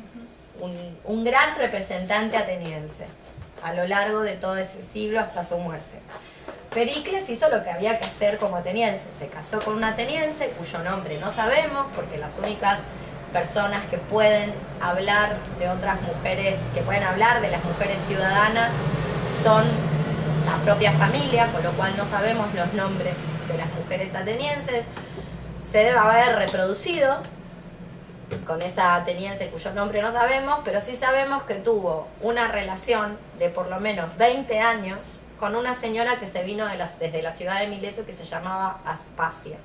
Un, 0.59 0.75
un 1.05 1.23
gran 1.23 1.57
representante 1.57 2.35
ateniense 2.37 3.05
a 3.63 3.73
lo 3.73 3.87
largo 3.87 4.21
de 4.21 4.35
todo 4.35 4.57
ese 4.57 4.79
siglo 4.93 5.19
hasta 5.19 5.43
su 5.43 5.57
muerte. 5.57 5.99
Pericles 6.73 7.29
hizo 7.29 7.49
lo 7.49 7.63
que 7.63 7.69
había 7.71 7.97
que 7.99 8.05
hacer 8.05 8.37
como 8.37 8.57
ateniense. 8.57 9.03
Se 9.17 9.27
casó 9.27 9.61
con 9.61 9.75
una 9.75 9.89
ateniense 9.89 10.47
cuyo 10.57 10.79
nombre 10.79 11.17
no 11.19 11.29
sabemos 11.29 11.87
porque 11.95 12.17
las 12.17 12.37
únicas 12.37 12.79
personas 13.31 13.85
que 13.85 13.97
pueden 13.97 14.53
hablar 14.81 15.37
de 15.59 15.69
otras 15.69 16.01
mujeres, 16.01 16.55
que 16.73 16.81
pueden 16.81 17.03
hablar 17.03 17.41
de 17.41 17.49
las 17.49 17.63
mujeres 17.63 17.97
ciudadanas 18.07 18.71
son 19.43 19.63
la 20.45 20.57
propia 20.63 20.91
familia, 20.93 21.47
con 21.51 21.63
lo 21.63 21.71
cual 21.71 21.93
no 21.97 22.05
sabemos 22.05 22.53
los 22.53 22.73
nombres 22.73 23.13
de 23.47 23.57
las 23.57 23.67
mujeres 23.73 24.13
atenienses. 24.15 24.83
Se 25.71 25.79
debe 25.79 25.97
haber 25.97 26.35
reproducido 26.37 27.21
con 28.45 28.61
esa 28.61 28.95
ateniense 28.95 29.49
cuyo 29.49 29.71
nombre 29.73 30.01
no 30.01 30.11
sabemos, 30.11 30.59
pero 30.63 30.81
sí 30.81 30.95
sabemos 30.95 31.43
que 31.43 31.55
tuvo 31.55 32.07
una 32.21 32.47
relación 32.47 33.17
de 33.37 33.49
por 33.49 33.67
lo 33.67 33.79
menos 33.79 34.15
20 34.17 34.59
años 34.59 34.99
con 35.39 35.55
una 35.55 35.73
señora 35.73 36.19
que 36.19 36.27
se 36.27 36.43
vino 36.43 36.65
de 36.67 36.77
desde 36.99 37.21
la 37.21 37.31
ciudad 37.31 37.59
de 37.61 37.67
Mileto 37.67 38.05
que 38.05 38.13
se 38.13 38.25
llamaba 38.25 38.79
Aspasia. 38.85 39.57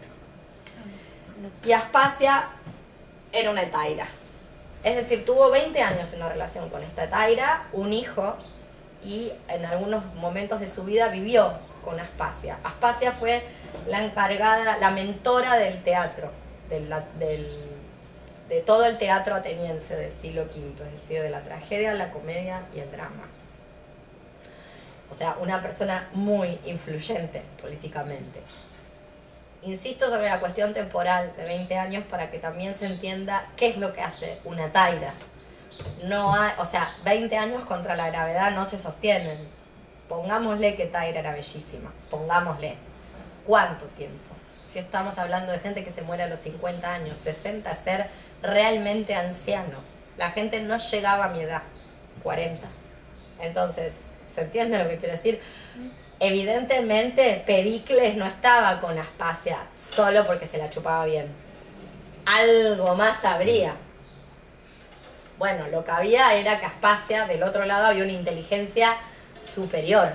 Y 1.64 1.72
Aspasia 1.72 2.44
era 3.34 3.50
una 3.50 3.62
etaira. 3.62 4.06
Es 4.82 4.96
decir, 4.96 5.24
tuvo 5.24 5.50
20 5.50 5.80
años 5.82 6.12
una 6.14 6.28
relación 6.28 6.68
con 6.70 6.82
esta 6.82 7.04
etaira, 7.04 7.64
un 7.72 7.92
hijo, 7.92 8.36
y 9.04 9.32
en 9.48 9.64
algunos 9.66 10.04
momentos 10.14 10.60
de 10.60 10.68
su 10.68 10.84
vida 10.84 11.08
vivió 11.08 11.52
con 11.84 11.98
Aspasia. 12.00 12.58
Aspasia 12.64 13.12
fue 13.12 13.42
la 13.88 14.02
encargada, 14.04 14.78
la 14.78 14.90
mentora 14.90 15.56
del 15.56 15.82
teatro, 15.82 16.30
del- 16.70 16.88
de 18.48 18.60
todo 18.60 18.84
el 18.86 18.96
teatro 18.98 19.34
ateniense 19.34 19.96
del 19.96 20.12
siglo 20.12 20.42
V, 20.44 20.84
es 20.86 20.92
decir, 20.92 21.20
de 21.22 21.30
la 21.30 21.40
tragedia, 21.40 21.92
la 21.94 22.10
comedia 22.10 22.62
y 22.74 22.78
el 22.80 22.90
drama. 22.90 23.28
O 25.10 25.14
sea, 25.14 25.36
una 25.40 25.62
persona 25.62 26.08
muy 26.12 26.58
influyente 26.66 27.42
políticamente. 27.60 28.40
Insisto 29.64 30.10
sobre 30.10 30.28
la 30.28 30.40
cuestión 30.40 30.74
temporal 30.74 31.32
de 31.36 31.44
20 31.44 31.78
años 31.78 32.04
para 32.04 32.30
que 32.30 32.38
también 32.38 32.74
se 32.74 32.84
entienda 32.86 33.46
qué 33.56 33.68
es 33.68 33.78
lo 33.78 33.94
que 33.94 34.02
hace 34.02 34.38
una 34.44 34.70
taira. 34.70 35.14
No 36.04 36.34
hay, 36.34 36.52
o 36.58 36.66
sea, 36.66 36.94
20 37.04 37.34
años 37.36 37.64
contra 37.64 37.96
la 37.96 38.08
gravedad 38.10 38.52
no 38.52 38.66
se 38.66 38.78
sostienen. 38.78 39.48
Pongámosle 40.08 40.76
que 40.76 40.86
Taira 40.86 41.20
era 41.20 41.32
bellísima, 41.32 41.90
pongámosle. 42.10 42.76
¿Cuánto 43.46 43.86
tiempo? 43.86 44.34
Si 44.68 44.78
estamos 44.78 45.18
hablando 45.18 45.50
de 45.50 45.58
gente 45.60 45.82
que 45.82 45.92
se 45.92 46.02
muere 46.02 46.24
a 46.24 46.26
los 46.26 46.40
50 46.40 46.92
años, 46.92 47.18
60, 47.18 47.70
es 47.70 47.78
ser 47.78 48.06
realmente 48.42 49.14
anciano. 49.14 49.78
La 50.18 50.30
gente 50.30 50.60
no 50.60 50.76
llegaba 50.76 51.26
a 51.26 51.28
mi 51.28 51.40
edad, 51.40 51.62
40. 52.22 52.66
Entonces, 53.40 53.92
¿se 54.32 54.42
entiende 54.42 54.78
lo 54.78 54.88
que 54.88 54.98
quiero 54.98 55.14
decir? 55.14 55.40
Evidentemente, 56.20 57.42
Pericles 57.46 58.16
no 58.16 58.24
estaba 58.24 58.80
con 58.80 58.98
Aspasia 58.98 59.58
solo 59.72 60.26
porque 60.26 60.46
se 60.46 60.58
la 60.58 60.70
chupaba 60.70 61.04
bien. 61.04 61.26
Algo 62.26 62.94
más 62.94 63.24
habría. 63.24 63.74
Bueno, 65.38 65.66
lo 65.68 65.84
que 65.84 65.90
había 65.90 66.34
era 66.34 66.60
que 66.60 66.66
Aspasia, 66.66 67.26
del 67.26 67.42
otro 67.42 67.64
lado, 67.64 67.86
había 67.86 68.04
una 68.04 68.12
inteligencia 68.12 68.96
superior. 69.40 70.08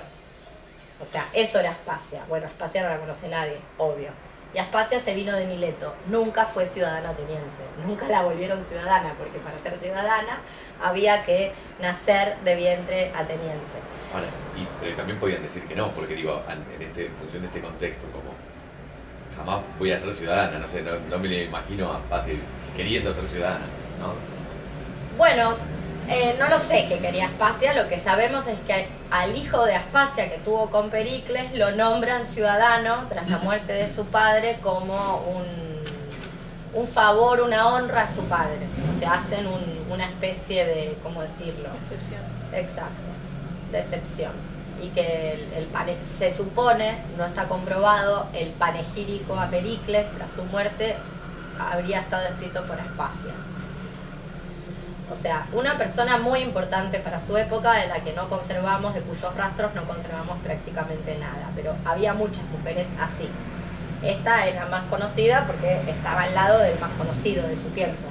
O 1.00 1.04
sea, 1.04 1.28
eso 1.32 1.60
era 1.60 1.70
Aspasia. 1.70 2.24
Bueno, 2.28 2.46
Aspasia 2.46 2.82
no 2.82 2.88
la 2.88 2.98
conoce 2.98 3.28
nadie, 3.28 3.58
obvio. 3.78 4.10
Y 4.52 4.58
Aspasia 4.58 4.98
se 5.00 5.14
vino 5.14 5.36
de 5.36 5.46
Mileto. 5.46 5.94
Nunca 6.06 6.46
fue 6.46 6.66
ciudadana 6.66 7.10
ateniense. 7.10 7.62
Nunca 7.86 8.08
la 8.08 8.22
volvieron 8.22 8.64
ciudadana, 8.64 9.14
porque 9.16 9.38
para 9.38 9.58
ser 9.58 9.76
ciudadana 9.76 10.40
había 10.82 11.24
que 11.24 11.52
nacer 11.78 12.36
de 12.38 12.56
vientre 12.56 13.12
ateniense. 13.14 13.99
Ahora, 14.12 14.26
y, 14.56 14.66
pero 14.80 14.96
también 14.96 15.18
podían 15.18 15.42
decir 15.42 15.62
que 15.64 15.76
no, 15.76 15.88
porque 15.92 16.14
digo, 16.14 16.42
en, 16.48 16.82
este, 16.82 17.06
en 17.06 17.14
función 17.14 17.42
de 17.42 17.48
este 17.48 17.60
contexto, 17.60 18.06
como 18.10 18.34
jamás 19.36 19.60
voy 19.78 19.92
a 19.92 19.98
ser 19.98 20.12
ciudadana, 20.12 20.58
no 20.58 20.66
sé, 20.66 20.82
no, 20.82 20.92
no 21.08 21.18
me 21.18 21.28
lo 21.28 21.34
imagino 21.36 21.92
a 21.92 22.00
fácil 22.08 22.40
queriendo 22.76 23.12
ser 23.14 23.24
ciudadana, 23.26 23.64
¿no? 24.00 24.12
Bueno, 25.16 25.54
eh, 26.08 26.34
no 26.40 26.48
lo 26.48 26.58
sé 26.58 26.86
qué 26.88 26.98
quería 26.98 27.26
Aspasia, 27.26 27.72
lo 27.74 27.88
que 27.88 28.00
sabemos 28.00 28.46
es 28.48 28.58
que 28.66 28.88
al 29.12 29.36
hijo 29.36 29.64
de 29.64 29.76
Aspasia 29.76 30.28
que 30.30 30.38
tuvo 30.38 30.70
con 30.70 30.90
Pericles 30.90 31.54
lo 31.54 31.70
nombran 31.72 32.24
ciudadano 32.26 33.04
tras 33.08 33.28
la 33.30 33.38
muerte 33.38 33.72
de 33.74 33.88
su 33.88 34.06
padre 34.06 34.58
como 34.60 35.18
un, 35.28 36.80
un 36.80 36.88
favor, 36.88 37.42
una 37.42 37.68
honra 37.68 38.02
a 38.02 38.12
su 38.12 38.22
padre. 38.24 38.58
O 38.96 38.98
sea, 38.98 39.12
hacen 39.14 39.46
un- 39.46 39.92
una 39.92 40.04
especie 40.06 40.64
de, 40.66 40.96
¿cómo 41.02 41.22
decirlo? 41.22 41.68
Excepción. 41.82 42.20
Exacto, 42.52 43.10
de 43.72 43.78
excepción. 43.80 44.32
Y 44.82 44.88
que 44.88 45.34
el, 45.34 45.52
el 45.52 45.64
pane- 45.66 45.96
se 46.18 46.30
supone, 46.30 46.98
no 47.18 47.26
está 47.26 47.48
comprobado, 47.48 48.26
el 48.32 48.48
panegírico 48.50 49.38
a 49.38 49.48
Pericles 49.48 50.06
tras 50.16 50.30
su 50.30 50.42
muerte 50.44 50.96
habría 51.58 52.00
estado 52.00 52.26
escrito 52.28 52.62
por 52.64 52.80
Aspasia. 52.80 53.34
O 55.12 55.14
sea, 55.20 55.44
una 55.52 55.76
persona 55.76 56.18
muy 56.18 56.38
importante 56.40 57.00
para 57.00 57.18
su 57.18 57.36
época, 57.36 57.72
de 57.72 57.88
la 57.88 58.00
que 58.00 58.12
no 58.12 58.28
conservamos, 58.28 58.94
de 58.94 59.02
cuyos 59.02 59.34
rastros 59.34 59.74
no 59.74 59.84
conservamos 59.84 60.38
prácticamente 60.38 61.18
nada. 61.18 61.50
Pero 61.56 61.74
había 61.84 62.14
muchas 62.14 62.44
mujeres 62.44 62.86
así. 63.00 63.28
Esta 64.02 64.46
es 64.46 64.54
la 64.54 64.66
más 64.66 64.84
conocida 64.84 65.44
porque 65.46 65.80
estaba 65.90 66.22
al 66.22 66.34
lado 66.34 66.58
del 66.60 66.78
más 66.78 66.92
conocido 66.92 67.46
de 67.46 67.56
su 67.56 67.68
tiempo. 67.74 68.08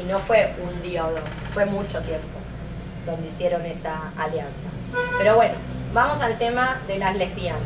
Y 0.00 0.04
no 0.04 0.18
fue 0.18 0.54
un 0.62 0.82
día 0.82 1.06
o 1.06 1.10
dos, 1.10 1.20
fue 1.52 1.64
mucho 1.66 2.00
tiempo 2.02 2.38
donde 3.06 3.26
hicieron 3.26 3.64
esa 3.66 4.12
alianza. 4.16 4.68
Pero 5.18 5.36
bueno, 5.36 5.54
vamos 5.92 6.20
al 6.20 6.38
tema 6.38 6.80
de 6.86 6.98
las 6.98 7.16
lesbianas. 7.16 7.60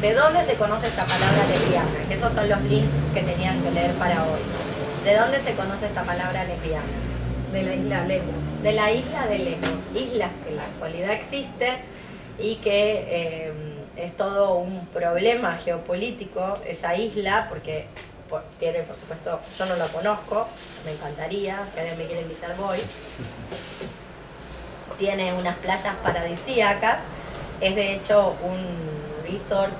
¿De 0.00 0.12
dónde 0.12 0.44
se 0.44 0.54
conoce 0.54 0.88
esta 0.88 1.04
palabra 1.04 1.46
lesbiana? 1.48 1.90
Esos 2.10 2.32
son 2.32 2.48
los 2.48 2.60
links 2.62 2.90
que 3.14 3.22
tenían 3.22 3.62
que 3.62 3.70
leer 3.70 3.92
para 3.92 4.22
hoy. 4.24 4.40
¿De 5.04 5.16
dónde 5.16 5.40
se 5.40 5.54
conoce 5.54 5.86
esta 5.86 6.02
palabra 6.02 6.44
lesbiana? 6.44 6.84
De 7.52 7.62
la 7.62 7.74
isla 7.74 8.04
Lesbos. 8.04 8.34
de 8.62 8.72
la 8.72 8.90
isla 8.90 9.26
de 9.28 9.38
Lesbos, 9.38 9.80
isla 9.94 10.28
que 10.42 10.50
en 10.50 10.56
la 10.56 10.64
actualidad 10.64 11.12
existe 11.12 11.68
y 12.38 12.56
que 12.56 13.04
eh, 13.08 13.52
es 13.96 14.16
todo 14.16 14.54
un 14.56 14.86
problema 14.86 15.56
geopolítico 15.64 16.58
esa 16.66 16.96
isla, 16.96 17.46
porque 17.48 17.86
por- 18.28 18.42
tiene, 18.58 18.80
por 18.80 18.96
supuesto, 18.96 19.38
yo 19.56 19.66
no 19.66 19.76
lo 19.76 19.86
conozco, 19.86 20.48
me 20.84 20.90
encantaría, 20.92 21.58
si 21.72 21.78
alguien 21.78 21.96
me 21.98 22.06
quiere 22.06 22.22
invitar 22.22 22.56
voy. 22.56 22.78
Tiene 24.98 25.32
unas 25.34 25.56
playas 25.56 25.94
paradisíacas, 26.02 27.00
es 27.60 27.74
de 27.74 27.94
hecho 27.94 28.36
un 28.42 29.30
resort 29.30 29.72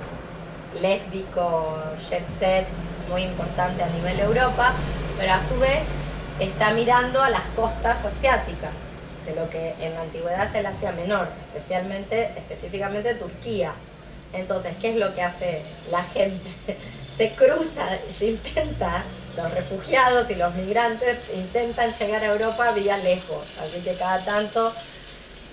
lésbico, 0.80 1.76
jet 2.08 2.24
set, 2.38 2.66
muy 3.08 3.22
importante 3.22 3.82
a 3.82 3.88
nivel 3.88 4.18
Europa, 4.20 4.72
pero 5.18 5.34
a 5.34 5.40
su 5.40 5.58
vez 5.58 5.82
está 6.40 6.72
mirando 6.72 7.22
a 7.22 7.30
las 7.30 7.44
costas 7.54 8.04
asiáticas, 8.04 8.72
de 9.26 9.34
lo 9.34 9.48
que 9.48 9.74
en 9.80 9.94
la 9.94 10.02
antigüedad 10.02 10.46
es 10.46 10.54
el 10.54 10.66
Asia 10.66 10.92
Menor, 10.92 11.28
especialmente, 11.54 12.30
específicamente 12.36 13.14
Turquía. 13.14 13.72
Entonces, 14.32 14.74
¿qué 14.80 14.90
es 14.90 14.96
lo 14.96 15.14
que 15.14 15.22
hace 15.22 15.62
la 15.90 16.02
gente? 16.02 16.50
se 17.16 17.30
cruza 17.32 17.86
y 18.20 18.24
intenta, 18.24 19.04
los 19.36 19.52
refugiados 19.52 20.30
y 20.30 20.34
los 20.34 20.54
migrantes 20.54 21.18
intentan 21.34 21.92
llegar 21.92 22.22
a 22.22 22.26
Europa 22.26 22.72
vía 22.72 22.96
lejos. 22.98 23.46
Así 23.62 23.80
que 23.80 23.94
cada 23.94 24.18
tanto 24.24 24.72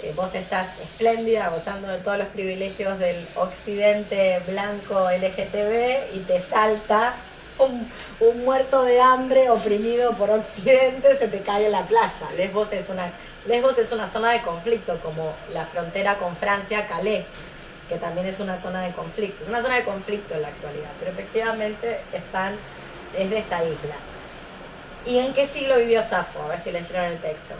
eh, 0.04 0.14
vos 0.16 0.34
estás 0.34 0.68
espléndida, 0.80 1.49
gozando 1.49 1.88
de 1.88 1.97
todos 1.99 2.18
los 2.18 2.28
privilegios 2.28 2.99
del 2.99 3.18
occidente 3.36 4.41
blanco 4.47 5.10
LGTB 5.10 6.16
y 6.16 6.20
te 6.20 6.41
salta 6.41 7.14
un, 7.58 7.91
un 8.20 8.43
muerto 8.43 8.84
de 8.84 8.99
hambre 9.02 9.49
oprimido 9.49 10.14
por 10.14 10.30
occidente, 10.30 11.16
se 11.18 11.28
te 11.28 11.41
cae 11.41 11.66
en 11.66 11.72
la 11.72 11.86
playa. 11.86 12.28
Lesbos 12.38 12.72
es 12.72 12.89
una, 12.89 13.12
Lesbos 13.45 13.78
es 13.78 13.91
una 13.91 14.10
zona 14.10 14.32
de 14.32 14.41
conflicto, 14.41 14.99
como 14.99 15.34
la 15.54 15.66
frontera 15.66 16.18
con 16.18 16.36
Francia, 16.36 16.88
Calais 16.88 17.26
que 17.91 17.97
también 17.97 18.26
es 18.26 18.39
una 18.39 18.56
zona 18.56 18.84
de 18.84 18.93
conflicto. 18.93 19.43
Es 19.43 19.49
una 19.49 19.62
zona 19.62 19.76
de 19.76 19.84
conflicto 19.84 20.34
en 20.34 20.43
la 20.43 20.47
actualidad, 20.47 20.89
pero 20.97 21.12
efectivamente 21.12 21.99
están, 22.14 22.56
es 23.18 23.30
de 23.30 23.38
esa 23.38 23.62
isla. 23.66 23.95
¿Y 25.06 25.18
en 25.18 25.34
qué 25.34 25.45
siglo 25.45 25.76
vivió 25.78 26.02
Safo? 26.02 26.41
A 26.43 26.47
ver 26.47 26.60
si 26.60 26.72
leyeron 26.72 27.04
el 27.04 27.18
texto. 27.18 27.54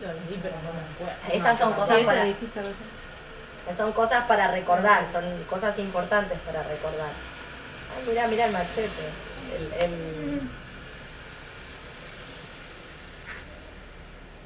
Lo 0.00 0.06
leí, 0.12 0.38
pero 0.42 0.54
no 0.62 0.72
me 0.72 0.80
acuerdo. 0.94 1.36
Esas 1.36 1.58
son 1.58 1.72
cosas 1.74 1.98
Sí, 1.98 2.04
para, 2.04 2.24
son 3.76 3.92
cosas 3.92 4.24
para 4.26 4.50
recordar, 4.50 5.06
son 5.10 5.24
cosas 5.48 5.78
importantes 5.78 6.38
para 6.40 6.62
recordar. 6.62 7.10
Ay, 7.96 8.04
mira, 8.08 8.26
mira 8.28 8.46
el 8.46 8.52
machete. 8.52 8.88
El, 9.56 9.72
el- 9.80 10.40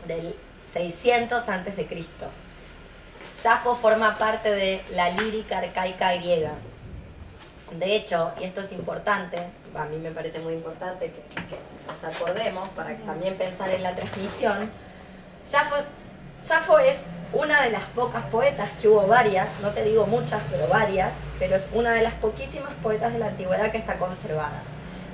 del 0.07 0.35
600 0.73 1.49
antes 1.49 1.77
de 1.77 1.87
Cristo. 1.87 2.27
Safo 3.43 3.77
forma 3.77 4.17
parte 4.19 4.51
de 4.51 4.83
la 4.91 5.11
lírica 5.11 5.59
arcaica 5.59 6.15
griega. 6.17 6.53
De 7.79 7.97
hecho, 7.97 8.33
y 8.41 8.45
esto 8.45 8.61
es 8.61 8.73
importante, 8.73 9.39
a 9.75 9.85
mí 9.87 9.97
me 9.99 10.11
parece 10.11 10.39
muy 10.39 10.55
importante 10.55 11.07
que, 11.11 11.35
que 11.47 11.59
nos 11.87 12.05
acordemos 12.05 12.69
para 12.71 12.95
también 12.99 13.37
pensar 13.37 13.71
en 13.71 13.83
la 13.83 13.95
transmisión, 13.97 14.71
Safo, 15.51 15.77
Safo 16.47 16.79
es 16.79 16.97
una 17.33 17.63
de 17.63 17.71
las 17.71 17.83
pocas 17.83 18.25
poetas, 18.25 18.71
que 18.81 18.89
hubo 18.89 19.07
varias, 19.07 19.61
no 19.61 19.71
te 19.71 19.83
digo 19.83 20.07
muchas, 20.07 20.41
pero 20.51 20.69
varias, 20.69 21.13
pero 21.39 21.57
es 21.57 21.67
una 21.73 21.93
de 21.93 22.03
las 22.03 22.15
poquísimas 22.15 22.73
poetas 22.83 23.13
de 23.13 23.19
la 23.19 23.27
antigüedad 23.27 23.71
que 23.71 23.79
está 23.79 23.99
conservada. 23.99 24.63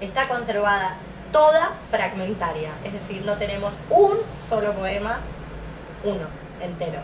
Está 0.00 0.28
conservada 0.28 0.96
toda 1.32 1.72
fragmentaria, 1.90 2.70
es 2.84 2.92
decir, 2.92 3.24
no 3.24 3.36
tenemos 3.36 3.74
un 3.88 4.18
solo 4.48 4.72
poema, 4.74 5.20
uno, 6.04 6.26
entero. 6.60 7.00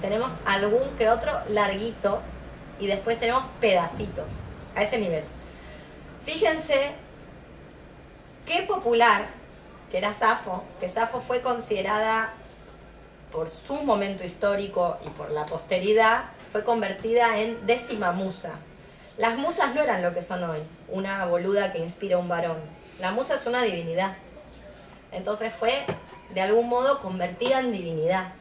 Tenemos 0.00 0.32
algún 0.44 0.96
que 0.96 1.08
otro 1.08 1.32
larguito 1.48 2.20
y 2.78 2.86
después 2.86 3.18
tenemos 3.18 3.44
pedacitos, 3.60 4.26
a 4.76 4.82
ese 4.82 4.98
nivel. 4.98 5.24
Fíjense 6.24 6.92
qué 8.46 8.62
popular 8.62 9.26
que 9.90 9.98
era 9.98 10.12
Safo, 10.12 10.64
que 10.80 10.88
Safo 10.88 11.20
fue 11.20 11.40
considerada 11.40 12.32
por 13.34 13.48
su 13.48 13.82
momento 13.82 14.24
histórico 14.24 14.96
y 15.04 15.08
por 15.10 15.32
la 15.32 15.44
posteridad, 15.44 16.26
fue 16.52 16.62
convertida 16.62 17.40
en 17.40 17.66
décima 17.66 18.12
musa. 18.12 18.52
Las 19.18 19.36
musas 19.36 19.74
no 19.74 19.82
eran 19.82 20.02
lo 20.02 20.14
que 20.14 20.22
son 20.22 20.44
hoy, 20.44 20.60
una 20.88 21.26
boluda 21.26 21.72
que 21.72 21.80
inspira 21.80 22.16
a 22.16 22.20
un 22.20 22.28
varón. 22.28 22.58
La 23.00 23.10
musa 23.10 23.34
es 23.34 23.44
una 23.46 23.62
divinidad. 23.62 24.16
Entonces 25.10 25.52
fue, 25.52 25.84
de 26.32 26.40
algún 26.40 26.68
modo, 26.68 27.00
convertida 27.00 27.58
en 27.58 27.72
divinidad. 27.72 28.32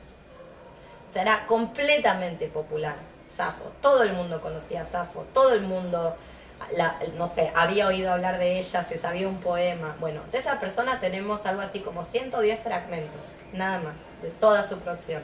Será 1.12 1.48
completamente 1.48 2.48
popular, 2.48 2.96
Safo. 3.36 3.72
Todo 3.82 4.04
el 4.04 4.14
mundo 4.14 4.42
conocía 4.42 4.82
a 4.82 4.86
Safo, 4.86 5.26
todo 5.34 5.54
el 5.54 5.62
mundo, 5.62 6.16
la- 6.76 6.98
no 7.18 7.28
sé, 7.28 7.52
había 7.56 7.88
oído 7.88 8.12
hablar 8.12 8.38
de 8.40 8.58
ella, 8.60 8.84
se 8.84 8.98
sabía 8.98 9.28
un 9.28 9.38
poema. 9.38 9.96
Bueno, 10.00 10.22
de 10.32 10.38
esa 10.38 10.60
persona 10.60 11.00
tenemos 11.00 11.46
algo 11.46 11.62
así 11.62 11.80
como 11.82 12.04
110 12.04 12.60
fragmentos, 12.60 13.22
nada 13.54 13.80
más, 13.80 13.98
de 14.22 14.30
toda 14.30 14.64
su 14.64 14.80
producción. 14.80 15.22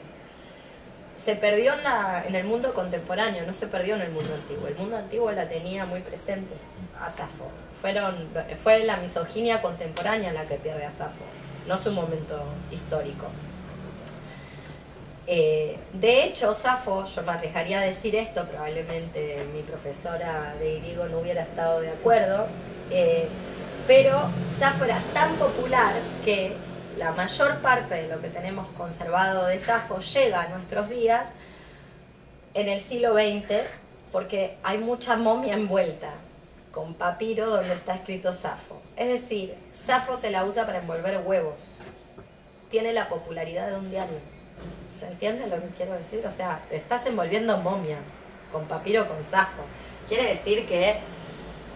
Se 1.16 1.36
perdió 1.36 1.74
en, 1.74 1.84
la- 1.84 2.24
en 2.26 2.34
el 2.34 2.44
mundo 2.44 2.72
contemporáneo, 2.72 3.44
no 3.46 3.52
se 3.52 3.66
perdió 3.66 3.94
en 3.96 4.02
el 4.02 4.10
mundo 4.10 4.34
antiguo. 4.34 4.66
El 4.68 4.76
mundo 4.76 4.96
antiguo 4.96 5.30
la 5.32 5.48
tenía 5.48 5.84
muy 5.86 6.00
presente 6.00 6.54
a 6.98 7.10
Safo. 7.10 7.50
Fueron, 7.80 8.28
fue 8.62 8.84
la 8.84 8.96
misoginia 8.98 9.60
contemporánea 9.62 10.32
la 10.32 10.44
que 10.46 10.56
pierde 10.56 10.84
a 10.84 10.90
Safo, 10.90 11.24
no 11.66 11.76
su 11.78 11.92
momento 11.92 12.42
histórico. 12.70 13.26
Eh, 15.26 15.76
de 15.92 16.24
hecho, 16.24 16.54
Safo, 16.54 17.06
yo 17.06 17.22
me 17.22 17.32
arriesgaría 17.32 17.80
a 17.80 17.82
decir 17.82 18.16
esto, 18.16 18.46
probablemente 18.48 19.46
mi 19.54 19.62
profesora 19.62 20.54
de 20.58 20.80
griego 20.80 21.06
no 21.06 21.18
hubiera 21.18 21.42
estado 21.42 21.80
de 21.80 21.90
acuerdo, 21.90 22.46
eh, 22.90 23.28
pero 23.86 24.18
Safo 24.58 24.84
era 24.84 24.98
tan 25.12 25.34
popular 25.36 25.94
que 26.24 26.52
la 26.96 27.12
mayor 27.12 27.58
parte 27.58 27.94
de 27.94 28.08
lo 28.08 28.20
que 28.20 28.28
tenemos 28.28 28.68
conservado 28.76 29.46
de 29.46 29.58
Safo 29.58 30.00
llega 30.00 30.42
a 30.42 30.48
nuestros 30.48 30.88
días 30.88 31.28
en 32.54 32.68
el 32.68 32.80
siglo 32.80 33.14
XX, 33.14 33.62
porque 34.12 34.56
hay 34.62 34.78
mucha 34.78 35.16
momia 35.16 35.54
envuelta 35.54 36.10
con 36.72 36.94
papiro 36.94 37.48
donde 37.48 37.74
está 37.74 37.94
escrito 37.94 38.32
Safo. 38.32 38.80
Es 38.96 39.08
decir, 39.08 39.54
Safo 39.72 40.16
se 40.16 40.30
la 40.30 40.44
usa 40.44 40.66
para 40.66 40.78
envolver 40.78 41.22
huevos. 41.24 41.60
Tiene 42.70 42.92
la 42.92 43.08
popularidad 43.08 43.68
de 43.68 43.76
un 43.76 43.90
diario. 43.90 44.18
¿Se 45.00 45.06
entiende 45.06 45.46
lo 45.46 45.56
que 45.62 45.68
quiero 45.68 45.94
decir? 45.94 46.22
O 46.26 46.30
sea, 46.30 46.60
te 46.68 46.76
estás 46.76 47.06
envolviendo 47.06 47.54
en 47.54 47.62
momia, 47.62 47.96
con 48.52 48.66
papiro, 48.66 49.08
con 49.08 49.16
Safo. 49.24 49.62
Quiere 50.06 50.28
decir 50.28 50.66
que... 50.66 50.98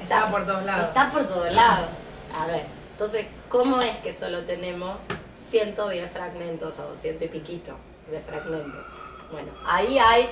Está 0.02 0.30
por 0.30 0.44
todos 0.44 0.62
lados. 0.62 0.88
Está 0.88 1.10
por 1.10 1.26
todos 1.26 1.50
lados. 1.50 1.86
A 2.38 2.46
ver, 2.46 2.66
entonces, 2.90 3.24
¿cómo 3.48 3.80
es 3.80 3.96
que 4.00 4.12
solo 4.12 4.44
tenemos 4.44 4.98
110 5.38 6.10
fragmentos 6.10 6.78
o 6.80 6.94
ciento 6.94 7.24
y 7.24 7.28
piquito 7.28 7.74
de 8.10 8.20
fragmentos? 8.20 8.84
Bueno, 9.32 9.52
ahí 9.64 9.98
hay 9.98 10.28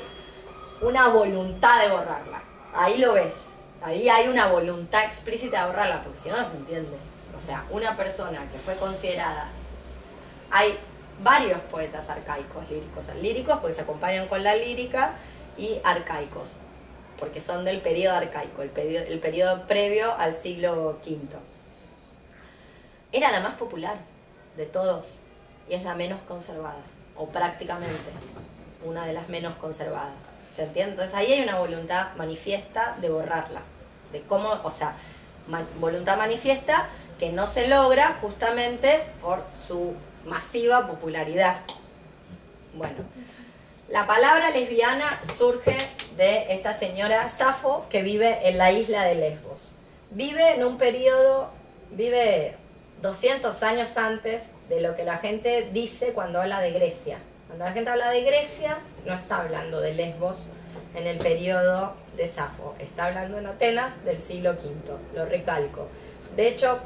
una 0.82 1.09
voluntad 1.09 1.80
de 1.80 1.88
borrarla. 1.88 2.43
Ahí 2.74 2.99
lo 2.99 3.14
ves. 3.14 3.55
Ahí 3.82 4.11
hay 4.11 4.28
una 4.28 4.49
voluntad 4.49 5.05
explícita 5.05 5.62
de 5.62 5.66
borrarla, 5.68 6.03
porque 6.03 6.18
si 6.18 6.28
no, 6.28 6.36
no 6.36 6.47
se 6.47 6.57
entiende. 6.57 6.99
O 7.34 7.40
sea, 7.40 7.64
una 7.70 7.97
persona 7.97 8.40
que 8.53 8.59
fue 8.59 8.76
considerada. 8.76 9.49
Hay 10.51 10.78
varios 11.22 11.60
poetas 11.60 12.08
arcaicos, 12.08 12.68
líricos. 12.70 13.06
Líricos 13.20 13.58
porque 13.60 13.74
se 13.74 13.82
acompañan 13.82 14.28
con 14.28 14.42
la 14.42 14.54
lírica 14.54 15.12
y 15.56 15.78
arcaicos, 15.84 16.54
porque 17.18 17.40
son 17.40 17.64
del 17.64 17.80
periodo 17.80 18.16
arcaico, 18.16 18.62
el 18.62 18.70
periodo, 18.70 19.04
el 19.06 19.62
previo 19.66 20.14
al 20.14 20.34
siglo 20.34 20.98
V. 21.04 21.36
Era 23.12 23.30
la 23.30 23.40
más 23.40 23.54
popular 23.54 23.96
de 24.56 24.66
todos 24.66 25.06
y 25.68 25.74
es 25.74 25.82
la 25.84 25.94
menos 25.94 26.20
conservada, 26.22 26.80
o 27.16 27.28
prácticamente 27.28 28.10
una 28.84 29.06
de 29.06 29.12
las 29.12 29.28
menos 29.28 29.54
conservadas. 29.56 30.12
¿Se 30.50 30.64
entiende? 30.64 30.92
Entonces 30.92 31.14
ahí 31.14 31.32
hay 31.32 31.42
una 31.42 31.58
voluntad 31.58 32.08
manifiesta 32.16 32.96
de 33.00 33.08
borrarla, 33.08 33.60
de 34.12 34.22
cómo, 34.22 34.50
o 34.64 34.70
sea, 34.70 34.94
voluntad 35.80 36.18
manifiesta 36.18 36.88
que 37.18 37.32
no 37.32 37.46
se 37.46 37.68
logra 37.68 38.18
justamente 38.20 39.02
por 39.20 39.44
su 39.52 39.94
masiva 40.26 40.86
popularidad. 40.86 41.56
Bueno, 42.74 42.98
la 43.88 44.06
palabra 44.06 44.50
lesbiana 44.50 45.20
surge 45.36 45.76
de 46.16 46.52
esta 46.54 46.78
señora 46.78 47.28
Safo 47.28 47.86
que 47.90 48.02
vive 48.02 48.48
en 48.48 48.58
la 48.58 48.72
isla 48.72 49.04
de 49.04 49.14
Lesbos. 49.14 49.74
Vive 50.10 50.54
en 50.54 50.64
un 50.64 50.78
periodo, 50.78 51.50
vive 51.90 52.56
200 53.02 53.62
años 53.62 53.96
antes 53.96 54.44
de 54.68 54.80
lo 54.80 54.96
que 54.96 55.04
la 55.04 55.18
gente 55.18 55.68
dice 55.72 56.12
cuando 56.12 56.40
habla 56.40 56.60
de 56.60 56.70
Grecia. 56.70 57.18
Cuando 57.46 57.64
la 57.66 57.72
gente 57.72 57.90
habla 57.90 58.10
de 58.10 58.22
Grecia, 58.22 58.78
no 59.04 59.12
está 59.12 59.42
hablando 59.42 59.80
de 59.80 59.94
Lesbos 59.94 60.46
en 60.94 61.06
el 61.06 61.18
periodo 61.18 61.94
de 62.16 62.26
Safo, 62.26 62.74
está 62.78 63.06
hablando 63.06 63.38
en 63.38 63.46
Atenas 63.46 64.04
del 64.04 64.18
siglo 64.18 64.52
V, 64.52 64.94
lo 65.14 65.24
recalco. 65.26 65.88
De 66.36 66.48
hecho, 66.48 66.78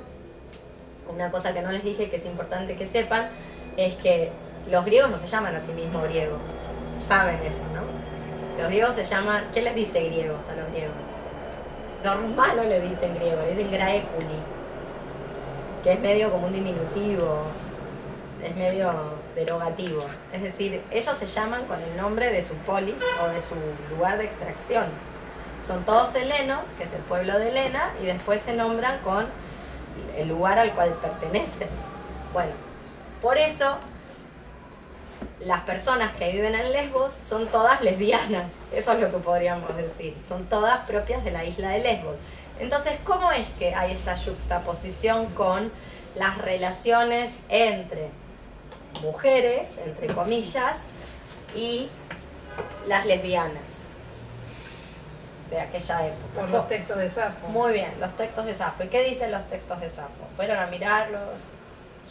una 1.09 1.31
cosa 1.31 1.53
que 1.55 1.63
no 1.63 1.71
les 1.73 1.83
dije 1.83 2.09
que 2.11 2.17
es 2.17 2.27
importante 2.27 2.77
que 2.77 2.87
sepan 2.87 3.29
es 3.77 3.95
que 3.97 4.31
los 4.71 4.85
griegos 4.85 5.11
no 5.11 5.19
se 5.19 5.27
llaman 5.27 5.55
a 5.55 5.61
sí 5.61 5.73
mismos 5.73 6.05
griegos. 6.05 6.41
Saben 7.01 7.37
eso, 7.37 7.63
¿no? 7.75 7.83
Los 8.61 8.69
griegos 8.69 8.95
se 8.95 9.05
llaman. 9.05 9.45
¿Qué 9.53 9.63
les 9.63 9.75
dice 9.75 10.03
griegos 10.05 10.49
a 10.49 10.55
los 10.55 10.69
griegos? 10.71 10.95
Los 12.03 12.17
romanos 12.17 12.67
le 12.67 12.81
dicen 12.81 13.15
griegos, 13.15 13.45
le 13.45 13.55
dicen 13.55 13.71
graeculi, 13.71 14.41
que 15.83 15.93
es 15.93 16.01
medio 16.01 16.31
como 16.31 16.47
un 16.47 16.53
diminutivo, 16.53 17.45
es 18.43 18.57
medio 18.57 18.93
derogativo. 19.35 20.05
Es 20.33 20.43
decir, 20.43 20.83
ellos 20.91 21.17
se 21.19 21.27
llaman 21.27 21.65
con 21.65 21.81
el 21.83 21.97
nombre 21.97 22.33
de 22.33 22.43
su 22.43 22.55
polis 22.55 23.01
o 23.23 23.29
de 23.29 23.41
su 23.41 23.55
lugar 23.95 24.19
de 24.19 24.25
extracción. 24.25 24.85
Son 25.67 25.85
todos 25.85 26.15
helenos, 26.15 26.61
que 26.79 26.85
es 26.85 26.93
el 26.93 27.01
pueblo 27.03 27.39
de 27.39 27.49
Helena, 27.49 27.91
y 28.03 28.07
después 28.07 28.43
se 28.43 28.53
nombran 28.53 28.99
con 29.01 29.27
el 30.17 30.29
lugar 30.29 30.59
al 30.59 30.73
cual 30.73 30.95
pertenecen. 31.01 31.69
Bueno, 32.33 32.53
por 33.23 33.39
eso 33.39 33.79
las 35.41 35.61
personas 35.63 36.13
que 36.15 36.33
viven 36.33 36.55
en 36.55 36.73
Lesbos 36.73 37.13
son 37.29 37.47
todas 37.47 37.81
lesbianas, 37.81 38.51
eso 38.73 38.93
es 38.93 39.01
lo 39.01 39.11
que 39.11 39.19
podríamos 39.19 39.75
decir, 39.77 40.17
son 40.29 40.47
todas 40.47 40.81
propias 40.87 41.25
de 41.25 41.31
la 41.31 41.45
isla 41.45 41.71
de 41.71 41.81
Lesbos. 41.81 42.17
Entonces, 42.59 42.95
¿cómo 43.05 43.31
es 43.33 43.47
que 43.59 43.75
hay 43.75 43.93
esta 43.93 44.17
juxtaposición 44.17 45.27
con 45.35 45.71
las 46.15 46.39
relaciones 46.39 47.31
entre 47.49 48.09
mujeres, 49.03 49.69
entre 49.85 50.07
comillas, 50.09 50.79
y 51.55 51.89
las 52.89 53.05
lesbianas 53.07 53.76
de 55.51 55.61
aquella 55.61 56.07
época? 56.07 56.41
Por 56.41 56.51
los 56.51 56.69
textos 56.69 56.99
de 56.99 57.09
Safo. 57.09 57.49
Muy 57.49 57.73
bien, 57.73 57.93
los 58.01 58.17
textos 58.17 58.47
de 58.47 58.55
Safo. 58.55 58.85
¿Y 58.85 58.89
qué 58.89 59.05
dicen 59.05 59.31
los 59.31 59.45
textos 59.49 59.81
de 59.81 59.91
Safo? 59.91 60.27
¿Fueron 60.37 60.59
a 60.59 60.67
mirarlos? 60.67 61.41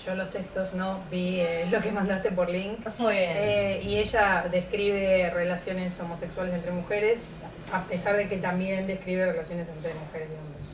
Yo 0.05 0.13
los 0.15 0.29
textos 0.29 0.73
no 0.73 0.99
vi 1.09 1.39
eh, 1.39 1.67
lo 1.71 1.81
que 1.81 1.91
mandaste 1.91 2.31
por 2.31 2.49
link. 2.49 2.79
Muy 2.97 3.13
bien. 3.13 3.31
Eh, 3.35 3.81
y 3.83 3.97
ella 3.97 4.45
describe 4.51 5.29
relaciones 5.31 5.99
homosexuales 5.99 6.53
entre 6.53 6.71
mujeres, 6.71 7.27
a 7.71 7.83
pesar 7.83 8.15
de 8.15 8.27
que 8.27 8.37
también 8.37 8.87
describe 8.87 9.25
relaciones 9.25 9.69
entre 9.69 9.93
mujeres 9.93 10.29
y 10.29 10.37
hombres. 10.37 10.69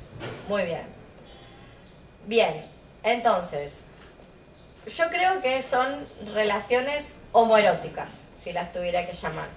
Muy 0.48 0.64
bien. 0.64 1.02
Bien, 2.28 2.66
entonces, 3.04 3.80
yo 4.86 5.10
creo 5.10 5.42
que 5.42 5.62
son 5.64 6.08
relaciones 6.34 7.16
homoeróticas, 7.32 8.10
si 8.40 8.54
las 8.54 8.72
tuviera 8.72 9.08
que 9.08 9.14
llamar, 9.14 9.48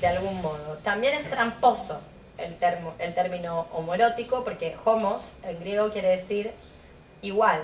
de 0.00 0.06
algún 0.06 0.40
modo. 0.42 0.78
También 0.82 1.14
es 1.14 1.28
tramposo 1.30 2.00
el, 2.40 2.56
el 2.98 3.14
término 3.14 3.68
homoerótico, 3.72 4.44
porque 4.44 4.76
homos 4.84 5.36
en 5.42 5.58
griego 5.60 5.90
quiere 5.90 6.08
decir 6.08 6.52
igual. 7.22 7.62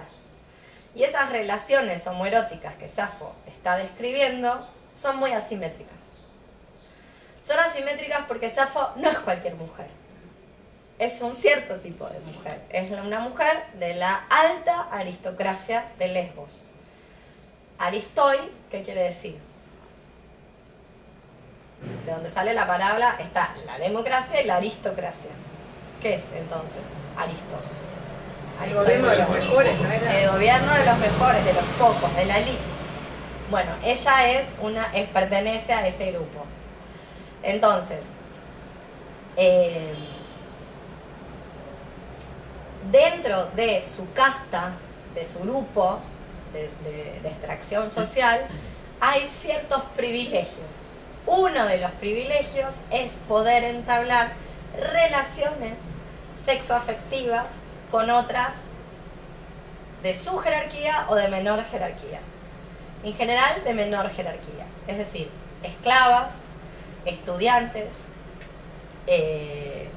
Y 0.94 1.04
esas 1.04 1.30
relaciones 1.30 2.06
homoeróticas 2.06 2.74
que 2.76 2.88
Safo 2.88 3.32
está 3.46 3.76
describiendo 3.76 4.66
son 4.94 5.18
muy 5.18 5.32
asimétricas. 5.32 5.94
Son 7.42 7.58
asimétricas 7.58 8.22
porque 8.26 8.50
Safo 8.50 8.92
no 8.96 9.10
es 9.10 9.18
cualquier 9.18 9.54
mujer 9.54 9.86
es 10.98 11.20
un 11.20 11.34
cierto 11.34 11.76
tipo 11.76 12.06
de 12.06 12.18
mujer. 12.20 12.60
Es 12.70 12.90
una 12.90 13.20
mujer 13.20 13.64
de 13.78 13.94
la 13.94 14.24
alta 14.30 14.88
aristocracia 14.90 15.86
de 15.98 16.08
Lesbos. 16.08 16.66
Aristoi, 17.78 18.38
¿qué 18.70 18.82
quiere 18.82 19.02
decir? 19.02 19.38
De 22.04 22.12
donde 22.12 22.30
sale 22.30 22.54
la 22.54 22.66
palabra 22.66 23.16
está 23.20 23.54
la 23.66 23.78
democracia 23.78 24.40
y 24.40 24.46
la 24.46 24.56
aristocracia. 24.56 25.30
¿Qué 26.02 26.14
es 26.14 26.22
entonces? 26.36 26.82
Aristos. 27.16 27.76
El 28.64 28.74
gobierno 28.74 29.08
de 29.08 29.16
los 29.18 29.28
mejores, 29.28 29.78
¿no 29.80 29.90
era? 29.90 30.20
El 30.20 30.30
gobierno 30.30 30.72
de 30.74 30.84
los 30.86 30.98
mejores, 30.98 31.44
de 31.44 31.52
los 31.52 31.64
pocos, 31.78 32.16
de 32.16 32.24
la 32.24 32.38
élite. 32.38 32.58
Bueno, 33.50 33.70
ella 33.84 34.30
es 34.30 34.46
una, 34.60 34.86
es, 34.94 35.08
pertenece 35.10 35.72
a 35.72 35.86
ese 35.86 36.12
grupo. 36.12 36.44
Entonces, 37.42 38.00
eh, 39.36 39.94
dentro 42.90 43.46
de 43.54 43.82
su 43.82 44.10
casta, 44.12 44.70
de 45.14 45.24
su 45.24 45.38
grupo 45.40 45.98
de, 46.52 46.70
de- 46.88 47.20
de 47.20 47.28
extracción 47.28 47.90
social, 47.90 48.40
hay 49.00 49.28
ciertos 49.42 49.82
privilegios. 49.96 50.85
Uno 51.26 51.66
de 51.66 51.78
los 51.78 51.90
privilegios 51.92 52.76
es 52.90 53.12
poder 53.28 53.64
entablar 53.64 54.30
relaciones 54.92 55.74
sexoafectivas 56.44 57.46
con 57.90 58.10
otras 58.10 58.54
de 60.02 60.16
su 60.16 60.38
jerarquía 60.38 61.06
o 61.08 61.14
de 61.16 61.28
menor 61.28 61.64
jerarquía. 61.64 62.20
En 63.02 63.14
general, 63.14 63.62
de 63.64 63.74
menor 63.74 64.10
jerarquía. 64.10 64.64
Es 64.86 64.98
decir, 64.98 65.28
esclavas, 65.62 66.28
estudiantes, 67.04 67.88
eh, 69.06 69.88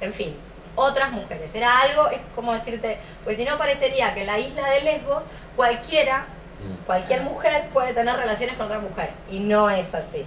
en 0.00 0.12
fin, 0.12 0.36
otras 0.74 1.10
mujeres. 1.12 1.54
Era 1.54 1.78
algo, 1.80 2.08
es 2.08 2.20
como 2.34 2.52
decirte, 2.52 2.98
pues 3.24 3.36
si 3.36 3.44
no 3.44 3.56
parecería 3.58 4.14
que 4.14 4.20
en 4.20 4.26
la 4.26 4.38
isla 4.38 4.68
de 4.70 4.82
Lesbos 4.82 5.24
cualquiera, 5.56 6.26
Mm. 6.58 6.86
cualquier 6.86 7.22
mujer 7.22 7.68
puede 7.72 7.94
tener 7.94 8.16
relaciones 8.16 8.56
con 8.56 8.66
otra 8.66 8.80
mujer. 8.80 9.10
Y 9.30 9.38
no 9.40 9.70
es 9.70 9.94
así. 9.94 10.24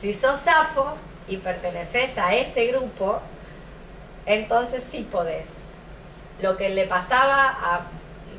Si 0.00 0.14
sos 0.14 0.40
Safo 0.40 0.94
y 1.26 1.38
perteneces 1.38 2.16
a 2.18 2.34
ese 2.34 2.66
grupo, 2.68 3.20
entonces 4.26 4.84
sí 4.88 5.06
podés. 5.10 5.46
Lo 6.40 6.56
que 6.56 6.68
le 6.68 6.86
pasaba 6.86 7.48
a 7.48 7.80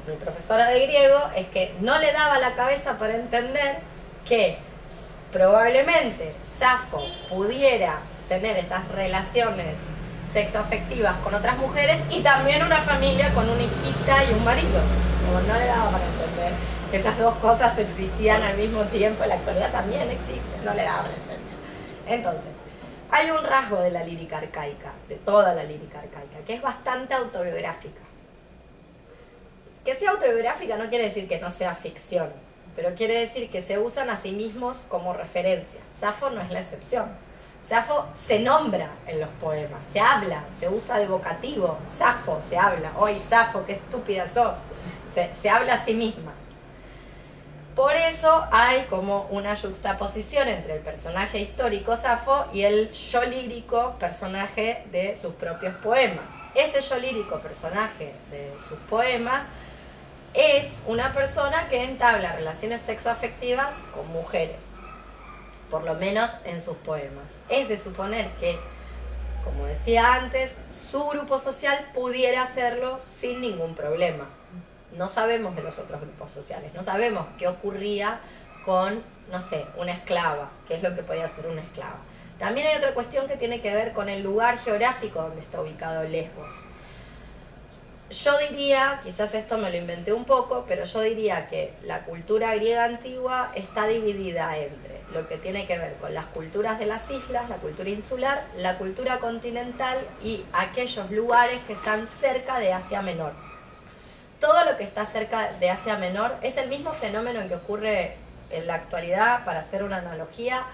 mi 0.07 0.15
profesora 0.15 0.67
de 0.67 0.87
griego 0.87 1.19
es 1.35 1.47
que 1.47 1.73
no 1.81 1.99
le 1.99 2.13
daba 2.13 2.39
la 2.39 2.55
cabeza 2.55 2.97
para 2.97 3.15
entender 3.15 3.79
que 4.27 4.57
probablemente 5.33 6.33
Safo 6.57 7.05
pudiera 7.27 7.97
tener 8.29 8.55
esas 8.57 8.87
relaciones 8.89 9.75
sexoafectivas 10.31 11.17
con 11.17 11.33
otras 11.33 11.57
mujeres 11.57 11.99
y 12.11 12.21
también 12.21 12.63
una 12.63 12.81
familia 12.81 13.33
con 13.33 13.49
una 13.49 13.61
hijita 13.61 14.23
y 14.23 14.33
un 14.33 14.45
marido. 14.45 14.79
No 15.47 15.59
le 15.59 15.65
daba 15.65 15.91
para 15.91 16.05
entender 16.05 16.53
que 16.89 16.97
esas 16.97 17.17
dos 17.17 17.35
cosas 17.35 17.77
existían 17.77 18.41
al 18.41 18.55
mismo 18.57 18.81
tiempo, 18.83 19.23
en 19.23 19.29
la 19.29 19.35
actualidad 19.35 19.71
también 19.71 20.09
existen, 20.09 20.65
no 20.65 20.73
le 20.73 20.83
daba. 20.83 21.05
Entonces, 22.09 22.51
hay 23.11 23.29
un 23.29 23.43
rasgo 23.43 23.79
de 23.79 23.91
la 23.91 24.03
lírica 24.03 24.39
arcaica, 24.39 24.91
de 25.07 25.15
toda 25.15 25.53
la 25.53 25.63
lírica 25.63 25.99
arcaica, 25.99 26.39
que 26.45 26.55
es 26.55 26.61
bastante 26.61 27.13
autobiográfica. 27.13 28.01
Que 29.85 29.93
sea 29.93 30.11
autobiográfica 30.11 30.75
no 30.75 30.89
quiere 30.89 31.05
decir 31.05 31.27
que 31.27 31.39
no 31.39 31.51
sea 31.51 31.75
ficción, 31.75 32.29
pero 32.75 32.95
quiere 32.95 33.19
decir 33.19 33.49
que 33.51 33.61
se 33.61 33.77
usan 33.77 34.09
a 34.09 34.15
sí 34.15 34.31
mismos 34.31 34.85
como 34.89 35.13
referencia. 35.13 35.79
Safo 35.99 36.31
no 36.31 36.41
es 36.41 36.49
la 36.49 36.61
excepción. 36.61 37.09
Safo 37.67 38.07
se 38.15 38.39
nombra 38.39 38.89
en 39.05 39.19
los 39.19 39.29
poemas, 39.41 39.81
se 39.93 39.99
habla, 39.99 40.43
se 40.59 40.67
usa 40.67 40.97
de 40.97 41.07
vocativo. 41.07 41.77
Safo 41.87 42.41
se 42.41 42.57
habla, 42.57 42.91
hoy 42.97 43.21
Safo, 43.29 43.65
qué 43.65 43.73
estúpida 43.73 44.27
sos. 44.27 44.57
Se, 45.13 45.29
se 45.39 45.49
habla 45.49 45.73
a 45.73 45.85
sí 45.85 45.93
misma. 45.93 46.31
Por 47.79 47.95
eso 47.95 48.45
hay 48.51 48.83
como 48.89 49.21
una 49.29 49.55
juxtaposición 49.55 50.49
entre 50.49 50.73
el 50.73 50.81
personaje 50.81 51.39
histórico 51.39 51.95
Safo 51.95 52.47
y 52.51 52.63
el 52.63 52.91
yo 52.91 53.23
lírico 53.23 53.95
personaje 53.97 54.83
de 54.91 55.15
sus 55.15 55.33
propios 55.35 55.73
poemas. 55.77 56.25
Ese 56.55 56.81
yo 56.81 56.99
lírico 56.99 57.39
personaje 57.39 58.13
de 58.31 58.51
sus 58.67 58.77
poemas 58.89 59.45
es 60.33 60.65
una 60.87 61.13
persona 61.13 61.69
que 61.69 61.85
entabla 61.85 62.33
relaciones 62.33 62.81
sexoafectivas 62.81 63.75
con 63.95 64.05
mujeres, 64.11 64.73
por 65.71 65.85
lo 65.85 65.93
menos 65.93 66.31
en 66.43 66.61
sus 66.61 66.75
poemas. 66.75 67.39
Es 67.47 67.69
de 67.69 67.77
suponer 67.77 68.29
que, 68.41 68.59
como 69.45 69.63
decía 69.67 70.15
antes, 70.15 70.53
su 70.91 71.01
grupo 71.07 71.39
social 71.39 71.91
pudiera 71.93 72.41
hacerlo 72.41 72.99
sin 73.21 73.39
ningún 73.39 73.73
problema. 73.73 74.27
No 74.97 75.07
sabemos 75.07 75.55
de 75.55 75.63
los 75.63 75.77
otros 75.79 76.01
grupos 76.01 76.31
sociales, 76.31 76.71
no 76.73 76.83
sabemos 76.83 77.27
qué 77.37 77.47
ocurría 77.47 78.19
con, 78.65 79.03
no 79.31 79.39
sé, 79.39 79.65
una 79.77 79.93
esclava, 79.93 80.49
qué 80.67 80.75
es 80.75 80.83
lo 80.83 80.95
que 80.95 81.03
podía 81.03 81.25
hacer 81.25 81.45
una 81.47 81.61
esclava. 81.61 81.97
También 82.39 82.67
hay 82.67 82.77
otra 82.77 82.93
cuestión 82.93 83.27
que 83.27 83.35
tiene 83.35 83.61
que 83.61 83.73
ver 83.73 83.91
con 83.93 84.09
el 84.09 84.23
lugar 84.23 84.57
geográfico 84.57 85.21
donde 85.21 85.41
está 85.41 85.61
ubicado 85.61 86.03
Lesbos. 86.03 86.53
Yo 88.09 88.31
diría, 88.49 89.01
quizás 89.03 89.35
esto 89.35 89.57
me 89.57 89.69
lo 89.69 89.77
inventé 89.77 90.13
un 90.13 90.25
poco, 90.25 90.65
pero 90.67 90.85
yo 90.85 91.01
diría 91.01 91.47
que 91.47 91.73
la 91.83 92.05
cultura 92.05 92.55
griega 92.55 92.85
antigua 92.85 93.51
está 93.53 93.85
dividida 93.85 94.57
entre 94.57 95.01
lo 95.13 95.27
que 95.27 95.37
tiene 95.37 95.67
que 95.67 95.77
ver 95.77 95.95
con 95.95 96.13
las 96.13 96.25
culturas 96.27 96.79
de 96.79 96.85
las 96.85 97.11
islas, 97.11 97.49
la 97.49 97.57
cultura 97.57 97.89
insular, 97.89 98.45
la 98.57 98.77
cultura 98.77 99.19
continental 99.19 99.97
y 100.23 100.43
aquellos 100.53 101.11
lugares 101.11 101.61
que 101.67 101.73
están 101.73 102.07
cerca 102.07 102.57
de 102.57 102.73
Asia 102.73 103.01
Menor. 103.01 103.48
Todo 104.39 104.63
lo 104.63 104.77
que 104.77 104.83
está 104.83 105.05
cerca 105.05 105.51
de 105.53 105.69
Asia 105.69 105.97
Menor 105.97 106.35
es 106.41 106.57
el 106.57 106.69
mismo 106.69 106.93
fenómeno 106.93 107.45
que 107.47 107.55
ocurre 107.55 108.15
en 108.49 108.67
la 108.67 108.75
actualidad, 108.75 109.43
para 109.45 109.59
hacer 109.59 109.83
una 109.83 109.97
analogía, 109.97 110.65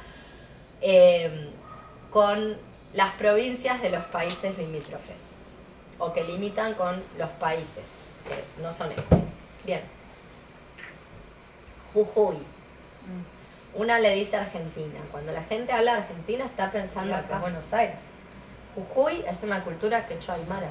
eh, 0.82 1.49
con 2.11 2.57
las 2.93 3.11
provincias 3.13 3.82
de 3.82 3.89
los 3.89 4.03
países 4.05 4.57
limítrofes 4.57 5.36
o 5.97 6.13
que 6.13 6.24
limitan 6.24 6.74
con 6.74 7.01
los 7.18 7.30
países, 7.32 7.86
que 8.28 8.61
no 8.61 8.72
son 8.72 8.91
estos. 8.91 9.20
Bien. 9.66 9.82
Jujuy. 11.93 12.38
Una 13.74 13.99
le 13.99 14.16
dice 14.16 14.38
Argentina. 14.38 14.99
Cuando 15.11 15.32
la 15.32 15.43
gente 15.43 15.74
habla 15.74 15.93
de 15.93 15.97
Argentina 15.99 16.45
está 16.45 16.72
pensando 16.72 17.16
acá 17.16 17.36
en 17.36 17.41
Buenos 17.41 17.74
Aires. 17.74 17.97
Jujuy 18.76 19.24
es 19.28 19.43
una 19.43 19.63
cultura 19.63 20.05
quechua 20.05 20.36
aymara. 20.36 20.70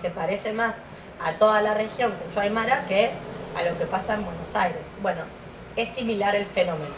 Se 0.00 0.10
parece 0.10 0.52
más 0.52 0.74
a 1.22 1.32
toda 1.34 1.62
la 1.62 1.74
región 1.74 2.12
quechua 2.12 2.42
aymara 2.42 2.86
que 2.86 3.10
a 3.56 3.62
lo 3.62 3.78
que 3.78 3.86
pasa 3.86 4.14
en 4.14 4.24
Buenos 4.24 4.54
Aires. 4.54 4.82
Bueno, 5.02 5.22
es 5.76 5.88
similar 5.94 6.34
el 6.34 6.46
fenómeno, 6.46 6.94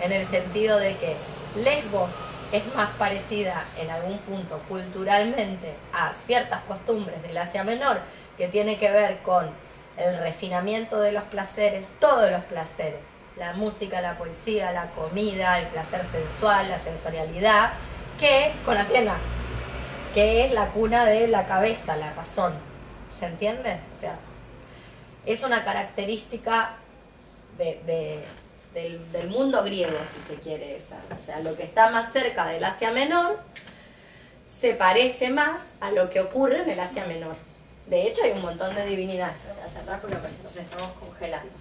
en 0.00 0.12
el 0.12 0.26
sentido 0.28 0.78
de 0.78 0.96
que 0.96 1.16
Lesbos 1.56 2.10
es 2.52 2.74
más 2.74 2.90
parecida 2.98 3.64
en 3.78 3.90
algún 3.90 4.18
punto 4.18 4.58
culturalmente 4.68 5.74
a 5.92 6.12
ciertas 6.26 6.62
costumbres 6.62 7.22
del 7.22 7.38
Asia 7.38 7.64
Menor, 7.64 7.98
que 8.36 8.48
tiene 8.48 8.78
que 8.78 8.90
ver 8.90 9.18
con 9.18 9.50
el 9.96 10.18
refinamiento 10.18 11.00
de 11.00 11.12
los 11.12 11.24
placeres, 11.24 11.88
todos 11.98 12.30
los 12.30 12.44
placeres, 12.44 13.00
la 13.36 13.54
música, 13.54 14.00
la 14.00 14.16
poesía, 14.16 14.72
la 14.72 14.86
comida, 14.90 15.58
el 15.58 15.66
placer 15.68 16.04
sensual, 16.04 16.68
la 16.68 16.78
sensorialidad, 16.78 17.72
que 18.20 18.52
con 18.64 18.76
Atenas, 18.76 19.20
que 20.14 20.44
es 20.44 20.52
la 20.52 20.68
cuna 20.68 21.06
de 21.06 21.28
la 21.28 21.46
cabeza, 21.46 21.96
la 21.96 22.12
razón. 22.12 22.71
¿Se 23.22 23.28
entiende? 23.28 23.78
O 23.92 23.94
sea, 23.94 24.16
es 25.26 25.44
una 25.44 25.62
característica 25.64 26.70
de, 27.56 27.80
de- 27.86 28.24
del, 28.74 29.12
del 29.12 29.28
mundo 29.28 29.62
griego, 29.62 29.96
si 30.12 30.20
se 30.34 30.40
quiere. 30.40 30.76
esa. 30.76 30.96
O 31.22 31.24
sea, 31.24 31.38
lo 31.38 31.56
que 31.56 31.62
está 31.62 31.88
más 31.90 32.12
cerca 32.12 32.46
del 32.46 32.64
Asia 32.64 32.90
Menor 32.90 33.38
se 34.60 34.74
parece 34.74 35.30
más 35.30 35.60
a 35.80 35.92
lo 35.92 36.10
que 36.10 36.18
ocurre 36.20 36.62
en 36.62 36.70
el 36.70 36.80
Asia 36.80 37.06
Menor. 37.06 37.36
De 37.86 38.08
hecho, 38.08 38.24
hay 38.24 38.32
un 38.32 38.42
montón 38.42 38.74
de 38.74 38.84
divinidades. 38.86 39.36
Voy 39.54 39.64
a 39.64 39.68
cerrar 39.70 40.00
porque 40.00 40.16
parece 40.16 40.38
que 40.38 40.42
nos 40.42 40.56
estamos 40.56 40.88
congelando. 40.98 41.52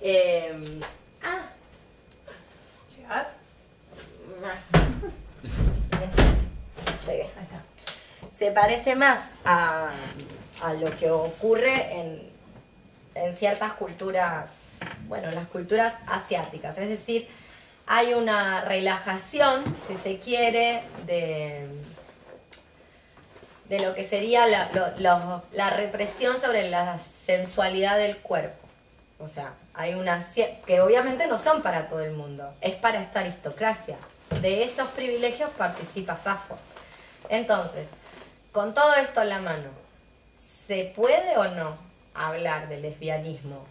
Eh, 0.00 0.80
ah, 1.22 1.42
¿Llegás? 2.96 3.26
llegué. 7.06 7.28
Se 8.36 8.50
parece 8.50 8.96
más 8.96 9.20
a, 9.44 9.90
a 10.62 10.74
lo 10.74 10.90
que 10.98 11.10
ocurre 11.10 11.92
en, 11.92 12.30
en 13.14 13.36
ciertas 13.36 13.74
culturas, 13.74 14.50
bueno, 15.06 15.28
en 15.28 15.36
las 15.36 15.46
culturas 15.46 15.94
asiáticas. 16.06 16.76
Es 16.78 16.88
decir, 16.88 17.28
hay 17.86 18.14
una 18.14 18.62
relajación, 18.62 19.62
si 19.86 19.96
se 19.96 20.18
quiere, 20.18 20.82
de, 21.06 21.68
de 23.68 23.80
lo 23.80 23.94
que 23.94 24.04
sería 24.06 24.46
la, 24.46 25.42
la 25.52 25.70
represión 25.70 26.40
sobre 26.40 26.68
la 26.70 26.98
sensualidad 26.98 27.98
del 27.98 28.16
cuerpo. 28.18 28.56
O 29.20 29.28
sea, 29.28 29.52
hay 29.74 29.94
unas 29.94 30.30
que 30.30 30.80
obviamente 30.80 31.26
no 31.28 31.38
son 31.38 31.62
para 31.62 31.88
todo 31.88 32.00
el 32.00 32.12
mundo, 32.12 32.52
es 32.60 32.74
para 32.74 33.00
esta 33.00 33.20
aristocracia. 33.20 33.96
De 34.40 34.64
esos 34.64 34.88
privilegios 34.88 35.50
participa 35.56 36.16
Safo. 36.16 36.56
Entonces, 37.28 37.86
con 38.54 38.72
todo 38.72 38.94
esto 38.94 39.20
en 39.20 39.28
la 39.30 39.40
mano, 39.40 39.68
¿se 40.66 40.84
puede 40.96 41.36
o 41.36 41.44
no 41.56 41.76
hablar 42.14 42.68
de 42.68 42.78
lesbianismo? 42.78 43.66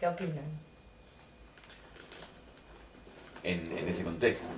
¿Qué 0.00 0.08
opinan? 0.08 0.44
En, 3.44 3.78
en 3.78 3.88
ese 3.88 4.02
contexto. 4.02 4.48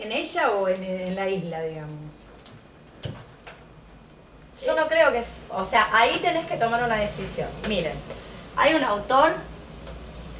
¿En 0.00 0.10
ella 0.10 0.50
o 0.52 0.68
en, 0.68 0.82
en 0.82 1.14
la 1.14 1.28
isla, 1.28 1.62
digamos? 1.62 2.14
Yo 4.64 4.74
no 4.74 4.88
creo 4.88 5.12
que 5.12 5.18
es, 5.18 5.26
o 5.50 5.64
sea, 5.64 5.90
ahí 5.92 6.18
tenés 6.20 6.46
que 6.46 6.56
tomar 6.56 6.82
una 6.82 6.96
decisión. 6.96 7.50
Miren, 7.68 7.96
hay 8.56 8.72
un 8.72 8.82
autor 8.82 9.34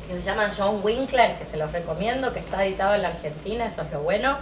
que 0.07 0.15
se 0.15 0.23
llama 0.23 0.51
John 0.57 0.81
Winkler, 0.83 1.37
que 1.39 1.45
se 1.45 1.57
los 1.57 1.73
recomiendo, 1.73 2.33
que 2.33 2.41
está 2.41 2.65
editado 2.65 2.95
en 2.95 3.03
la 3.03 3.09
Argentina, 3.09 3.67
eso 3.67 3.83
es 3.83 3.93
lo 3.93 4.01
bueno, 4.01 4.39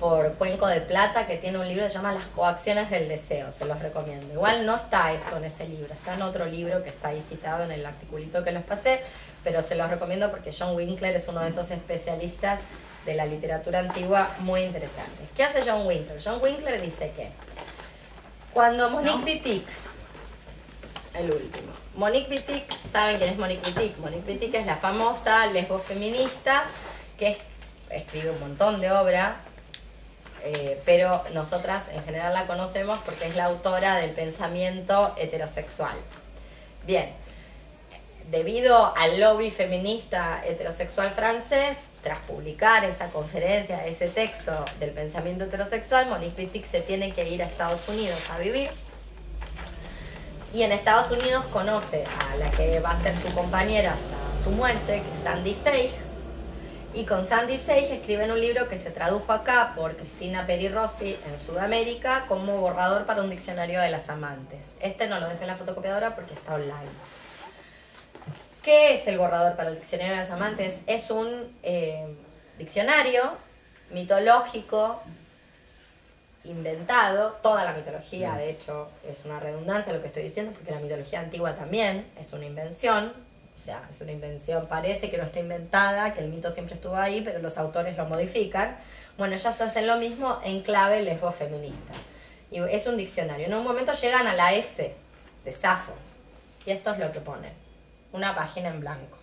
por 0.00 0.34
Cuenco 0.34 0.66
de 0.66 0.80
Plata, 0.80 1.26
que 1.26 1.36
tiene 1.36 1.58
un 1.58 1.66
libro 1.66 1.84
que 1.84 1.90
se 1.90 1.96
llama 1.96 2.12
Las 2.12 2.26
coacciones 2.26 2.90
del 2.90 3.08
deseo, 3.08 3.50
se 3.50 3.64
los 3.64 3.78
recomiendo. 3.80 4.32
Igual 4.32 4.66
no 4.66 4.76
está 4.76 5.12
esto 5.12 5.36
en 5.36 5.44
ese 5.44 5.66
libro, 5.66 5.92
está 5.92 6.14
en 6.14 6.22
otro 6.22 6.44
libro 6.46 6.82
que 6.82 6.90
está 6.90 7.08
ahí 7.08 7.22
citado 7.28 7.64
en 7.64 7.72
el 7.72 7.84
articulito 7.84 8.44
que 8.44 8.52
les 8.52 8.62
pasé, 8.62 9.00
pero 9.42 9.62
se 9.62 9.74
los 9.74 9.88
recomiendo 9.88 10.30
porque 10.30 10.50
John 10.56 10.76
Winkler 10.76 11.16
es 11.16 11.28
uno 11.28 11.40
de 11.40 11.48
esos 11.48 11.70
especialistas 11.70 12.60
de 13.06 13.14
la 13.14 13.24
literatura 13.24 13.78
antigua 13.78 14.28
muy 14.40 14.64
interesantes. 14.64 15.30
¿Qué 15.34 15.44
hace 15.44 15.62
John 15.64 15.86
Winkler? 15.86 16.20
John 16.22 16.42
Winkler 16.42 16.80
dice 16.80 17.12
que 17.16 17.30
cuando 18.52 18.90
Monique 18.90 19.24
Wittig, 19.24 19.66
el 21.18 21.30
último, 21.30 21.72
Monique 21.94 22.30
Wittig, 22.30 22.64
¿saben 22.92 23.18
quién 23.18 23.30
es 23.30 23.38
Monique 23.38 23.66
Wittig? 23.66 23.96
Monique 23.98 24.30
Wittig 24.32 24.54
es 24.54 24.66
la 24.66 24.76
famosa 24.76 25.46
lesbo 25.46 25.78
feminista 25.78 26.64
que 27.18 27.28
es- 27.30 27.38
escribe 27.90 28.30
un 28.30 28.40
montón 28.40 28.80
de 28.80 28.90
obra, 28.92 29.36
eh, 30.44 30.80
pero 30.84 31.22
nosotras 31.32 31.84
en 31.92 32.04
general 32.04 32.34
la 32.34 32.46
conocemos 32.46 32.98
porque 33.04 33.26
es 33.26 33.36
la 33.36 33.44
autora 33.46 33.96
del 33.96 34.10
pensamiento 34.10 35.14
heterosexual. 35.16 35.96
Bien, 36.86 37.10
debido 38.30 38.94
al 38.96 39.20
lobby 39.20 39.50
feminista 39.50 40.42
heterosexual 40.44 41.12
francés, 41.12 41.76
tras 42.02 42.18
publicar 42.20 42.84
esa 42.84 43.08
conferencia, 43.08 43.84
ese 43.86 44.08
texto 44.08 44.52
del 44.78 44.90
pensamiento 44.90 45.44
heterosexual, 45.44 46.06
Monique 46.08 46.42
Wittig 46.42 46.66
se 46.66 46.80
tiene 46.80 47.12
que 47.12 47.28
ir 47.28 47.42
a 47.42 47.46
Estados 47.46 47.88
Unidos 47.88 48.30
a 48.30 48.38
vivir. 48.38 48.70
Y 50.56 50.62
en 50.62 50.72
Estados 50.72 51.10
Unidos 51.10 51.44
conoce 51.52 52.02
a 52.18 52.36
la 52.36 52.50
que 52.50 52.80
va 52.80 52.92
a 52.92 53.02
ser 53.02 53.14
su 53.14 53.30
compañera 53.34 53.92
hasta 53.92 54.42
su 54.42 54.52
muerte, 54.52 55.02
que 55.02 55.12
es 55.12 55.18
Sandy 55.22 55.54
Seig. 55.54 55.90
Y 56.94 57.04
con 57.04 57.26
Sandy 57.26 57.58
Seig 57.58 57.92
escriben 57.92 58.30
un 58.30 58.40
libro 58.40 58.66
que 58.66 58.78
se 58.78 58.90
tradujo 58.90 59.34
acá 59.34 59.74
por 59.76 59.94
Cristina 59.96 60.46
Peri 60.46 60.70
Rossi 60.70 61.14
en 61.26 61.38
Sudamérica 61.38 62.24
como 62.26 62.56
borrador 62.56 63.04
para 63.04 63.22
un 63.22 63.28
diccionario 63.28 63.82
de 63.82 63.90
las 63.90 64.08
amantes. 64.08 64.68
Este 64.80 65.06
no 65.08 65.20
lo 65.20 65.28
dejé 65.28 65.42
en 65.42 65.48
la 65.48 65.56
fotocopiadora 65.56 66.14
porque 66.14 66.32
está 66.32 66.54
online. 66.54 66.90
¿Qué 68.62 68.94
es 68.94 69.06
el 69.08 69.18
borrador 69.18 69.56
para 69.56 69.68
el 69.68 69.74
diccionario 69.74 70.14
de 70.14 70.20
las 70.20 70.30
amantes? 70.30 70.78
Es 70.86 71.10
un 71.10 71.54
eh, 71.64 72.16
diccionario 72.56 73.24
mitológico 73.90 75.02
inventado, 76.46 77.38
toda 77.42 77.64
la 77.64 77.72
mitología, 77.72 78.34
de 78.36 78.50
hecho, 78.50 78.88
es 79.08 79.24
una 79.24 79.40
redundancia 79.40 79.92
lo 79.92 80.00
que 80.00 80.08
estoy 80.08 80.22
diciendo, 80.22 80.52
porque 80.52 80.72
la 80.72 80.80
mitología 80.80 81.20
antigua 81.20 81.54
también 81.54 82.06
es 82.18 82.32
una 82.32 82.46
invención, 82.46 83.12
o 83.56 83.60
sea, 83.60 83.82
es 83.90 84.00
una 84.00 84.12
invención, 84.12 84.66
parece 84.66 85.10
que 85.10 85.16
no 85.16 85.24
está 85.24 85.40
inventada, 85.40 86.14
que 86.14 86.20
el 86.20 86.28
mito 86.28 86.50
siempre 86.50 86.74
estuvo 86.74 86.96
ahí, 86.96 87.22
pero 87.22 87.40
los 87.40 87.56
autores 87.58 87.96
lo 87.96 88.04
modifican. 88.06 88.76
Bueno, 89.16 89.34
ellas 89.34 89.60
hacen 89.60 89.86
lo 89.86 89.96
mismo 89.96 90.38
en 90.44 90.62
clave 90.62 91.02
lesbo 91.02 91.32
feminista. 91.32 91.94
Y 92.50 92.60
es 92.60 92.86
un 92.86 92.96
diccionario. 92.96 93.46
En 93.46 93.54
un 93.54 93.64
momento 93.64 93.92
llegan 93.92 94.26
a 94.26 94.34
la 94.34 94.52
S 94.54 94.94
de 95.44 95.52
Safo, 95.52 95.94
y 96.66 96.70
esto 96.70 96.92
es 96.92 96.98
lo 96.98 97.10
que 97.12 97.20
ponen, 97.20 97.52
una 98.12 98.34
página 98.34 98.68
en 98.68 98.80
blanco. 98.80 99.16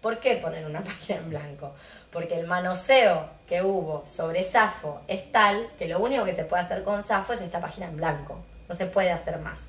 ¿Por 0.00 0.18
qué 0.18 0.36
ponen 0.36 0.64
una 0.64 0.80
página 0.84 1.18
en 1.20 1.30
blanco? 1.30 1.72
Porque 2.12 2.38
el 2.38 2.46
manoseo 2.46 3.28
que 3.48 3.62
hubo 3.62 4.04
sobre 4.06 4.44
Safo 4.44 5.00
es 5.08 5.30
tal 5.32 5.68
que 5.78 5.88
lo 5.88 6.00
único 6.00 6.24
que 6.24 6.34
se 6.34 6.44
puede 6.44 6.62
hacer 6.62 6.82
con 6.82 7.02
Safo 7.02 7.32
es 7.32 7.40
esta 7.40 7.60
página 7.60 7.86
en 7.86 7.96
blanco. 7.96 8.38
No 8.68 8.74
se 8.74 8.86
puede 8.86 9.10
hacer 9.10 9.38
más. 9.38 9.60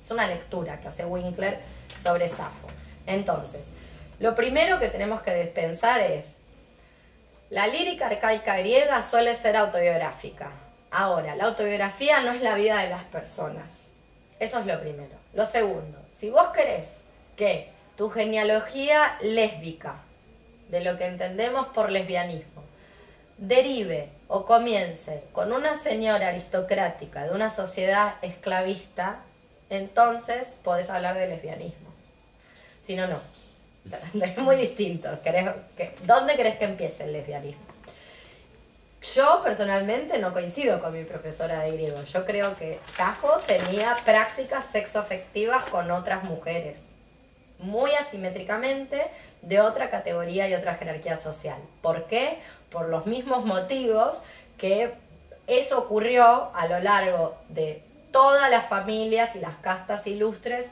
Es 0.00 0.10
una 0.10 0.26
lectura 0.26 0.80
que 0.80 0.88
hace 0.88 1.04
Winkler 1.04 1.60
sobre 2.02 2.28
Safo. 2.28 2.68
Entonces, 3.06 3.70
lo 4.18 4.34
primero 4.34 4.78
que 4.78 4.88
tenemos 4.88 5.22
que 5.22 5.32
pensar 5.54 6.00
es, 6.00 6.36
la 7.50 7.66
lírica 7.66 8.06
arcaica 8.06 8.56
griega 8.58 9.00
suele 9.02 9.34
ser 9.34 9.56
autobiográfica. 9.56 10.50
Ahora, 10.90 11.34
la 11.36 11.44
autobiografía 11.44 12.20
no 12.20 12.32
es 12.32 12.42
la 12.42 12.54
vida 12.54 12.82
de 12.82 12.90
las 12.90 13.04
personas. 13.04 13.90
Eso 14.40 14.58
es 14.58 14.66
lo 14.66 14.80
primero. 14.80 15.16
Lo 15.34 15.44
segundo, 15.46 15.98
si 16.18 16.30
vos 16.30 16.48
querés 16.48 16.88
que 17.36 17.70
tu 17.96 18.10
genealogía 18.10 19.16
lésbica, 19.20 19.96
de 20.68 20.80
lo 20.80 20.96
que 20.98 21.06
entendemos 21.06 21.66
por 21.68 21.90
lesbianismo, 21.90 22.62
derive 23.38 24.08
o 24.28 24.44
comience 24.44 25.22
con 25.32 25.52
una 25.52 25.80
señora 25.80 26.28
aristocrática 26.28 27.24
de 27.24 27.30
una 27.30 27.50
sociedad 27.50 28.14
esclavista, 28.22 29.20
entonces 29.70 30.54
podés 30.64 30.90
hablar 30.90 31.16
de 31.16 31.28
lesbianismo. 31.28 31.88
Si 32.82 32.96
no, 32.96 33.06
no. 33.06 33.20
Es 34.22 34.36
muy 34.38 34.56
distinto. 34.56 35.20
¿Querés 35.22 35.48
que- 35.76 35.94
¿Dónde 36.04 36.34
crees 36.34 36.56
que 36.58 36.64
empiece 36.66 37.04
el 37.04 37.12
lesbianismo? 37.12 37.62
Yo 39.14 39.40
personalmente 39.42 40.18
no 40.18 40.32
coincido 40.32 40.80
con 40.80 40.92
mi 40.92 41.04
profesora 41.04 41.60
de 41.60 41.70
griego. 41.72 42.02
Yo 42.02 42.26
creo 42.26 42.56
que 42.56 42.80
Safo 42.92 43.38
tenía 43.46 43.96
prácticas 44.04 44.64
sexoafectivas 44.72 45.64
con 45.66 45.90
otras 45.92 46.24
mujeres, 46.24 46.80
muy 47.58 47.92
asimétricamente, 47.92 49.02
de 49.42 49.60
otra 49.60 49.90
categoría 49.90 50.48
y 50.48 50.54
otra 50.54 50.74
jerarquía 50.74 51.16
social. 51.16 51.58
¿Por 51.82 52.06
qué? 52.06 52.38
Por 52.70 52.88
los 52.88 53.06
mismos 53.06 53.44
motivos 53.44 54.22
que 54.56 54.92
eso 55.46 55.78
ocurrió 55.78 56.50
a 56.54 56.66
lo 56.66 56.78
largo 56.80 57.36
de 57.48 57.82
todas 58.12 58.50
las 58.50 58.68
familias 58.68 59.36
y 59.36 59.40
las 59.40 59.56
castas 59.56 60.06
ilustres 60.06 60.66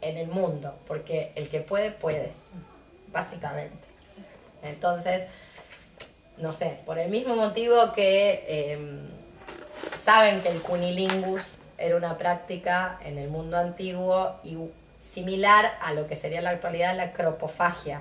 en 0.00 0.16
el 0.16 0.28
mundo, 0.28 0.74
porque 0.86 1.32
el 1.34 1.48
que 1.48 1.60
puede, 1.60 1.90
puede, 1.90 2.32
básicamente. 3.12 3.76
Entonces, 4.62 5.22
no 6.38 6.52
sé, 6.52 6.78
por 6.86 6.98
el 6.98 7.10
mismo 7.10 7.36
motivo 7.36 7.92
que 7.92 8.44
eh, 8.46 8.78
saben 10.04 10.40
que 10.40 10.50
el 10.50 10.60
cunilingus 10.60 11.54
era 11.78 11.96
una 11.96 12.18
práctica 12.18 12.98
en 13.04 13.18
el 13.18 13.28
mundo 13.28 13.56
antiguo 13.56 14.36
y 14.42 14.56
similar 15.12 15.74
a 15.80 15.92
lo 15.92 16.06
que 16.06 16.16
sería 16.16 16.38
en 16.38 16.44
la 16.44 16.50
actualidad 16.50 16.96
la 16.96 17.12
cropofagia. 17.12 18.00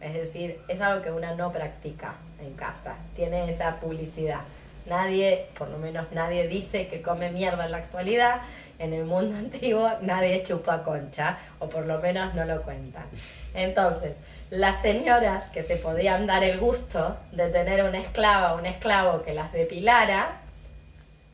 Es 0.00 0.14
decir, 0.14 0.60
es 0.68 0.80
algo 0.80 1.02
que 1.02 1.10
una 1.10 1.34
no 1.34 1.52
practica 1.52 2.14
en 2.40 2.54
casa, 2.54 2.96
tiene 3.14 3.50
esa 3.50 3.76
publicidad. 3.76 4.40
Nadie, 4.86 5.46
por 5.58 5.68
lo 5.68 5.78
menos 5.78 6.10
nadie 6.12 6.48
dice 6.48 6.88
que 6.88 7.02
come 7.02 7.30
mierda 7.30 7.66
en 7.66 7.72
la 7.72 7.78
actualidad. 7.78 8.40
En 8.78 8.94
el 8.94 9.04
mundo 9.04 9.36
antiguo 9.38 9.90
nadie 10.00 10.42
chupa 10.42 10.82
concha, 10.82 11.38
o 11.58 11.68
por 11.68 11.86
lo 11.86 12.00
menos 12.00 12.34
no 12.34 12.44
lo 12.44 12.62
cuentan. 12.62 13.04
Entonces, 13.54 14.14
las 14.48 14.80
señoras 14.80 15.44
que 15.50 15.62
se 15.62 15.76
podían 15.76 16.26
dar 16.26 16.42
el 16.42 16.58
gusto 16.58 17.16
de 17.32 17.48
tener 17.48 17.84
una 17.84 17.98
esclava 17.98 18.54
o 18.54 18.58
un 18.58 18.66
esclavo 18.66 19.22
que 19.22 19.34
las 19.34 19.52
depilara, 19.52 20.38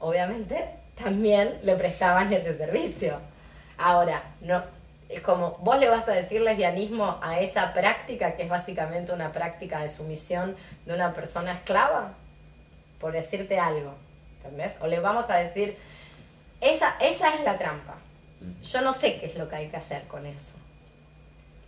obviamente 0.00 0.64
también 0.96 1.58
le 1.62 1.76
prestaban 1.76 2.32
ese 2.32 2.56
servicio. 2.56 3.20
Ahora, 3.78 4.22
no, 4.40 4.62
es 5.08 5.20
como, 5.20 5.52
vos 5.58 5.78
le 5.78 5.88
vas 5.88 6.08
a 6.08 6.12
decir 6.12 6.40
lesbianismo 6.40 7.18
a 7.22 7.38
esa 7.40 7.72
práctica 7.72 8.34
que 8.34 8.42
es 8.42 8.48
básicamente 8.48 9.12
una 9.12 9.32
práctica 9.32 9.80
de 9.80 9.88
sumisión 9.88 10.56
de 10.84 10.94
una 10.94 11.14
persona 11.14 11.52
esclava, 11.52 12.14
por 12.98 13.12
decirte 13.12 13.58
algo, 13.58 13.94
¿entendés? 14.38 14.72
O 14.80 14.86
le 14.86 14.98
vamos 14.98 15.30
a 15.30 15.36
decir, 15.36 15.76
esa, 16.60 16.96
esa 17.00 17.34
es 17.34 17.44
la 17.44 17.56
trampa. 17.56 17.94
Yo 18.62 18.80
no 18.82 18.92
sé 18.92 19.20
qué 19.20 19.26
es 19.26 19.36
lo 19.36 19.48
que 19.48 19.56
hay 19.56 19.68
que 19.68 19.76
hacer 19.76 20.02
con 20.08 20.26
eso. 20.26 20.54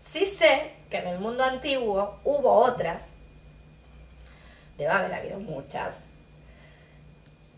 Sí 0.03 0.27
sé 0.27 0.73
que 0.91 0.99
en 0.99 1.09
el 1.09 1.19
mundo 1.21 1.45
antiguo 1.45 2.19
hubo 2.25 2.51
otras, 2.51 3.05
debe 4.77 4.91
haber 4.91 5.15
habido 5.15 5.39
muchas, 5.39 6.01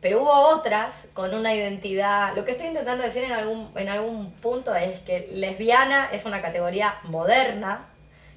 pero 0.01 0.23
hubo 0.23 0.33
otras 0.33 1.09
con 1.13 1.35
una 1.35 1.55
identidad. 1.55 2.35
Lo 2.35 2.45
que 2.45 2.53
estoy 2.53 2.69
intentando 2.69 3.05
decir 3.05 3.25
en 3.25 3.33
algún, 3.33 3.71
en 3.77 3.89
algún 3.89 4.33
punto 4.33 4.75
es 4.75 5.01
que 5.01 5.29
lesbiana 5.33 6.09
es 6.11 6.25
una 6.25 6.41
categoría 6.41 6.95
moderna, 7.05 7.87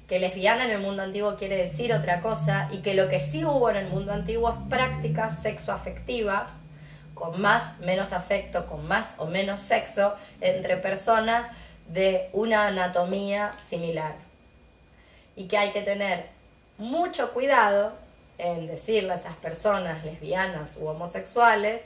que 0.08 0.18
lesbiana 0.18 0.66
en 0.66 0.72
el 0.72 0.80
mundo 0.80 1.02
antiguo 1.02 1.36
quiere 1.36 1.56
decir 1.56 1.94
otra 1.94 2.20
cosa, 2.20 2.68
y 2.70 2.78
que 2.78 2.94
lo 2.94 3.08
que 3.08 3.18
sí 3.18 3.44
hubo 3.44 3.70
en 3.70 3.76
el 3.76 3.86
mundo 3.86 4.12
antiguo 4.12 4.50
es 4.50 4.56
prácticas 4.68 5.40
sexoafectivas, 5.42 6.58
con 7.14 7.40
más, 7.40 7.78
menos 7.78 8.12
afecto, 8.12 8.66
con 8.66 8.86
más 8.86 9.14
o 9.18 9.26
menos 9.26 9.60
sexo, 9.60 10.14
entre 10.40 10.76
personas 10.76 11.46
de 11.88 12.28
una 12.32 12.66
anatomía 12.66 13.52
similar. 13.68 14.14
Y 15.36 15.46
que 15.46 15.56
hay 15.56 15.70
que 15.70 15.82
tener 15.82 16.26
mucho 16.76 17.32
cuidado 17.32 18.03
en 18.38 18.66
decirle 18.66 19.12
a 19.12 19.16
esas 19.16 19.36
personas 19.36 20.04
lesbianas 20.04 20.76
u 20.80 20.86
homosexuales, 20.86 21.82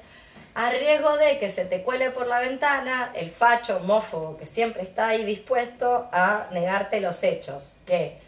a 0.55 0.71
riesgo 0.71 1.17
de 1.17 1.39
que 1.39 1.51
se 1.51 1.65
te 1.65 1.83
cuele 1.83 2.11
por 2.11 2.27
la 2.27 2.41
ventana 2.41 3.13
el 3.15 3.31
facho 3.31 3.77
homófobo 3.77 4.37
que 4.37 4.45
siempre 4.45 4.83
está 4.83 5.09
ahí 5.09 5.25
dispuesto 5.25 6.09
a 6.11 6.47
negarte 6.53 7.01
los 7.01 7.23
hechos, 7.23 7.77
que 7.87 8.19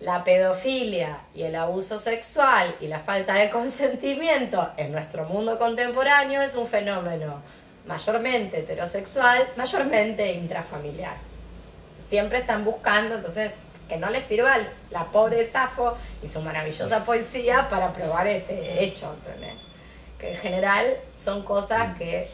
la 0.00 0.24
pedofilia 0.24 1.20
y 1.34 1.42
el 1.42 1.54
abuso 1.54 1.98
sexual 1.98 2.74
y 2.80 2.86
la 2.86 2.98
falta 2.98 3.34
de 3.34 3.50
consentimiento 3.58 4.70
en 4.76 4.92
nuestro 4.92 5.24
mundo 5.26 5.58
contemporáneo 5.58 6.40
es 6.42 6.54
un 6.54 6.66
fenómeno 6.66 7.40
mayormente 7.86 8.60
heterosexual, 8.60 9.48
mayormente 9.56 10.32
intrafamiliar. 10.32 11.16
Siempre 12.08 12.38
están 12.38 12.64
buscando, 12.64 13.16
entonces, 13.16 13.52
que 13.90 13.96
no 13.96 14.08
les 14.08 14.22
sirva 14.22 14.56
la 14.92 15.06
pobre 15.06 15.50
Safo 15.50 15.96
y 16.22 16.28
su 16.28 16.40
maravillosa 16.42 17.04
poesía 17.04 17.68
para 17.68 17.92
probar 17.92 18.28
ese 18.28 18.84
hecho, 18.84 19.12
¿entendés? 19.12 19.58
Que 20.16 20.30
en 20.30 20.36
general 20.36 20.94
son 21.16 21.42
cosas 21.42 21.98
que 21.98 22.28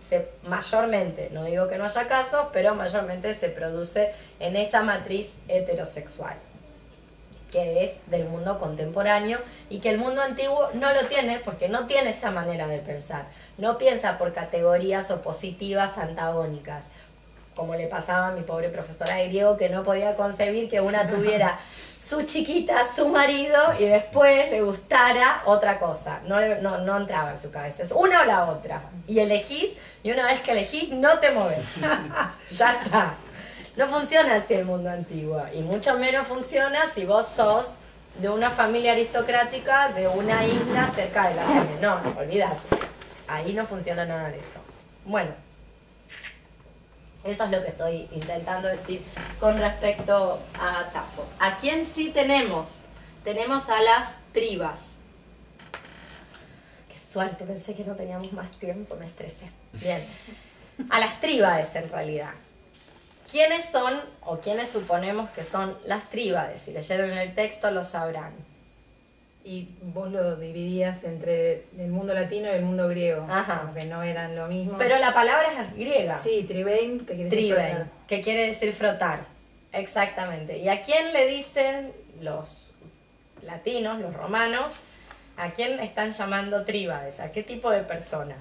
se, 0.00 0.28
mayormente, 0.42 1.30
no 1.30 1.44
digo 1.44 1.68
que 1.68 1.78
no 1.78 1.84
haya 1.84 2.08
casos, 2.08 2.48
pero 2.52 2.74
mayormente 2.74 3.32
se 3.36 3.48
produce 3.48 4.12
en 4.40 4.56
esa 4.56 4.82
matriz 4.82 5.28
heterosexual, 5.46 6.34
que 7.52 7.84
es 7.84 7.92
del 8.08 8.24
mundo 8.24 8.58
contemporáneo 8.58 9.38
y 9.70 9.78
que 9.78 9.90
el 9.90 9.98
mundo 9.98 10.20
antiguo 10.20 10.68
no 10.74 10.92
lo 10.92 11.06
tiene 11.06 11.38
porque 11.38 11.68
no 11.68 11.86
tiene 11.86 12.10
esa 12.10 12.32
manera 12.32 12.66
de 12.66 12.80
pensar. 12.80 13.26
No 13.56 13.78
piensa 13.78 14.18
por 14.18 14.32
categorías 14.32 15.12
opositivas 15.12 15.96
antagónicas, 15.96 16.86
como 17.54 17.74
le 17.74 17.86
pasaba 17.86 18.28
a 18.28 18.30
mi 18.32 18.42
pobre 18.42 18.68
profesora 18.68 19.16
de 19.16 19.28
griego 19.28 19.56
que 19.56 19.68
no 19.68 19.84
podía 19.84 20.16
concebir 20.16 20.68
que 20.68 20.80
una 20.80 21.08
tuviera 21.08 21.58
su 21.98 22.24
chiquita, 22.24 22.84
su 22.84 23.08
marido 23.08 23.58
y 23.78 23.84
después 23.84 24.50
le 24.50 24.60
gustara 24.62 25.42
otra 25.46 25.78
cosa. 25.78 26.20
No, 26.26 26.38
no, 26.60 26.78
no 26.78 26.96
entraba 26.96 27.32
en 27.32 27.40
su 27.40 27.50
cabeza. 27.50 27.82
Es 27.82 27.92
una 27.92 28.22
o 28.22 28.24
la 28.24 28.44
otra. 28.46 28.82
Y 29.06 29.20
elegís, 29.20 29.70
y 30.02 30.12
una 30.12 30.26
vez 30.26 30.40
que 30.40 30.52
elegís, 30.52 30.90
no 30.90 31.18
te 31.18 31.30
moves. 31.30 31.64
ya 32.50 32.72
está. 32.82 33.14
No 33.76 33.88
funciona 33.88 34.36
así 34.36 34.54
el 34.54 34.66
mundo 34.66 34.90
antiguo. 34.90 35.42
Y 35.52 35.60
mucho 35.60 35.98
menos 35.98 36.26
funciona 36.26 36.82
si 36.94 37.06
vos 37.06 37.26
sos 37.26 37.76
de 38.18 38.28
una 38.28 38.50
familia 38.50 38.92
aristocrática 38.92 39.88
de 39.88 40.06
una 40.06 40.44
isla 40.46 40.90
cerca 40.94 41.28
de 41.28 41.34
la 41.34 41.46
Seme. 41.46 41.80
No, 41.80 41.98
olvídate. 42.18 42.56
Ahí 43.26 43.54
no 43.54 43.66
funciona 43.66 44.04
nada 44.04 44.30
de 44.30 44.38
eso. 44.38 44.60
Bueno, 45.04 45.30
eso 47.24 47.44
es 47.44 47.50
lo 47.50 47.62
que 47.62 47.68
estoy 47.68 48.08
intentando 48.12 48.68
decir 48.68 49.02
con 49.40 49.56
respecto 49.56 50.40
a 50.60 50.84
Safo. 50.92 51.26
¿A 51.40 51.56
quién 51.56 51.84
sí 51.84 52.10
tenemos? 52.10 52.82
Tenemos 53.24 53.70
a 53.70 53.80
las 53.80 54.16
tribas. 54.32 54.96
Qué 56.92 56.98
suerte, 56.98 57.44
pensé 57.44 57.74
que 57.74 57.84
no 57.84 57.94
teníamos 57.94 58.32
más 58.34 58.50
tiempo, 58.52 58.94
me 58.96 59.06
estresé. 59.06 59.50
Bien. 59.72 60.06
A 60.90 61.00
las 61.00 61.18
tríbades 61.20 61.74
en 61.74 61.88
realidad. 61.88 62.34
¿Quiénes 63.30 63.64
son 63.64 64.00
o 64.20 64.38
quiénes 64.38 64.68
suponemos 64.68 65.30
que 65.30 65.44
son 65.44 65.78
las 65.86 66.10
tríbades? 66.10 66.60
Si 66.60 66.72
leyeron 66.72 67.10
el 67.10 67.34
texto 67.34 67.70
lo 67.70 67.84
sabrán. 67.84 68.34
Y 69.46 69.68
vos 69.82 70.10
lo 70.10 70.36
dividías 70.36 71.04
entre 71.04 71.66
el 71.78 71.88
mundo 71.88 72.14
latino 72.14 72.46
y 72.48 72.52
el 72.52 72.62
mundo 72.62 72.88
griego, 72.88 73.26
Ajá. 73.28 73.70
que 73.78 73.84
no 73.86 74.02
eran 74.02 74.34
lo 74.34 74.46
mismo. 74.48 74.78
Pero 74.78 74.98
la 74.98 75.12
palabra 75.12 75.48
es 75.52 75.74
griega. 75.74 76.16
Sí, 76.16 76.44
tribein, 76.48 77.04
que 77.04 77.14
quiere 77.14 77.28
decir 77.30 77.54
frotar. 77.54 77.86
que 78.08 78.22
quiere 78.22 78.46
decir 78.46 78.72
frotar. 78.72 79.26
Exactamente. 79.72 80.56
¿Y 80.58 80.68
a 80.68 80.80
quién 80.80 81.12
le 81.12 81.26
dicen 81.26 81.92
los 82.22 82.70
latinos, 83.42 84.00
los 84.00 84.14
romanos? 84.14 84.76
¿A 85.36 85.50
quién 85.50 85.78
están 85.80 86.12
llamando 86.12 86.64
tríbades? 86.64 87.20
¿A 87.20 87.30
qué 87.32 87.42
tipo 87.42 87.70
de 87.70 87.82
persona? 87.82 88.36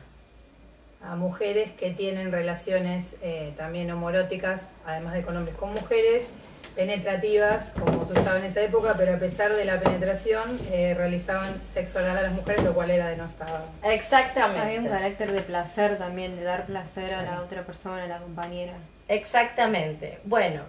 A 1.04 1.16
mujeres 1.16 1.72
que 1.74 1.92
tienen 1.92 2.32
relaciones 2.32 3.18
eh, 3.22 3.54
también 3.58 3.92
homoróticas, 3.92 4.70
además 4.86 5.14
de 5.14 5.22
con 5.22 5.36
hombres 5.38 5.56
con 5.58 5.74
mujeres, 5.74 6.30
penetrativas, 6.76 7.72
como 7.80 8.06
se 8.06 8.14
usaba 8.14 8.40
en 8.40 8.46
esa 8.46 8.62
época, 8.62 8.96
pero 8.98 9.14
a 9.14 9.20
pesar 9.20 9.54
de 9.54 9.66
la 9.66 9.80
penetración 9.80 10.60
eh, 10.72 10.96
realizaban 10.98 11.62
sexo 11.64 12.00
oral 12.00 12.18
a 12.18 12.22
las 12.24 12.32
mujeres, 12.34 12.64
lo 12.64 12.74
cual 12.74 12.90
era 12.90 13.10
denostado. 13.10 13.66
Había 13.82 13.94
un 13.94 14.00
Exactamente. 14.00 14.90
carácter 14.90 15.32
de 15.32 15.42
placer 15.42 15.98
también, 15.98 16.36
de 16.36 16.44
dar 16.44 16.66
placer 16.66 17.14
a 17.14 17.22
la 17.22 17.42
otra 17.42 17.64
persona, 17.64 18.04
a 18.06 18.08
la 18.08 18.18
compañera. 18.18 18.74
Exactamente. 19.08 20.20
Bueno, 20.24 20.64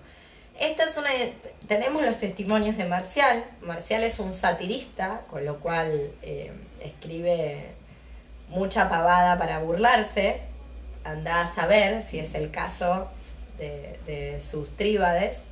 esta 0.58 0.84
es 0.84 0.96
una. 0.96 1.08
Tenemos 1.66 2.02
los 2.02 2.18
testimonios 2.18 2.76
de 2.76 2.84
Marcial. 2.84 3.44
Marcial 3.62 4.04
es 4.04 4.18
un 4.18 4.32
satirista, 4.32 5.22
con 5.30 5.44
lo 5.44 5.58
cual 5.60 6.12
eh, 6.22 6.52
escribe 6.82 7.73
mucha 8.48 8.88
pavada 8.88 9.38
para 9.38 9.58
burlarse. 9.60 10.40
Anda 11.04 11.42
a 11.42 11.46
saber 11.46 12.02
si 12.02 12.18
es 12.18 12.34
el 12.34 12.50
caso 12.50 13.08
de, 13.58 14.38
sus 14.40 14.76
tríbades, 14.76 15.42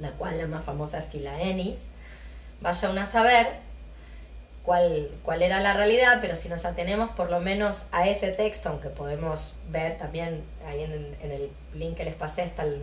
la 0.00 0.10
cual 0.12 0.38
la 0.38 0.46
más 0.46 0.64
famosa 0.64 0.98
es 0.98 1.06
Filaenis. 1.06 1.76
Vaya 2.60 2.90
uno 2.90 3.00
a 3.00 3.06
saber 3.06 3.46
cuál, 4.62 5.10
cuál 5.22 5.42
era 5.42 5.60
la 5.60 5.74
realidad, 5.74 6.18
pero 6.20 6.34
si 6.34 6.48
nos 6.48 6.64
atenemos 6.64 7.10
por 7.10 7.30
lo 7.30 7.40
menos 7.40 7.84
a 7.92 8.08
ese 8.08 8.32
texto, 8.32 8.68
aunque 8.68 8.88
podemos 8.88 9.52
ver 9.68 9.98
también 9.98 10.42
ahí 10.66 10.82
en 10.82 11.30
el 11.30 11.50
link 11.74 11.96
que 11.96 12.04
les 12.04 12.14
pasé 12.14 12.44
están 12.44 12.74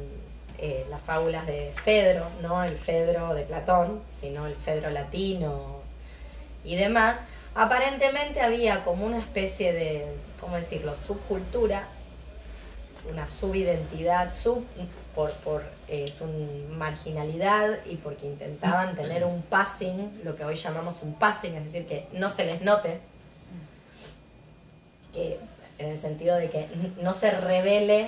eh, 0.66 0.86
las 0.90 1.02
fábulas 1.02 1.46
de 1.46 1.74
Fedro, 1.84 2.26
no 2.42 2.64
el 2.64 2.78
Fedro 2.78 3.34
de 3.34 3.42
Platón, 3.44 4.02
sino 4.22 4.48
el 4.48 4.56
Fedro 4.56 4.92
latino 4.92 5.82
y 6.64 6.76
demás, 6.76 7.18
aparentemente 7.56 8.42
había 8.42 8.84
como 8.84 9.06
una 9.06 9.20
especie 9.20 9.74
de, 9.74 10.06
¿cómo 10.40 10.58
decirlo?, 10.58 10.94
subcultura, 11.08 11.88
una 13.10 13.30
subidentidad, 13.30 14.34
sub, 14.34 14.66
por, 15.14 15.32
por 15.34 15.64
eh, 15.88 16.12
su 16.12 16.26
marginalidad 16.72 17.86
y 17.86 17.98
porque 17.98 18.26
intentaban 18.26 18.96
tener 18.96 19.24
un 19.26 19.42
passing, 19.44 20.22
lo 20.24 20.36
que 20.36 20.44
hoy 20.44 20.56
llamamos 20.56 20.96
un 21.02 21.14
passing, 21.14 21.56
es 21.56 21.66
decir, 21.66 21.86
que 21.86 22.08
no 22.14 22.30
se 22.30 22.46
les 22.46 22.62
note, 22.62 23.00
que 25.14 25.38
en 25.78 25.90
el 25.90 26.00
sentido 26.00 26.38
de 26.38 26.50
que 26.50 26.68
no 27.02 27.14
se 27.14 27.32
revele 27.32 28.08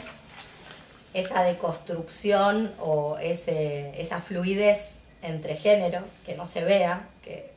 esa 1.13 1.43
deconstrucción 1.43 2.73
o 2.79 3.17
ese, 3.19 4.01
esa 4.01 4.19
fluidez 4.19 5.03
entre 5.21 5.55
géneros, 5.55 6.19
que 6.25 6.35
no 6.35 6.45
se 6.45 6.63
vea, 6.63 7.07
que, 7.23 7.51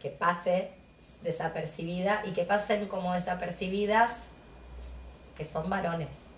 que 0.00 0.10
pase 0.10 0.70
desapercibida 1.24 2.22
y 2.24 2.30
que 2.30 2.44
pasen 2.44 2.86
como 2.86 3.14
desapercibidas 3.14 4.12
que 5.36 5.44
son 5.44 5.68
varones. 5.68 6.30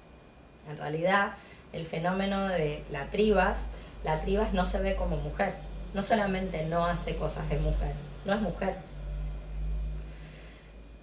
En 0.70 0.78
realidad, 0.78 1.32
el 1.72 1.84
fenómeno 1.84 2.48
de 2.48 2.82
la 2.90 3.06
tribas, 3.10 3.66
la 4.04 4.20
tribas 4.20 4.54
no 4.54 4.64
se 4.64 4.80
ve 4.80 4.96
como 4.96 5.16
mujer. 5.18 5.54
No 5.92 6.02
solamente 6.02 6.64
no 6.66 6.86
hace 6.86 7.16
cosas 7.16 7.48
de 7.50 7.58
mujer, 7.58 7.92
no 8.24 8.34
es 8.34 8.40
mujer. 8.40 8.76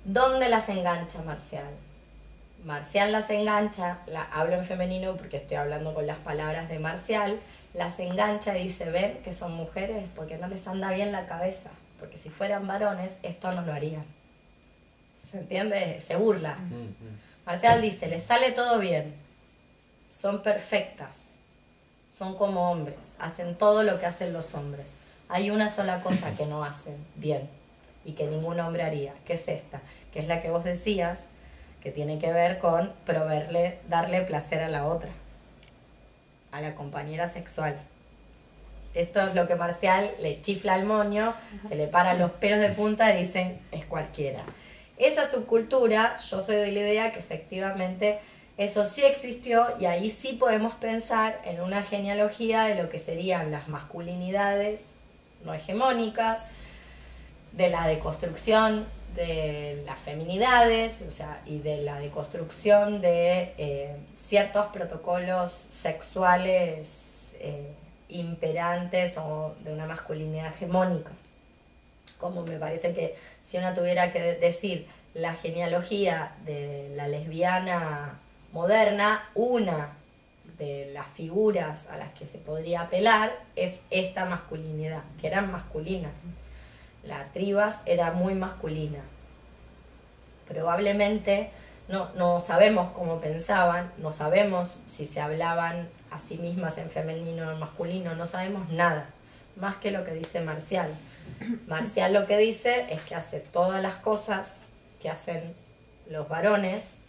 ¿Dónde 0.06 0.50
las 0.50 0.68
engancha 0.70 1.22
Marcial? 1.22 1.70
Marcial 2.66 3.12
las 3.12 3.30
engancha, 3.30 4.00
la, 4.08 4.24
hablo 4.24 4.56
en 4.56 4.66
femenino 4.66 5.16
porque 5.16 5.38
estoy 5.38 5.58
hablando 5.58 5.94
con 5.94 6.08
las 6.08 6.18
palabras 6.18 6.70
de 6.70 6.80
Marcial, 6.80 7.40
las 7.74 8.00
engancha 8.00 8.58
y 8.58 8.68
dice, 8.68 8.86
ven 8.86 9.20
que 9.24 9.34
son 9.34 9.54
mujeres 9.54 10.06
porque 10.16 10.38
no 10.38 10.48
les 10.48 10.68
anda 10.68 10.92
bien 10.92 11.12
la 11.12 11.26
cabeza, 11.26 11.70
porque 12.04 12.18
si 12.18 12.30
fueran 12.30 12.68
varones 12.68 13.14
esto 13.24 13.50
no 13.54 13.62
lo 13.62 13.72
harían. 13.72 14.04
¿Se 15.32 15.40
entiende? 15.40 16.02
Se 16.02 16.18
burla. 16.18 16.58
Marcial 17.46 17.82
dice, 17.82 18.08
les 18.08 18.24
sale 18.24 18.52
todo 18.52 18.78
bien, 18.78 19.16
son 20.12 20.44
perfectas, 20.44 21.32
son 22.14 22.36
como 22.36 22.70
hombres, 22.70 23.16
hacen 23.20 23.56
todo 23.56 23.84
lo 23.84 24.02
que 24.02 24.06
hacen 24.06 24.34
los 24.34 24.54
hombres. 24.54 24.88
Hay 25.30 25.50
una 25.50 25.70
sola 25.70 26.02
cosa 26.02 26.36
que 26.36 26.46
no 26.46 26.66
hacen 26.66 26.98
bien 27.16 27.50
y 28.04 28.12
que 28.12 28.28
ningún 28.28 28.60
hombre 28.60 28.84
haría, 28.84 29.14
que 29.26 29.36
es 29.36 29.48
esta, 29.48 29.80
que 30.12 30.20
es 30.20 30.28
la 30.28 30.42
que 30.42 30.50
vos 30.50 30.66
decías, 30.66 31.28
que 31.82 31.92
tiene 31.92 32.20
que 32.20 32.34
ver 32.34 32.60
con 32.60 32.92
proveerle, 33.06 33.80
darle 33.88 34.24
placer 34.24 34.62
a 34.62 34.68
la 34.68 34.88
otra, 34.88 35.12
a 36.52 36.60
la 36.60 36.76
compañera 36.76 37.32
sexual. 37.32 37.80
Esto 38.94 39.22
es 39.22 39.36
lo 39.36 39.48
que 39.48 39.56
Marcial 39.56 40.12
le 40.20 40.42
chifla 40.42 40.74
al 40.74 40.86
moño, 40.86 41.34
se 41.68 41.76
le 41.76 41.88
paran 41.88 42.20
los 42.20 42.32
pelos 42.32 42.60
de 42.60 42.70
punta 42.70 43.14
y 43.14 43.24
dicen, 43.26 43.60
es 43.72 43.86
cualquiera. 43.86 44.44
Esa 44.98 45.30
subcultura, 45.30 46.18
yo 46.18 46.42
soy 46.42 46.58
de 46.58 46.72
la 46.72 46.80
idea 46.80 47.12
que 47.12 47.20
efectivamente 47.20 48.20
eso 48.58 48.86
sí 48.86 49.04
existió 49.04 49.66
y 49.80 49.86
ahí 49.86 50.12
sí 50.12 50.34
podemos 50.34 50.76
pensar 50.76 51.42
en 51.46 51.62
una 51.62 51.82
genealogía 51.82 52.64
de 52.66 52.76
lo 52.76 52.90
que 52.90 53.00
serían 53.00 53.52
las 53.52 53.68
masculinidades 53.68 54.82
no 55.44 55.54
hegemónicas, 55.54 56.40
de 57.52 57.70
la 57.70 57.88
deconstrucción 57.88 58.86
de 59.16 59.84
las 59.86 60.00
feminidades, 60.00 61.04
o 61.08 61.12
sea, 61.12 61.42
y 61.46 61.60
de 61.60 61.78
la 61.78 62.00
deconstrucción 62.00 63.00
de 63.00 63.54
eh, 63.58 63.96
ciertos 64.16 64.68
protocolos 64.68 65.52
sexuales 65.52 67.36
eh, 67.40 67.74
imperantes 68.14 69.18
o 69.18 69.56
de 69.64 69.74
una 69.74 69.86
masculinidad 69.86 70.48
hegemónica. 70.48 71.12
Como 72.18 72.44
me 72.46 72.58
parece 72.58 72.94
que 72.94 73.16
si 73.44 73.58
uno 73.58 73.74
tuviera 73.74 74.12
que 74.12 74.36
decir 74.36 74.88
la 75.14 75.34
genealogía 75.34 76.36
de 76.46 76.92
la 76.96 77.08
lesbiana 77.08 78.20
moderna, 78.52 79.30
una 79.36 79.94
de 80.58 80.92
las 80.94 81.10
figuras 81.10 81.90
a 81.90 81.98
las 81.98 82.14
que 82.14 82.26
se 82.26 82.38
podría 82.38 82.82
apelar 82.82 83.34
es 83.56 83.76
esta 83.90 84.26
masculinidad, 84.26 85.04
que 85.20 85.28
eran 85.28 85.52
masculinas 85.52 86.14
la 87.04 87.26
Tribas 87.34 87.82
era 87.86 88.12
muy 88.12 88.34
masculina. 88.34 89.00
Probablemente 90.48 91.52
no, 91.88 92.10
no 92.16 92.40
sabemos 92.40 92.90
cómo 92.92 93.20
pensaban, 93.20 93.92
no 93.98 94.12
sabemos 94.12 94.80
si 94.86 95.06
se 95.06 95.20
hablaban 95.20 95.88
a 96.14 96.20
sí 96.20 96.38
mismas 96.38 96.78
en 96.78 96.90
femenino 96.90 97.48
o 97.48 97.52
en 97.52 97.60
masculino, 97.60 98.16
no 98.16 98.26
sabemos 98.26 98.70
nada, 98.70 99.10
más 99.56 99.78
que 99.78 99.92
lo 99.92 100.04
que 100.04 100.14
dice 100.14 100.42
Marcial. 100.42 100.90
Marcial 101.68 102.14
lo 102.14 102.28
que 102.28 102.38
dice 102.38 102.88
es 102.90 103.04
que 103.06 103.16
hace 103.16 103.40
todas 103.40 103.82
las 103.82 103.96
cosas 103.96 104.64
que 105.02 105.10
hacen 105.10 105.56
los 106.10 106.30
varones, 106.30 107.00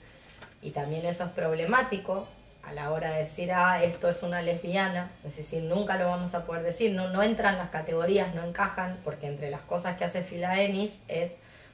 y 0.62 0.70
también 0.70 1.04
eso 1.04 1.24
es 1.24 1.30
problemático, 1.30 2.26
a 2.62 2.72
la 2.72 2.90
hora 2.92 3.10
de 3.10 3.18
decir, 3.18 3.52
ah, 3.52 3.84
esto 3.84 4.08
es 4.08 4.22
una 4.22 4.40
lesbiana, 4.40 5.10
es 5.22 5.36
decir, 5.36 5.62
nunca 5.64 5.98
lo 5.98 6.06
vamos 6.06 6.34
a 6.34 6.46
poder 6.46 6.62
decir, 6.62 6.92
no, 6.92 7.10
no 7.10 7.22
entran 7.22 7.58
las 7.58 7.68
categorías, 7.68 8.34
no 8.34 8.42
encajan, 8.42 8.98
porque 9.04 9.26
entre 9.26 9.50
las 9.50 9.60
cosas 9.60 9.98
que 9.98 10.04
hace 10.04 10.22
Filaenis 10.22 11.00
es 11.08 11.32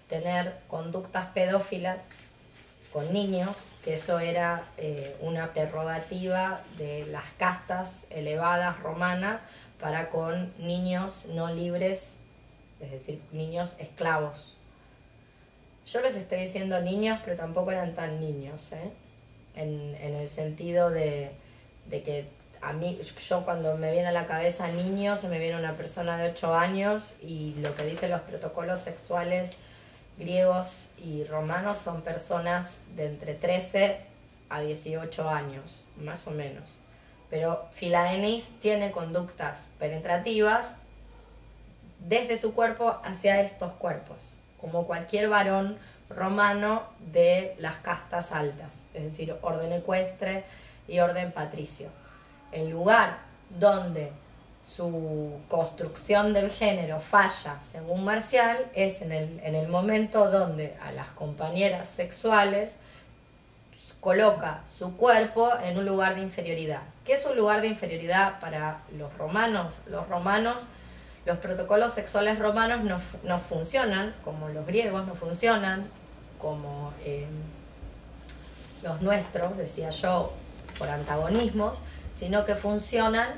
tener 0.09 0.57
conductas 0.67 1.27
pedófilas 1.27 2.09
con 2.93 3.13
niños, 3.13 3.57
que 3.85 3.95
eso 3.95 4.19
era 4.19 4.63
eh, 4.77 5.17
una 5.21 5.53
prerrogativa 5.53 6.61
de 6.77 7.07
las 7.07 7.25
castas 7.39 8.07
elevadas 8.11 8.79
romanas 8.81 9.43
para 9.81 10.11
con 10.11 10.53
niños 10.59 11.27
no 11.35 11.53
libres, 11.53 12.17
es 12.81 12.91
decir, 12.91 13.21
niños 13.33 13.77
esclavos. 13.79 14.55
Yo 15.87 16.01
les 16.03 16.15
estoy 16.15 16.41
diciendo 16.41 16.81
niños, 16.83 17.19
pero 17.25 17.37
tampoco 17.37 17.73
eran 17.73 17.95
tan 17.95 18.21
niños, 18.21 18.73
¿eh? 18.73 18.91
en, 19.57 19.97
el 20.15 20.29
sentido 20.29 20.91
de, 20.91 21.33
que 21.91 22.27
a 22.61 22.73
mí, 22.73 23.01
yo 23.29 23.45
cuando 23.45 23.77
me 23.77 23.91
viene 23.91 24.09
a 24.09 24.13
la 24.13 24.27
cabeza 24.27 24.69
niño, 24.69 25.17
se 25.17 25.29
me 25.29 25.39
viene 25.39 25.59
una 25.59 25.75
persona 25.75 26.19
de 26.19 26.31
8 26.31 26.55
años 26.55 27.15
y 27.23 27.55
lo 27.57 27.75
que 27.75 27.85
dicen 27.87 28.11
los 28.11 28.21
protocolos 28.21 28.81
sexuales 28.81 29.53
griegos 30.19 30.90
y 31.03 31.25
romanos 31.25 31.79
son 31.79 32.03
personas 32.03 32.81
de 32.97 33.07
entre 33.07 33.35
13 33.35 34.01
a 34.49 34.61
18 34.61 35.29
años, 35.29 35.85
más 35.97 36.27
o 36.27 36.31
menos. 36.31 36.75
Pero 37.31 37.67
Filaenis 37.73 38.59
tiene 38.61 38.91
conductas 38.91 39.69
penetrativas 39.79 40.75
desde 42.01 42.37
su 42.37 42.55
cuerpo 42.55 42.99
hacia 43.05 43.41
estos 43.41 43.73
cuerpos, 43.75 44.35
como 44.61 44.87
cualquier 44.87 45.29
varón 45.29 45.79
romano 46.09 46.83
de 47.13 47.55
las 47.59 47.77
castas 47.77 48.33
altas, 48.33 48.85
es 48.95 49.05
decir, 49.05 49.35
orden 49.43 49.73
ecuestre 49.73 50.45
y 50.89 50.99
orden 50.99 51.31
patricio. 51.31 51.89
El 52.51 52.71
lugar 52.71 53.19
donde 53.51 54.13
su 54.67 55.41
construcción 55.49 56.33
del 56.33 56.51
género 56.51 57.01
falla, 57.01 57.59
según 57.73 58.05
Marcial, 58.05 58.67
es 58.75 59.01
en 59.03 59.13
el, 59.13 59.41
en 59.43 59.55
el 59.55 59.69
momento 59.69 60.31
donde 60.31 60.77
a 60.83 60.93
las 60.93 61.09
compañeras 61.11 61.89
sexuales 61.89 62.77
coloca 64.01 64.61
su 64.65 64.97
cuerpo 64.97 65.51
en 65.63 65.79
un 65.79 65.85
lugar 65.85 66.15
de 66.15 66.23
inferioridad. 66.23 66.81
¿Qué 67.05 67.15
es 67.15 67.27
un 67.27 67.37
lugar 67.37 67.61
de 67.61 67.69
inferioridad 67.69 68.41
para 68.41 68.81
los 68.97 69.17
romanos? 69.17 69.81
Los 69.87 70.09
romanos, 70.09 70.67
los 71.27 71.39
protocolos 71.39 71.93
sexuales 71.93 72.39
romanos 72.39 72.83
no, 72.83 73.01
no 73.25 73.39
funcionan, 73.39 74.15
como 74.25 74.49
los 74.49 74.67
griegos 74.67 75.07
no 75.07 75.15
funcionan, 75.15 75.87
como 76.39 76.93
eh, 77.05 77.27
los 78.83 79.03
nuestros, 79.03 79.57
decía 79.57 79.91
yo, 79.91 80.33
por 80.79 80.89
antagonismos, 80.89 81.79
sino 82.19 82.47
que 82.47 82.55
funcionan 82.55 83.29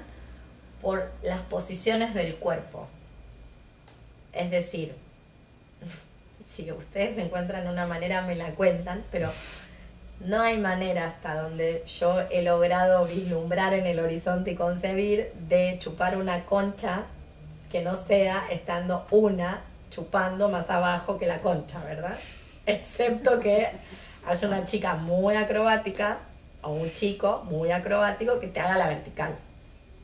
por 0.83 1.11
las 1.23 1.41
posiciones 1.41 2.13
del 2.13 2.35
cuerpo. 2.37 2.87
Es 4.33 4.51
decir, 4.51 4.95
si 6.55 6.71
ustedes 6.71 7.17
encuentran 7.19 7.69
una 7.69 7.87
manera 7.87 8.23
me 8.23 8.35
la 8.35 8.51
cuentan, 8.51 9.03
pero 9.11 9.31
no 10.21 10.43
hay 10.43 10.59
manera 10.59 11.07
hasta 11.07 11.41
donde 11.43 11.85
yo 11.87 12.21
he 12.31 12.43
logrado 12.43 13.07
vislumbrar 13.07 13.75
en 13.75 13.87
el 13.87 13.99
horizonte 13.99 14.53
y 14.53 14.55
concebir 14.55 15.33
de 15.49 15.77
chupar 15.79 16.17
una 16.17 16.45
concha 16.45 17.05
que 17.71 17.83
no 17.83 17.95
sea 17.95 18.45
estando 18.51 19.07
una 19.11 19.63
chupando 19.91 20.49
más 20.49 20.69
abajo 20.71 21.19
que 21.19 21.27
la 21.27 21.41
concha, 21.41 21.83
¿verdad? 21.85 22.17
excepto 22.67 23.41
que 23.41 23.69
haya 24.27 24.49
una 24.49 24.65
chica 24.65 24.95
muy 24.95 25.35
acrobática 25.37 26.19
o 26.63 26.71
un 26.71 26.93
chico 26.93 27.43
muy 27.51 27.73
acrobático 27.73 28.39
que 28.41 28.47
te 28.47 28.61
haga 28.61 28.79
la 28.79 28.89
vertical. 28.89 29.35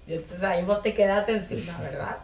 Y 0.08 0.14
entonces 0.14 0.42
ahí 0.42 0.64
vos 0.64 0.82
te 0.82 0.94
quedás 0.94 1.28
encima, 1.28 1.76
¿verdad? 1.80 2.16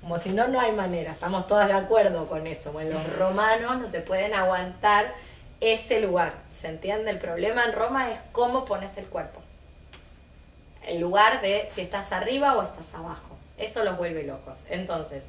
Como 0.00 0.18
si 0.18 0.30
no, 0.30 0.48
no 0.48 0.60
hay 0.60 0.72
manera. 0.72 1.12
Estamos 1.12 1.46
todas 1.46 1.68
de 1.68 1.74
acuerdo 1.74 2.26
con 2.26 2.46
eso. 2.46 2.72
Bueno, 2.72 2.94
los 2.94 3.16
romanos 3.16 3.78
no 3.78 3.90
se 3.90 4.00
pueden 4.00 4.34
aguantar 4.34 5.14
ese 5.60 6.00
lugar. 6.00 6.34
¿Se 6.50 6.68
entiende? 6.68 7.10
El 7.10 7.18
problema 7.18 7.64
en 7.64 7.72
Roma 7.72 8.10
es 8.10 8.18
cómo 8.32 8.64
pones 8.64 8.96
el 8.96 9.04
cuerpo. 9.06 9.40
El 10.86 11.00
lugar 11.00 11.40
de 11.40 11.68
si 11.72 11.82
estás 11.82 12.10
arriba 12.12 12.56
o 12.56 12.62
estás 12.62 12.92
abajo. 12.94 13.36
Eso 13.58 13.84
los 13.84 13.96
vuelve 13.96 14.24
locos. 14.24 14.64
Entonces, 14.68 15.26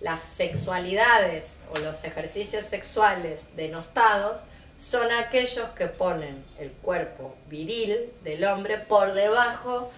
las 0.00 0.20
sexualidades 0.20 1.58
o 1.74 1.78
los 1.80 2.04
ejercicios 2.04 2.64
sexuales 2.64 3.46
denostados 3.56 4.38
son 4.78 5.10
aquellos 5.10 5.70
que 5.70 5.86
ponen 5.86 6.44
el 6.58 6.70
cuerpo 6.70 7.34
viril 7.48 8.12
del 8.22 8.44
hombre 8.44 8.78
por 8.78 9.14
debajo, 9.14 9.90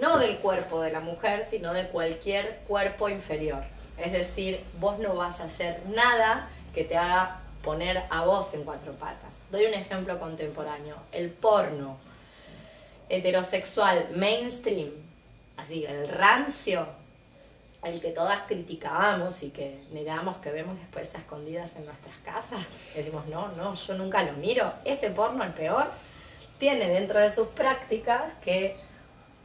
no 0.00 0.18
del 0.18 0.38
cuerpo 0.38 0.80
de 0.80 0.92
la 0.92 1.00
mujer, 1.00 1.46
sino 1.48 1.72
de 1.72 1.88
cualquier 1.88 2.60
cuerpo 2.66 3.08
inferior. 3.08 3.62
Es 3.98 4.12
decir, 4.12 4.64
vos 4.80 4.98
no 4.98 5.14
vas 5.14 5.40
a 5.40 5.44
hacer 5.44 5.80
nada 5.86 6.48
que 6.74 6.84
te 6.84 6.96
haga 6.96 7.40
poner 7.62 8.02
a 8.10 8.24
vos 8.24 8.52
en 8.54 8.64
cuatro 8.64 8.92
patas. 8.92 9.34
Doy 9.50 9.66
un 9.66 9.74
ejemplo 9.74 10.18
contemporáneo. 10.18 10.96
El 11.12 11.30
porno 11.30 11.96
heterosexual 13.08 14.08
mainstream, 14.16 14.90
así, 15.56 15.84
el 15.84 16.08
rancio, 16.08 16.86
el 17.84 18.00
que 18.00 18.10
todas 18.10 18.40
criticábamos 18.46 19.42
y 19.42 19.50
que 19.50 19.84
negamos 19.92 20.38
que 20.38 20.50
vemos 20.50 20.78
después 20.78 21.14
escondidas 21.14 21.76
en 21.76 21.84
nuestras 21.84 22.16
casas, 22.24 22.60
decimos, 22.94 23.26
no, 23.26 23.48
no, 23.52 23.74
yo 23.74 23.94
nunca 23.94 24.22
lo 24.22 24.32
miro, 24.34 24.72
ese 24.84 25.10
porno, 25.10 25.44
el 25.44 25.52
peor, 25.52 25.90
tiene 26.58 26.88
dentro 26.88 27.18
de 27.18 27.30
sus 27.32 27.48
prácticas 27.48 28.32
que 28.42 28.76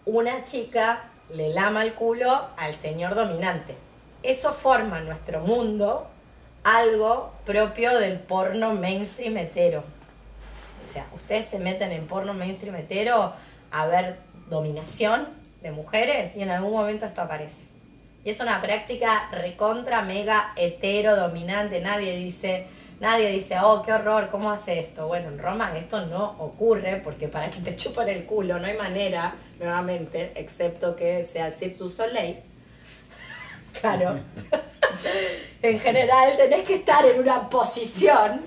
una 0.08 0.46
chica 0.46 1.04
le 1.34 1.50
lama 1.50 1.84
el 1.84 1.94
culo 1.94 2.48
al 2.56 2.74
señor 2.74 3.14
dominante. 3.14 3.76
Eso 4.24 4.54
forma 4.54 5.02
nuestro 5.02 5.42
mundo 5.42 6.08
algo 6.64 7.34
propio 7.46 8.00
del 8.00 8.18
porno 8.18 8.74
mainstream 8.74 9.36
hetero. 9.36 9.84
O 10.84 10.88
sea, 10.88 11.06
ustedes 11.14 11.48
se 11.48 11.60
meten 11.60 11.92
en 11.92 12.08
porno 12.08 12.34
mainstream 12.34 12.76
hetero 12.76 13.34
a 13.72 13.86
ver 13.88 14.18
dominación 14.50 15.28
de 15.62 15.72
mujeres 15.72 16.38
y 16.38 16.42
en 16.42 16.52
algún 16.52 16.72
momento 16.72 17.06
esto 17.06 17.22
aparece. 17.22 17.68
Y 18.24 18.30
es 18.30 18.40
una 18.40 18.62
práctica 18.62 19.30
recontra, 19.32 20.04
mega, 20.04 20.54
hetero, 20.56 21.18
dominante. 21.18 21.82
Nadie 21.82 22.16
dice, 22.16 22.68
nadie 23.00 23.30
dice, 23.30 23.58
oh, 23.62 23.82
qué 23.84 23.94
horror, 23.94 24.30
¿cómo 24.30 24.52
hace 24.52 24.80
esto? 24.80 25.08
Bueno, 25.08 25.30
en 25.30 25.40
Roma 25.40 25.72
esto 25.78 26.06
no 26.06 26.36
ocurre 26.40 27.02
porque 27.04 27.28
para 27.28 27.50
que 27.50 27.60
te 27.60 27.76
chupen 27.76 28.10
el 28.10 28.26
culo 28.26 28.60
no 28.60 28.66
hay 28.66 28.78
manera, 28.78 29.34
nuevamente, 29.60 30.32
excepto 30.36 30.96
que 30.96 31.24
sea 31.32 31.48
el 31.48 31.54
Cirque 31.54 31.78
du 31.78 31.90
Soleil. 31.90 32.38
Claro. 33.80 34.20
en 35.62 35.80
general 35.80 36.36
tenés 36.36 36.64
que 36.64 36.76
estar 36.76 37.06
en 37.06 37.20
una 37.20 37.48
posición 37.48 38.42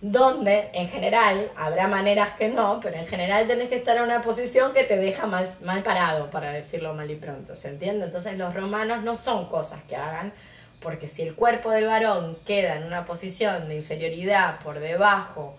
donde 0.00 0.70
en 0.74 0.88
general, 0.88 1.50
habrá 1.56 1.88
maneras 1.88 2.30
que 2.34 2.48
no, 2.48 2.78
pero 2.80 2.96
en 2.96 3.06
general 3.06 3.48
tenés 3.48 3.68
que 3.68 3.76
estar 3.76 3.96
en 3.96 4.04
una 4.04 4.22
posición 4.22 4.72
que 4.72 4.84
te 4.84 4.96
deja 4.96 5.26
mal, 5.26 5.48
mal 5.62 5.82
parado, 5.82 6.30
para 6.30 6.52
decirlo 6.52 6.94
mal 6.94 7.10
y 7.10 7.16
pronto, 7.16 7.56
¿se 7.56 7.68
entiende? 7.68 8.04
Entonces 8.06 8.38
los 8.38 8.54
romanos 8.54 9.02
no 9.02 9.16
son 9.16 9.46
cosas 9.46 9.82
que 9.88 9.96
hagan, 9.96 10.32
porque 10.80 11.08
si 11.08 11.22
el 11.22 11.34
cuerpo 11.34 11.70
del 11.70 11.86
varón 11.86 12.38
queda 12.46 12.76
en 12.76 12.84
una 12.84 13.04
posición 13.04 13.68
de 13.68 13.76
inferioridad 13.76 14.60
por 14.60 14.78
debajo 14.78 15.56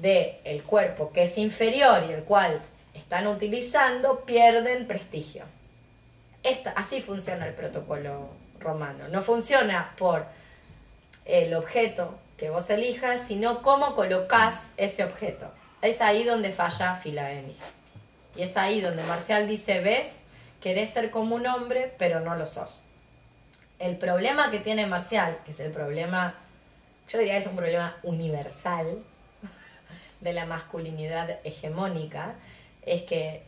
del 0.00 0.32
el 0.44 0.62
cuerpo 0.62 1.12
que 1.12 1.24
es 1.24 1.38
inferior 1.38 2.04
y 2.08 2.12
el 2.12 2.24
cual 2.24 2.60
están 2.94 3.26
utilizando, 3.26 4.20
pierden 4.20 4.86
prestigio. 4.86 5.44
Esta, 6.42 6.70
así 6.70 7.00
funciona 7.00 7.46
el 7.46 7.54
protocolo 7.54 8.28
romano. 8.60 9.08
No 9.08 9.22
funciona 9.22 9.94
por 9.96 10.26
el 11.24 11.54
objeto 11.54 12.18
que 12.36 12.50
vos 12.50 12.68
elijas, 12.70 13.22
sino 13.26 13.62
cómo 13.62 13.94
colocas 13.94 14.68
ese 14.76 15.04
objeto. 15.04 15.50
Es 15.82 16.00
ahí 16.00 16.24
donde 16.24 16.50
falla 16.50 16.94
Filaenis. 16.94 17.58
Y 18.36 18.42
es 18.42 18.56
ahí 18.56 18.80
donde 18.80 19.02
Marcial 19.04 19.46
dice, 19.46 19.80
ves, 19.80 20.08
querés 20.60 20.90
ser 20.90 21.10
como 21.10 21.36
un 21.36 21.46
hombre, 21.46 21.92
pero 21.98 22.20
no 22.20 22.34
lo 22.36 22.46
sos. 22.46 22.83
El 23.84 23.98
problema 23.98 24.50
que 24.50 24.60
tiene 24.60 24.86
Marcial, 24.86 25.40
que 25.44 25.50
es 25.50 25.60
el 25.60 25.70
problema, 25.70 26.32
yo 27.10 27.18
diría 27.18 27.34
que 27.34 27.40
es 27.40 27.46
un 27.46 27.54
problema 27.54 27.94
universal 28.02 29.04
de 30.22 30.32
la 30.32 30.46
masculinidad 30.46 31.38
hegemónica, 31.44 32.32
es 32.80 33.02
que 33.02 33.42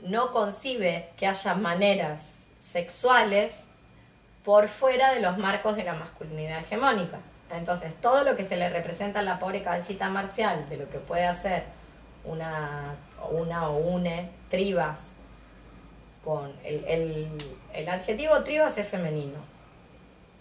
no 0.00 0.32
concibe 0.32 1.10
que 1.16 1.28
haya 1.28 1.54
maneras 1.54 2.42
sexuales 2.58 3.66
por 4.44 4.66
fuera 4.66 5.14
de 5.14 5.20
los 5.20 5.38
marcos 5.38 5.76
de 5.76 5.84
la 5.84 5.94
masculinidad 5.94 6.58
hegemónica. 6.58 7.18
Entonces, 7.52 7.94
todo 8.00 8.24
lo 8.24 8.34
que 8.34 8.42
se 8.42 8.56
le 8.56 8.68
representa 8.68 9.20
a 9.20 9.22
la 9.22 9.38
pobre 9.38 9.62
cabecita 9.62 10.08
marcial 10.08 10.68
de 10.68 10.76
lo 10.76 10.90
que 10.90 10.98
puede 10.98 11.24
hacer 11.24 11.62
una, 12.24 12.96
una 13.30 13.68
o 13.68 13.76
une 13.76 14.28
tribas 14.50 15.15
con 16.26 16.52
el, 16.64 17.28
el, 17.72 17.88
adjetivo 17.88 18.42
tribas 18.42 18.76
es 18.78 18.88
femenino. 18.88 19.38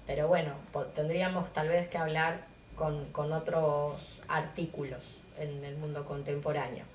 Pero 0.08 0.28
bueno, 0.28 0.54
tendríamos 0.96 1.54
tal 1.54 1.70
vez 1.70 1.88
que 1.88 2.00
hablar 2.00 2.40
con, 2.76 3.06
con 3.12 3.32
otros 3.32 4.20
artículos 4.28 5.04
en 5.38 5.64
el 5.64 5.78
mundo 5.78 6.04
contemporáneo. 6.06 6.86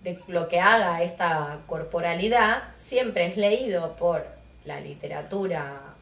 De 0.00 0.18
lo 0.26 0.48
que 0.48 0.58
haga 0.58 1.02
esta 1.02 1.60
corporalidad 1.68 2.64
siempre 2.74 3.26
es 3.26 3.36
leído 3.36 3.94
por 3.94 4.26
la 4.64 4.80
literatura 4.80 5.94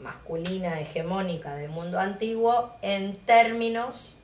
masculina 0.00 0.80
hegemónica 0.80 1.56
del 1.56 1.68
mundo 1.68 2.00
antiguo 2.00 2.72
en 2.80 3.16
términos 3.16 4.16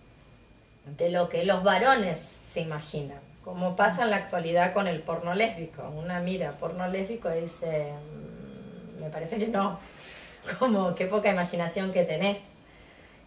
de 0.86 1.10
lo 1.10 1.28
que 1.28 1.44
los 1.44 1.62
varones 1.62 2.18
se 2.18 2.62
imaginan, 2.62 3.20
como 3.46 3.76
pasa 3.76 4.02
en 4.02 4.10
la 4.10 4.16
actualidad 4.16 4.72
con 4.72 4.88
el 4.88 4.98
porno 5.02 5.32
lésbico. 5.32 5.88
Una 5.90 6.18
mira 6.18 6.50
porno 6.58 6.88
lésbico 6.88 7.32
y 7.32 7.42
dice, 7.42 7.92
mm, 7.92 9.02
me 9.02 9.08
parece 9.08 9.38
que 9.38 9.46
no, 9.46 9.78
como 10.58 10.96
qué 10.96 11.06
poca 11.06 11.30
imaginación 11.30 11.92
que 11.92 12.02
tenés. 12.02 12.38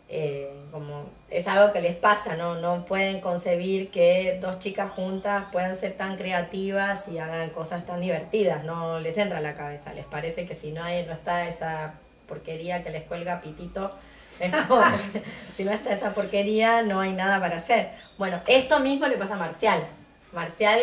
Eh, 0.09 0.51
como 0.72 1.05
es 1.30 1.47
algo 1.47 1.72
que 1.72 1.82
les 1.82 1.95
pasa, 1.95 2.36
¿no? 2.36 2.55
No 2.55 2.84
pueden 2.84 3.22
concebir 3.22 3.91
que 3.91 4.39
dos 4.41 4.59
chicas 4.59 4.91
juntas 4.91 5.45
puedan 5.53 5.80
ser 5.80 5.93
tan 5.93 6.17
creativas 6.17 7.07
y 7.07 7.20
hagan 7.20 7.51
cosas 7.51 7.86
tan 7.86 8.01
divertidas, 8.01 8.65
no 8.65 8.99
les 8.99 9.17
entra 9.17 9.38
a 9.38 9.41
la 9.41 9.53
cabeza, 9.53 9.93
les 9.93 10.05
parece 10.05 10.45
que 10.45 10.55
si 10.55 10.72
no 10.72 10.84
hay, 10.84 11.05
no 11.05 11.13
está 11.13 11.47
esa 11.47 11.93
porquería 12.28 12.84
que 12.84 12.89
les 12.89 13.03
cuelga 13.03 13.39
pitito. 13.39 13.93
si 15.55 15.63
no 15.63 15.72
está 15.72 15.93
esa 15.93 16.13
porquería, 16.13 16.82
no 16.82 16.99
hay 16.99 17.13
nada 17.13 17.39
para 17.39 17.57
hacer. 17.57 17.91
Bueno, 18.17 18.41
esto 18.47 18.80
mismo 18.80 19.07
le 19.07 19.17
pasa 19.17 19.36
a 19.36 19.38
Marcial. 19.38 19.88
Marcial 20.32 20.82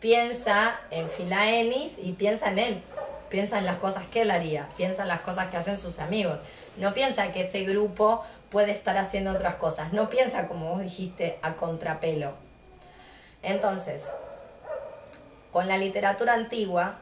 piensa 0.00 0.80
en 0.90 1.08
Filaenis 1.08 1.92
y 2.02 2.12
piensa 2.12 2.50
en 2.50 2.58
él. 2.58 2.82
Piensa 3.28 3.58
en 3.58 3.66
las 3.66 3.76
cosas 3.76 4.06
que 4.06 4.22
él 4.22 4.30
haría, 4.30 4.68
piensa 4.76 5.02
en 5.02 5.08
las 5.08 5.20
cosas 5.20 5.48
que 5.48 5.56
hacen 5.56 5.78
sus 5.78 6.00
amigos. 6.00 6.40
No 6.76 6.92
piensa 6.92 7.32
que 7.32 7.42
ese 7.42 7.64
grupo 7.64 8.24
puede 8.50 8.72
estar 8.72 8.96
haciendo 8.96 9.32
otras 9.32 9.54
cosas. 9.54 9.92
No 9.92 10.10
piensa, 10.10 10.48
como 10.48 10.70
vos 10.70 10.82
dijiste, 10.82 11.38
a 11.42 11.54
contrapelo. 11.54 12.34
Entonces, 13.42 14.06
con 15.52 15.68
la 15.68 15.78
literatura 15.78 16.34
antigua 16.34 16.96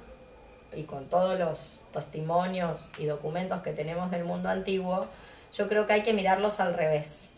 y 0.75 0.83
con 0.83 1.09
todos 1.09 1.39
los 1.39 1.81
testimonios 1.93 2.91
y 2.99 3.07
documentos 3.07 3.63
que 3.63 3.73
tenemos 3.73 4.11
del 4.11 4.25
mundo 4.25 4.51
antiguo, 4.51 5.07
yo 5.53 5.69
creo 5.69 5.87
que 5.87 5.95
hay 5.95 6.03
que 6.03 6.13
mirarlos 6.13 6.61
al 6.61 6.75
revés. 6.75 7.31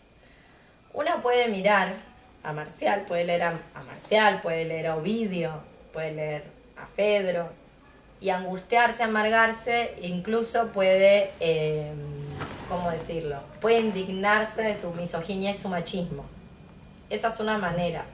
Una 0.92 1.22
puede 1.22 1.46
mirar 1.48 1.94
a 2.42 2.52
Marcial, 2.52 3.02
puede 3.06 3.24
leer 3.24 3.42
a, 3.42 3.54
Marcial, 3.86 4.40
puede 4.40 4.64
leer 4.64 4.88
a 4.88 4.96
Ovidio, 4.96 5.62
puede 5.92 6.12
leer 6.12 6.44
a 6.76 6.86
Fedro, 6.86 7.50
y 8.20 8.30
angustiarse, 8.30 9.02
amargarse, 9.02 9.94
incluso 10.02 10.68
puede, 10.68 11.30
eh, 11.40 11.90
¿cómo 12.68 12.90
decirlo? 12.90 13.40
Puede 13.60 13.80
indignarse 13.80 14.62
de 14.62 14.74
su 14.74 14.92
misoginia 14.92 15.52
y 15.52 15.54
su 15.54 15.68
machismo. 15.68 16.26
Esa 17.08 17.28
es 17.28 17.40
una 17.40 17.56
manera. 17.56 18.04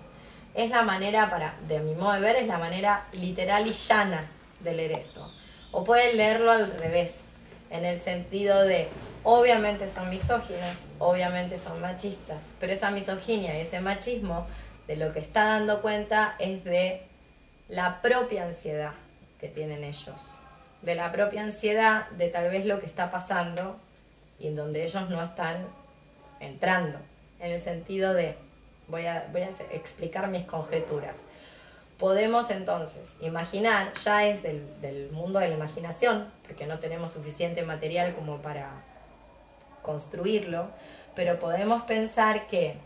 Es 0.54 0.70
la 0.70 0.82
manera 0.82 1.28
para, 1.28 1.56
de 1.66 1.80
mi 1.80 1.94
modo 1.94 2.12
de 2.12 2.20
ver, 2.20 2.36
es 2.36 2.46
la 2.46 2.58
manera 2.58 3.06
literal 3.14 3.66
y 3.66 3.72
llana 3.72 4.24
de 4.60 4.74
leer 4.74 4.92
esto. 4.92 5.30
O 5.72 5.84
pueden 5.84 6.16
leerlo 6.16 6.52
al 6.52 6.70
revés, 6.78 7.25
en 7.70 7.84
el 7.84 7.98
sentido 8.00 8.62
de, 8.62 8.88
obviamente 9.24 9.88
son 9.88 10.08
misóginos, 10.10 10.86
obviamente 10.98 11.58
son 11.58 11.80
machistas, 11.80 12.52
pero 12.60 12.72
esa 12.72 12.90
misoginia 12.90 13.56
y 13.58 13.62
ese 13.62 13.80
machismo 13.80 14.46
de 14.86 14.96
lo 14.96 15.12
que 15.12 15.18
está 15.18 15.44
dando 15.44 15.82
cuenta 15.82 16.36
es 16.38 16.64
de 16.64 17.02
la 17.68 18.00
propia 18.02 18.44
ansiedad 18.44 18.92
que 19.40 19.48
tienen 19.48 19.82
ellos, 19.82 20.36
de 20.82 20.94
la 20.94 21.10
propia 21.10 21.42
ansiedad 21.42 22.08
de 22.10 22.28
tal 22.28 22.50
vez 22.50 22.66
lo 22.66 22.78
que 22.80 22.86
está 22.86 23.10
pasando 23.10 23.76
y 24.38 24.48
en 24.48 24.56
donde 24.56 24.84
ellos 24.84 25.10
no 25.10 25.22
están 25.22 25.66
entrando, 26.40 26.98
en 27.40 27.52
el 27.52 27.60
sentido 27.60 28.14
de, 28.14 28.36
voy 28.88 29.06
a, 29.06 29.28
voy 29.32 29.42
a 29.42 29.50
explicar 29.72 30.28
mis 30.28 30.44
conjeturas. 30.44 31.26
Podemos 31.98 32.50
entonces 32.50 33.16
imaginar, 33.22 33.94
ya 33.94 34.26
es 34.26 34.42
del, 34.42 35.08
mundo 35.12 35.38
de 35.38 35.48
la 35.48 35.54
imaginación, 35.54 36.30
porque 36.46 36.66
no 36.66 36.78
tenemos 36.78 37.12
suficiente 37.12 37.62
material 37.62 38.14
como 38.14 38.42
para 38.42 38.70
construirlo, 39.80 40.68
pero 41.14 41.38
podemos 41.38 41.84
pensar 41.84 42.48
que, 42.48 42.76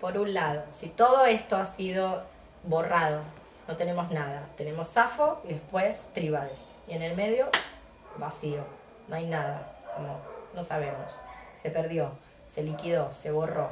por 0.00 0.18
un 0.18 0.34
lado, 0.34 0.64
si 0.70 0.88
todo 0.88 1.24
esto 1.24 1.56
ha 1.56 1.64
sido 1.64 2.24
borrado, 2.64 3.20
no 3.68 3.76
tenemos 3.76 4.10
nada, 4.10 4.48
tenemos 4.56 4.88
Safo 4.88 5.40
y 5.44 5.48
después 5.52 6.08
Tribades, 6.12 6.80
y 6.88 6.94
en 6.94 7.02
el 7.02 7.14
medio, 7.14 7.48
vacío, 8.16 8.64
no 9.06 9.14
hay 9.14 9.26
nada, 9.26 9.72
como 9.94 10.18
no 10.52 10.64
sabemos, 10.64 11.20
se 11.54 11.70
perdió, 11.70 12.10
se 12.52 12.64
liquidó, 12.64 13.12
se 13.12 13.30
borró. 13.30 13.70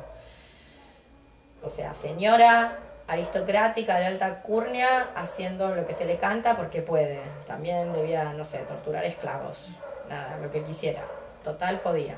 O 1.62 1.68
sea, 1.68 1.92
señora 1.92 2.78
aristocrática 3.10 3.98
de 3.98 4.06
alta 4.06 4.40
curnia 4.40 5.08
haciendo 5.16 5.74
lo 5.74 5.84
que 5.84 5.94
se 5.94 6.04
le 6.04 6.18
canta 6.18 6.56
porque 6.56 6.80
puede. 6.80 7.20
También 7.44 7.92
debía, 7.92 8.32
no 8.32 8.44
sé, 8.44 8.58
torturar 8.58 9.04
esclavos, 9.04 9.68
nada, 10.08 10.38
lo 10.40 10.50
que 10.52 10.62
quisiera. 10.62 11.02
Total 11.42 11.80
podía. 11.80 12.14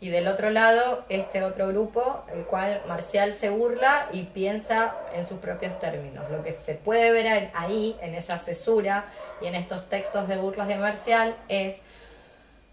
Y 0.00 0.08
del 0.08 0.28
otro 0.28 0.48
lado, 0.48 1.04
este 1.10 1.42
otro 1.42 1.68
grupo, 1.68 2.24
el 2.32 2.44
cual 2.44 2.80
Marcial 2.88 3.34
se 3.34 3.50
burla 3.50 4.08
y 4.12 4.22
piensa 4.22 4.94
en 5.12 5.26
sus 5.26 5.40
propios 5.40 5.78
términos. 5.78 6.30
Lo 6.30 6.42
que 6.42 6.54
se 6.54 6.74
puede 6.74 7.12
ver 7.12 7.50
ahí, 7.52 7.98
en 8.00 8.14
esa 8.14 8.38
cesura 8.38 9.04
y 9.42 9.46
en 9.46 9.54
estos 9.54 9.90
textos 9.90 10.26
de 10.26 10.38
burlas 10.38 10.68
de 10.68 10.76
Marcial, 10.76 11.36
es 11.48 11.82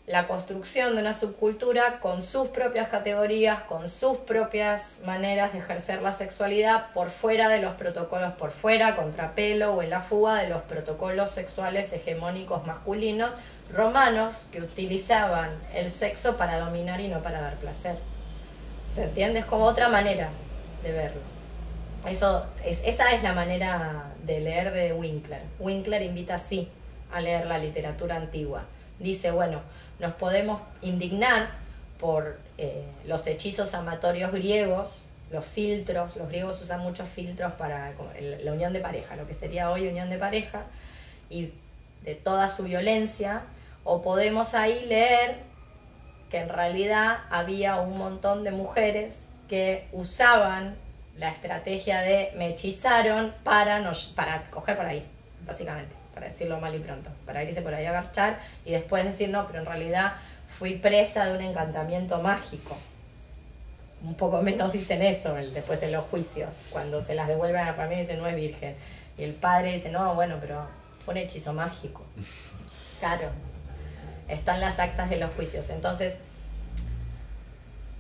la 0.08 0.26
construcción 0.26 0.96
de 0.96 1.02
una 1.02 1.14
subcultura 1.14 2.00
con 2.00 2.24
sus 2.24 2.48
propias 2.48 2.88
categorías, 2.88 3.64
con 3.64 3.90
sus 3.90 4.20
propias 4.20 5.02
maneras 5.06 5.52
de 5.52 5.60
ejercer 5.60 6.02
la 6.02 6.14
sexualidad 6.14 6.94
por 6.94 7.10
fuera 7.10 7.50
de 7.50 7.62
los 7.62 7.76
protocolos, 7.76 8.32
por 8.36 8.52
fuera, 8.52 8.96
contrapelo 8.96 9.74
o 9.74 9.82
en 9.82 9.90
la 9.90 10.00
fuga 10.00 10.36
de 10.36 10.48
los 10.48 10.62
protocolos 10.62 11.32
sexuales 11.32 11.92
hegemónicos 11.92 12.66
masculinos 12.66 13.38
romanos 13.74 14.46
que 14.50 14.62
utilizaban 14.62 15.50
el 15.74 15.92
sexo 15.92 16.38
para 16.38 16.58
dominar 16.58 17.02
y 17.02 17.10
no 17.10 17.20
para 17.20 17.42
dar 17.42 17.56
placer. 17.56 17.98
¿Se 18.96 19.04
entiende? 19.04 19.40
Es 19.40 19.46
como 19.46 19.66
otra 19.66 19.90
manera 19.90 20.30
de 20.84 20.94
verlo. 20.94 21.22
Eso, 22.08 22.46
es, 22.64 22.80
esa 22.86 23.12
es 23.12 23.24
la 23.24 23.34
manera 23.34 24.14
de 24.24 24.40
leer 24.40 24.72
de 24.72 24.94
Winkler. 24.94 25.42
Winkler 25.60 26.02
invita 26.02 26.36
así 26.36 26.70
a 27.12 27.20
leer 27.20 27.46
la 27.46 27.58
literatura 27.58 28.16
antigua. 28.16 28.64
Dice, 29.00 29.32
bueno, 29.32 29.62
nos 30.00 30.14
podemos 30.14 30.62
indignar 30.82 31.50
por 32.00 32.40
eh, 32.58 32.86
los 33.06 33.26
hechizos 33.28 33.74
amatorios 33.74 34.32
griegos, 34.32 35.06
los 35.32 35.46
filtros, 35.46 36.16
los 36.16 36.30
griegos 36.30 36.62
usan 36.62 36.82
muchos 36.82 37.10
filtros 37.10 37.54
para 37.54 37.94
la 38.20 38.52
unión 38.52 38.72
de 38.74 38.80
pareja, 38.80 39.16
lo 39.16 39.28
que 39.28 39.34
sería 39.34 39.70
hoy 39.72 39.88
unión 39.88 40.10
de 40.10 40.18
pareja, 40.18 40.64
y 41.30 41.52
de 42.04 42.16
toda 42.16 42.48
su 42.48 42.64
violencia, 42.64 43.44
o 43.84 44.02
podemos 44.02 44.54
ahí 44.54 44.86
leer 44.86 45.38
que 46.30 46.40
en 46.40 46.50
realidad 46.50 47.20
había 47.30 47.78
un 47.78 47.98
montón 47.98 48.44
de 48.44 48.52
mujeres 48.52 49.26
que 49.50 49.88
usaban 49.92 50.76
la 51.18 51.30
estrategia 51.30 52.02
de 52.02 52.32
me 52.38 52.50
hechizaron 52.50 53.34
para, 53.44 53.80
no, 53.80 53.92
para 54.16 54.44
coger 54.44 54.78
por 54.78 54.86
ahí, 54.86 55.04
básicamente, 55.46 55.97
para 56.18 56.32
decirlo 56.32 56.60
mal 56.60 56.74
y 56.74 56.80
pronto, 56.80 57.12
para 57.28 57.44
irse 57.44 57.62
por 57.62 57.76
ahí 57.76 57.86
a 57.86 57.92
garchar 57.92 58.40
y 58.66 58.72
después 58.72 59.06
decir 59.06 59.30
no, 59.30 59.46
pero 59.46 59.60
en 59.60 59.68
realidad 59.68 60.14
fui 60.50 60.74
presa 60.76 61.26
de 61.26 61.34
un 61.38 61.42
encantamiento 61.44 62.20
mágico. 62.22 62.76
Un 64.04 64.16
poco 64.16 64.42
menos 64.42 64.74
dicen 64.74 65.04
eso 65.04 65.38
el- 65.38 65.54
después 65.54 65.80
de 65.80 65.92
los 65.92 66.06
juicios, 66.06 66.68
cuando 66.72 67.02
se 67.02 67.14
las 67.14 67.28
devuelven 67.28 67.62
a 67.62 67.66
la 67.68 67.74
familia 67.76 68.00
y 68.00 68.02
dicen 68.08 68.20
no 68.20 68.26
es 68.28 68.36
virgen. 68.36 68.76
Y 69.16 69.24
el 69.26 69.34
padre 69.36 69.74
dice, 69.74 69.90
no, 69.90 70.16
bueno, 70.16 70.38
pero 70.42 70.66
fue 71.06 71.14
un 71.14 71.18
hechizo 71.20 71.54
mágico. 71.54 72.04
Claro, 73.00 73.30
están 74.28 74.60
las 74.60 74.80
actas 74.80 75.12
de 75.12 75.18
los 75.18 75.30
juicios. 75.34 75.70
Entonces, 75.70 76.16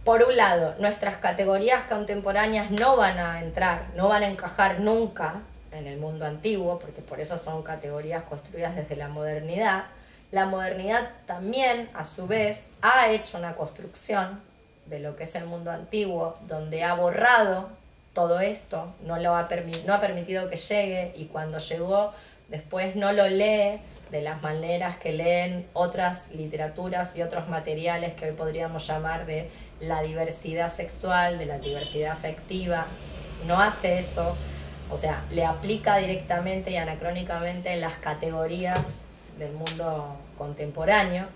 por 0.03 0.23
un 0.23 0.35
lado, 0.35 0.73
nuestras 0.79 1.17
categorías 1.17 1.83
contemporáneas 1.83 2.71
no 2.71 2.97
van 2.97 3.19
a 3.19 3.41
entrar, 3.43 3.83
no 3.95 4.07
van 4.09 4.23
a 4.23 4.27
encajar 4.27 4.79
nunca 4.79 5.35
en 5.77 5.87
el 5.87 5.97
mundo 5.97 6.25
antiguo, 6.25 6.79
porque 6.79 7.01
por 7.01 7.19
eso 7.19 7.37
son 7.37 7.63
categorías 7.63 8.23
construidas 8.23 8.75
desde 8.75 8.95
la 8.95 9.07
modernidad. 9.07 9.85
La 10.31 10.45
modernidad 10.45 11.09
también, 11.25 11.89
a 11.93 12.03
su 12.03 12.27
vez, 12.27 12.65
ha 12.81 13.09
hecho 13.09 13.37
una 13.37 13.55
construcción 13.55 14.41
de 14.87 14.99
lo 14.99 15.15
que 15.15 15.23
es 15.23 15.35
el 15.35 15.45
mundo 15.45 15.71
antiguo, 15.71 16.37
donde 16.47 16.83
ha 16.83 16.93
borrado 16.95 17.69
todo 18.13 18.39
esto, 18.39 18.95
no, 19.03 19.17
lo 19.17 19.35
ha, 19.35 19.47
no 19.85 19.93
ha 19.93 20.01
permitido 20.01 20.49
que 20.49 20.57
llegue 20.57 21.13
y 21.15 21.25
cuando 21.25 21.59
llegó 21.59 22.13
después 22.49 22.95
no 22.95 23.13
lo 23.13 23.27
lee 23.27 23.79
de 24.09 24.21
las 24.21 24.41
maneras 24.41 24.97
que 24.97 25.11
leen 25.11 25.67
otras 25.73 26.31
literaturas 26.31 27.15
y 27.15 27.21
otros 27.21 27.47
materiales 27.47 28.13
que 28.13 28.25
hoy 28.25 28.31
podríamos 28.31 28.87
llamar 28.87 29.25
de 29.25 29.49
la 29.79 30.01
diversidad 30.01 30.73
sexual, 30.73 31.37
de 31.37 31.45
la 31.45 31.59
diversidad 31.59 32.11
afectiva. 32.13 32.87
No 33.45 33.61
hace 33.61 33.99
eso, 33.99 34.35
o 34.89 34.97
sea, 34.97 35.23
le 35.31 35.45
aplica 35.45 35.97
directamente 35.97 36.71
y 36.71 36.77
anacrónicamente 36.77 37.75
las 37.77 37.95
categorías 37.95 39.01
del 39.37 39.53
mundo 39.53 40.17
contemporáneo. 40.37 41.27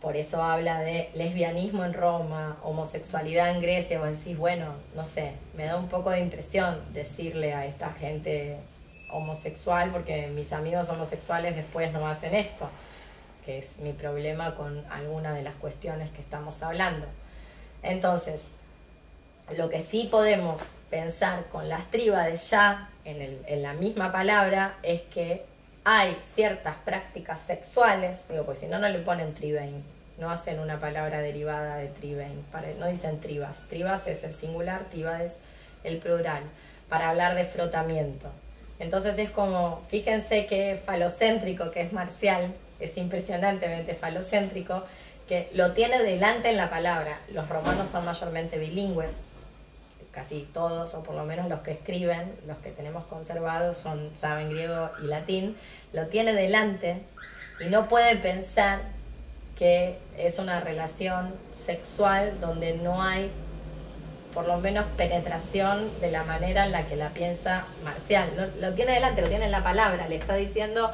Por 0.00 0.16
eso 0.16 0.42
habla 0.42 0.80
de 0.80 1.10
lesbianismo 1.14 1.84
en 1.84 1.92
Roma, 1.92 2.58
homosexualidad 2.62 3.50
en 3.50 3.60
Grecia. 3.60 3.98
Vos 3.98 4.10
decís, 4.10 4.36
bueno, 4.36 4.74
no 4.94 5.04
sé, 5.04 5.32
me 5.56 5.64
da 5.64 5.76
un 5.76 5.88
poco 5.88 6.10
de 6.10 6.20
impresión 6.20 6.78
decirle 6.92 7.52
a 7.54 7.66
esta 7.66 7.90
gente 7.90 8.58
homosexual, 9.10 9.90
porque 9.90 10.28
mis 10.28 10.52
amigos 10.52 10.88
homosexuales 10.90 11.56
después 11.56 11.92
no 11.92 12.06
hacen 12.06 12.34
esto, 12.34 12.68
que 13.44 13.58
es 13.58 13.78
mi 13.78 13.92
problema 13.92 14.54
con 14.54 14.84
alguna 14.90 15.32
de 15.32 15.42
las 15.42 15.56
cuestiones 15.56 16.10
que 16.10 16.20
estamos 16.20 16.62
hablando. 16.62 17.06
Entonces, 17.82 18.48
lo 19.56 19.68
que 19.68 19.80
sí 19.80 20.08
podemos 20.10 20.60
pensar 20.90 21.44
con 21.50 21.68
las 21.68 21.90
tríbades 21.90 22.50
ya 22.50 22.90
en, 23.04 23.38
en 23.46 23.62
la 23.62 23.72
misma 23.74 24.12
palabra 24.12 24.76
es 24.82 25.00
que 25.02 25.44
hay 25.84 26.16
ciertas 26.34 26.76
prácticas 26.84 27.40
sexuales, 27.40 28.20
digo, 28.28 28.44
pues 28.44 28.58
si 28.58 28.66
no, 28.66 28.78
no 28.78 28.88
le 28.88 28.98
ponen 28.98 29.32
tribain, 29.32 29.82
no 30.18 30.30
hacen 30.30 30.58
una 30.58 30.80
palabra 30.80 31.20
derivada 31.20 31.76
de 31.76 31.86
tribain, 31.88 32.42
para- 32.52 32.68
no 32.78 32.86
dicen 32.86 33.20
tribas, 33.20 33.62
tribas 33.68 34.06
es 34.06 34.24
el 34.24 34.34
singular, 34.34 34.82
triba 34.90 35.22
es 35.22 35.38
el 35.84 35.98
plural, 35.98 36.42
para 36.88 37.08
hablar 37.10 37.34
de 37.34 37.44
frotamiento. 37.44 38.28
Entonces 38.80 39.18
es 39.18 39.30
como, 39.30 39.82
fíjense 39.88 40.46
que 40.46 40.80
falocéntrico, 40.84 41.70
que 41.70 41.82
es 41.82 41.92
marcial, 41.92 42.52
es 42.80 42.96
impresionantemente 42.96 43.94
falocéntrico, 43.94 44.84
que 45.28 45.48
lo 45.52 45.72
tiene 45.72 45.98
delante 46.02 46.50
en 46.50 46.56
la 46.56 46.70
palabra. 46.70 47.18
Los 47.32 47.48
romanos 47.48 47.88
son 47.88 48.04
mayormente 48.04 48.58
bilingües, 48.58 49.22
casi 50.18 50.48
todos, 50.52 50.94
o 50.94 51.04
por 51.04 51.14
lo 51.14 51.24
menos 51.24 51.48
los 51.48 51.60
que 51.60 51.70
escriben, 51.70 52.32
los 52.48 52.58
que 52.58 52.70
tenemos 52.70 53.04
conservados, 53.04 53.76
son, 53.76 54.10
saben 54.16 54.50
griego 54.50 54.90
y 55.00 55.06
latín, 55.06 55.56
lo 55.92 56.08
tiene 56.08 56.32
delante 56.32 57.02
y 57.60 57.66
no 57.66 57.88
puede 57.88 58.16
pensar 58.16 58.80
que 59.56 59.96
es 60.16 60.40
una 60.40 60.58
relación 60.58 61.32
sexual 61.54 62.40
donde 62.40 62.74
no 62.74 63.00
hay 63.00 63.30
por 64.34 64.48
lo 64.48 64.58
menos 64.58 64.86
penetración 64.96 65.88
de 66.00 66.10
la 66.10 66.24
manera 66.24 66.66
en 66.66 66.72
la 66.72 66.86
que 66.86 66.96
la 66.96 67.10
piensa 67.10 67.64
Marcial. 67.84 68.28
Lo, 68.36 68.68
lo 68.68 68.74
tiene 68.74 68.94
delante, 68.94 69.22
lo 69.22 69.28
tiene 69.28 69.44
en 69.44 69.52
la 69.52 69.62
palabra, 69.62 70.08
le 70.08 70.16
está 70.16 70.34
diciendo 70.34 70.90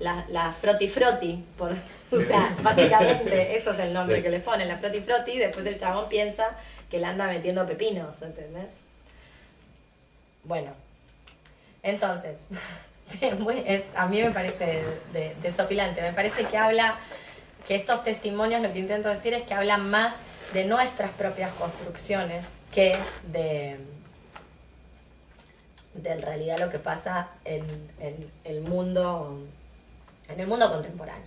la, 0.00 0.24
la 0.28 0.52
froti 0.52 0.88
froti, 0.88 1.44
por, 1.56 1.72
o 2.12 2.20
sea, 2.26 2.54
básicamente 2.62 3.56
eso 3.56 3.72
es 3.72 3.78
el 3.80 3.92
nombre 3.92 4.16
Sí. 4.16 4.22
que 4.22 4.28
les 4.30 4.42
ponen, 4.42 4.68
la 4.68 4.76
froti 4.76 5.00
froti, 5.00 5.32
y 5.32 5.38
después 5.38 5.64
el 5.66 5.78
chabón 5.78 6.08
piensa 6.08 6.56
que 6.90 6.98
le 6.98 7.06
anda 7.06 7.26
metiendo 7.26 7.66
pepinos, 7.66 8.20
¿entendés? 8.22 8.72
Bueno, 10.44 10.72
entonces, 11.82 12.46
sí, 13.10 13.30
muy- 13.38 13.62
es- 13.66 13.82
a 13.94 14.06
mí 14.06 14.22
me 14.22 14.30
parece 14.30 14.82
de- 15.12 15.34
desopilante, 15.42 16.00
me 16.02 16.12
parece 16.12 16.44
que 16.44 16.56
habla, 16.56 16.96
que 17.66 17.74
estos 17.74 18.04
testimonios 18.04 18.62
lo 18.62 18.72
que 18.72 18.78
intento 18.78 19.08
decir 19.08 19.34
es 19.34 19.42
que 19.42 19.54
hablan 19.54 19.90
más 19.90 20.14
de 20.52 20.64
nuestras 20.66 21.10
propias 21.12 21.52
construcciones 21.54 22.44
que 22.72 22.96
de, 23.32 23.76
de 25.94 26.10
en 26.12 26.22
realidad 26.22 26.58
lo 26.60 26.70
que 26.70 26.78
pasa 26.78 27.28
en, 27.44 27.64
en 28.00 28.30
el 28.44 28.60
mundo 28.60 29.40
en 30.28 30.40
el 30.40 30.46
mundo 30.46 30.68
contemporáneo 30.70 31.26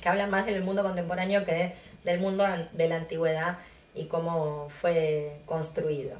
que 0.00 0.08
hablan 0.08 0.30
más 0.30 0.46
del 0.46 0.62
mundo 0.62 0.82
contemporáneo 0.82 1.44
que 1.44 1.74
del 2.04 2.18
mundo 2.20 2.44
de 2.72 2.88
la 2.88 2.96
antigüedad 2.96 3.58
y 3.94 4.06
cómo 4.06 4.68
fue 4.70 5.40
construido 5.46 6.16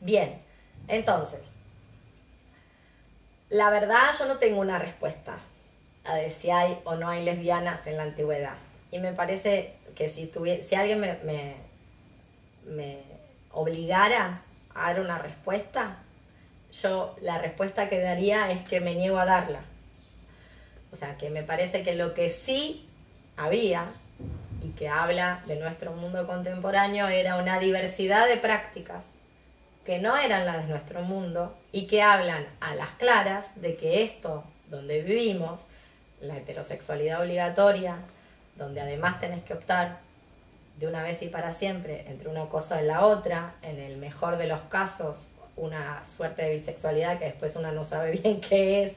bien 0.00 0.40
entonces 0.88 1.56
la 3.48 3.70
verdad 3.70 4.10
yo 4.18 4.26
no 4.26 4.36
tengo 4.38 4.60
una 4.60 4.78
respuesta 4.78 5.36
a 6.04 6.14
de 6.14 6.30
si 6.30 6.50
hay 6.50 6.78
o 6.84 6.94
no 6.94 7.08
hay 7.08 7.24
lesbianas 7.24 7.86
en 7.86 7.96
la 7.96 8.04
antigüedad. 8.04 8.54
Y 8.90 9.00
me 9.00 9.12
parece 9.12 9.74
que 9.94 10.08
si, 10.08 10.30
tuvie- 10.30 10.62
si 10.62 10.74
alguien 10.76 11.00
me, 11.00 11.14
me, 11.24 11.56
me 12.64 12.98
obligara 13.52 14.42
a 14.74 14.92
dar 14.92 15.00
una 15.00 15.18
respuesta, 15.18 15.98
yo 16.72 17.16
la 17.20 17.38
respuesta 17.38 17.88
que 17.88 18.00
daría 18.00 18.50
es 18.50 18.66
que 18.68 18.80
me 18.80 18.94
niego 18.94 19.18
a 19.18 19.26
darla. 19.26 19.60
O 20.92 20.96
sea, 20.96 21.16
que 21.16 21.30
me 21.30 21.42
parece 21.42 21.82
que 21.82 21.94
lo 21.94 22.14
que 22.14 22.30
sí 22.30 22.88
había 23.36 23.92
y 24.62 24.70
que 24.70 24.88
habla 24.88 25.42
de 25.46 25.56
nuestro 25.56 25.92
mundo 25.92 26.26
contemporáneo 26.26 27.08
era 27.08 27.36
una 27.36 27.58
diversidad 27.58 28.28
de 28.28 28.36
prácticas 28.36 29.04
que 29.84 29.98
no 29.98 30.16
eran 30.16 30.44
las 30.44 30.62
de 30.62 30.68
nuestro 30.68 31.02
mundo 31.02 31.56
y 31.72 31.86
que 31.86 32.02
hablan 32.02 32.46
a 32.60 32.74
las 32.74 32.90
claras 32.90 33.60
de 33.60 33.76
que 33.76 34.02
esto 34.02 34.44
donde 34.68 35.02
vivimos, 35.02 35.62
la 36.20 36.36
heterosexualidad 36.36 37.22
obligatoria, 37.22 37.96
donde 38.56 38.80
además 38.80 39.18
tenés 39.18 39.42
que 39.42 39.54
optar 39.54 39.98
de 40.78 40.86
una 40.86 41.02
vez 41.02 41.22
y 41.22 41.28
para 41.28 41.50
siempre 41.50 42.04
entre 42.08 42.28
una 42.28 42.46
cosa 42.46 42.82
y 42.82 42.86
la 42.86 43.04
otra, 43.06 43.54
en 43.62 43.78
el 43.78 43.96
mejor 43.96 44.36
de 44.36 44.46
los 44.46 44.60
casos 44.62 45.28
una 45.56 46.04
suerte 46.04 46.42
de 46.42 46.52
bisexualidad 46.52 47.18
que 47.18 47.26
después 47.26 47.56
una 47.56 47.72
no 47.72 47.84
sabe 47.84 48.12
bien 48.22 48.40
qué 48.40 48.84
es 48.84 48.94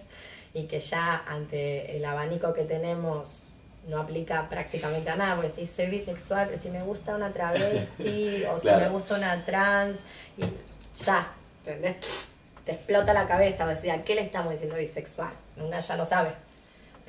y 0.53 0.65
que 0.67 0.79
ya 0.79 1.23
ante 1.27 1.95
el 1.97 2.05
abanico 2.05 2.53
que 2.53 2.63
tenemos 2.63 3.49
no 3.87 3.99
aplica 3.99 4.47
prácticamente 4.49 5.09
a 5.09 5.15
nada, 5.15 5.35
porque 5.35 5.51
si 5.55 5.67
soy 5.67 5.87
bisexual, 5.87 6.47
pero 6.47 6.61
si 6.61 6.69
me 6.69 6.81
gusta 6.83 7.15
una 7.15 7.31
travesti 7.33 8.43
o 8.49 8.55
si 8.57 8.61
Claro. 8.67 8.79
me 8.85 8.89
gusta 8.89 9.15
una 9.15 9.43
trans, 9.45 9.97
y 10.37 10.43
ya, 11.03 11.27
¿entendés? 11.59 12.29
Te 12.65 12.71
explota 12.73 13.11
la 13.13 13.27
cabeza, 13.27 13.65
o 13.65 13.67
decir, 13.67 13.91
¿qué 14.05 14.15
le 14.15 14.21
estamos 14.21 14.51
diciendo 14.53 14.77
bisexual? 14.77 15.33
Una 15.57 15.81
ya 15.81 15.97
no 15.97 16.05
sabe, 16.05 16.29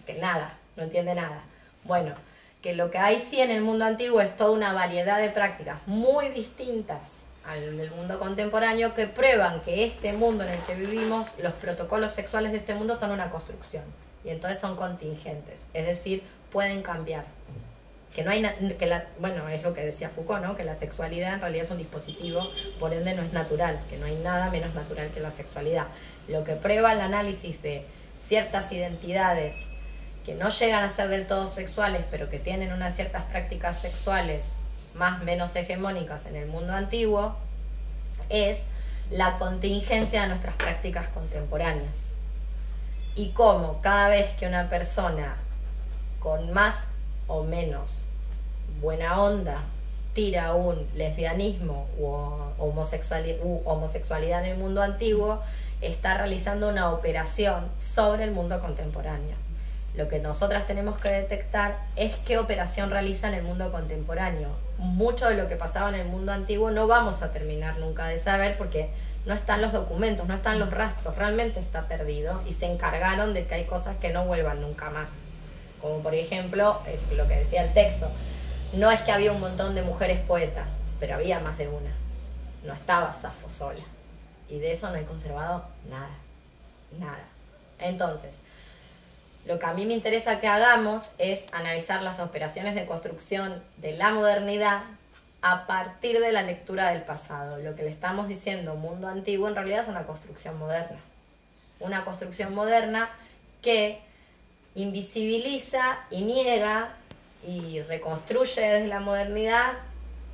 que 0.04 0.14
nada, 0.14 0.58
no 0.76 0.82
entiende 0.82 1.14
nada. 1.14 1.42
Bueno, 1.84 2.14
que 2.60 2.72
lo 2.74 2.90
que 2.90 2.98
hay 2.98 3.24
sí 3.30 3.40
en 3.40 3.50
el 3.52 3.60
mundo 3.60 3.84
antiguo 3.84 4.20
es 4.20 4.36
toda 4.36 4.50
una 4.50 4.72
variedad 4.72 5.18
de 5.18 5.28
prácticas 5.30 5.78
muy 5.86 6.28
distintas 6.30 7.18
al 7.46 7.76
del 7.76 7.90
mundo 7.90 8.18
contemporáneo 8.18 8.94
que 8.94 9.06
prueban 9.06 9.60
que 9.62 9.84
este 9.84 10.12
mundo 10.12 10.44
en 10.44 10.50
el 10.50 10.60
que 10.60 10.74
vivimos, 10.74 11.32
los 11.38 11.52
protocolos 11.54 12.12
sexuales 12.12 12.52
de 12.52 12.58
este 12.58 12.74
mundo 12.74 12.96
son 12.96 13.10
una 13.10 13.30
construcción. 13.30 13.84
y 14.24 14.30
entonces 14.30 14.58
son 14.58 14.74
contingentes, 14.74 15.60
es 15.74 15.86
decir, 15.86 16.22
pueden 16.50 16.82
cambiar. 16.82 17.26
Que 18.14 18.22
no 18.22 18.30
hay 18.30 18.42
que 18.78 18.86
la, 18.86 19.06
bueno, 19.18 19.48
es 19.50 19.62
lo 19.62 19.74
que 19.74 19.84
decía 19.84 20.08
Foucault, 20.08 20.42
¿no? 20.42 20.56
Que 20.56 20.64
la 20.64 20.78
sexualidad 20.78 21.34
en 21.34 21.40
realidad 21.40 21.64
es 21.64 21.70
un 21.70 21.78
dispositivo, 21.78 22.40
por 22.80 22.94
ende 22.94 23.14
no 23.14 23.22
es 23.22 23.34
natural, 23.34 23.78
que 23.90 23.98
no 23.98 24.06
hay 24.06 24.14
nada 24.14 24.50
menos 24.50 24.74
natural 24.74 25.10
que 25.10 25.20
la 25.20 25.30
sexualidad. 25.30 25.86
Lo 26.28 26.42
que 26.44 26.54
prueba 26.54 26.92
el 26.92 27.00
análisis 27.00 27.60
de 27.60 27.84
ciertas 27.84 28.72
identidades 28.72 29.66
que 30.24 30.34
no 30.34 30.48
llegan 30.48 30.84
a 30.84 30.88
ser 30.88 31.08
del 31.08 31.26
todo 31.26 31.46
sexuales, 31.46 32.02
pero 32.10 32.30
que 32.30 32.38
tienen 32.38 32.72
unas 32.72 32.96
ciertas 32.96 33.24
prácticas 33.24 33.80
sexuales 33.80 34.46
más 34.94 35.22
menos 35.22 35.54
hegemónicas 35.56 36.26
en 36.26 36.36
el 36.36 36.46
mundo 36.46 36.72
antiguo, 36.72 37.36
es 38.28 38.58
la 39.10 39.38
contingencia 39.38 40.22
de 40.22 40.28
nuestras 40.28 40.54
prácticas 40.54 41.08
contemporáneas. 41.08 42.12
Y 43.16 43.30
cómo 43.30 43.80
cada 43.80 44.08
vez 44.08 44.32
que 44.34 44.46
una 44.46 44.68
persona 44.70 45.36
con 46.20 46.52
más 46.52 46.86
o 47.26 47.42
menos 47.44 48.08
buena 48.80 49.20
onda 49.20 49.58
tira 50.14 50.54
un 50.54 50.88
lesbianismo 50.94 51.86
homosexuali- 52.58 53.38
u 53.42 53.62
homosexualidad 53.64 54.44
en 54.44 54.52
el 54.52 54.58
mundo 54.58 54.82
antiguo, 54.82 55.40
está 55.80 56.16
realizando 56.16 56.68
una 56.68 56.92
operación 56.92 57.68
sobre 57.78 58.24
el 58.24 58.30
mundo 58.30 58.60
contemporáneo. 58.60 59.36
Lo 59.96 60.08
que 60.08 60.18
nosotras 60.18 60.66
tenemos 60.66 60.98
que 60.98 61.08
detectar 61.08 61.76
es 61.94 62.16
qué 62.26 62.38
operación 62.38 62.90
realiza 62.90 63.28
en 63.28 63.34
el 63.34 63.42
mundo 63.44 63.70
contemporáneo. 63.70 64.48
Mucho 64.78 65.28
de 65.28 65.36
lo 65.36 65.48
que 65.48 65.54
pasaba 65.54 65.88
en 65.88 65.94
el 65.94 66.08
mundo 66.08 66.32
antiguo 66.32 66.70
no 66.72 66.88
vamos 66.88 67.22
a 67.22 67.32
terminar 67.32 67.78
nunca 67.78 68.08
de 68.08 68.18
saber 68.18 68.56
porque 68.58 68.90
no 69.24 69.34
están 69.34 69.62
los 69.62 69.72
documentos, 69.72 70.26
no 70.26 70.34
están 70.34 70.58
los 70.58 70.70
rastros, 70.70 71.16
realmente 71.16 71.60
está 71.60 71.86
perdido 71.86 72.42
y 72.46 72.52
se 72.52 72.66
encargaron 72.66 73.34
de 73.34 73.46
que 73.46 73.54
hay 73.54 73.64
cosas 73.64 73.96
que 73.98 74.10
no 74.10 74.26
vuelvan 74.26 74.60
nunca 74.60 74.90
más. 74.90 75.10
Como 75.80 76.00
por 76.00 76.14
ejemplo, 76.14 76.80
eh, 76.86 76.98
lo 77.14 77.28
que 77.28 77.36
decía 77.36 77.62
el 77.62 77.72
texto, 77.72 78.08
no 78.72 78.90
es 78.90 79.00
que 79.02 79.12
había 79.12 79.32
un 79.32 79.40
montón 79.40 79.76
de 79.76 79.82
mujeres 79.82 80.18
poetas, 80.20 80.72
pero 80.98 81.14
había 81.14 81.38
más 81.38 81.56
de 81.56 81.68
una. 81.68 81.92
No 82.64 82.74
estaba 82.74 83.14
Safo 83.14 83.48
sola. 83.48 83.84
Y 84.48 84.58
de 84.58 84.72
eso 84.72 84.90
no 84.90 84.96
he 84.96 85.04
conservado 85.04 85.64
nada. 85.88 86.10
Nada. 86.98 87.24
Entonces, 87.78 88.40
lo 89.46 89.58
que 89.58 89.66
a 89.66 89.74
mí 89.74 89.84
me 89.84 89.94
interesa 89.94 90.40
que 90.40 90.48
hagamos 90.48 91.10
es 91.18 91.44
analizar 91.52 92.02
las 92.02 92.18
operaciones 92.20 92.74
de 92.74 92.86
construcción 92.86 93.62
de 93.76 93.92
la 93.92 94.10
modernidad 94.10 94.82
a 95.42 95.66
partir 95.66 96.18
de 96.20 96.32
la 96.32 96.42
lectura 96.42 96.90
del 96.90 97.02
pasado. 97.02 97.58
Lo 97.58 97.76
que 97.76 97.82
le 97.82 97.90
estamos 97.90 98.28
diciendo 98.28 98.76
mundo 98.76 99.08
antiguo 99.08 99.46
en 99.48 99.54
realidad 99.54 99.80
es 99.80 99.88
una 99.88 100.04
construcción 100.04 100.58
moderna. 100.58 100.98
Una 101.80 102.04
construcción 102.04 102.54
moderna 102.54 103.10
que 103.60 104.00
invisibiliza 104.74 105.98
y 106.10 106.22
niega 106.22 106.94
y 107.46 107.82
reconstruye 107.82 108.62
desde 108.62 108.88
la 108.88 109.00
modernidad 109.00 109.74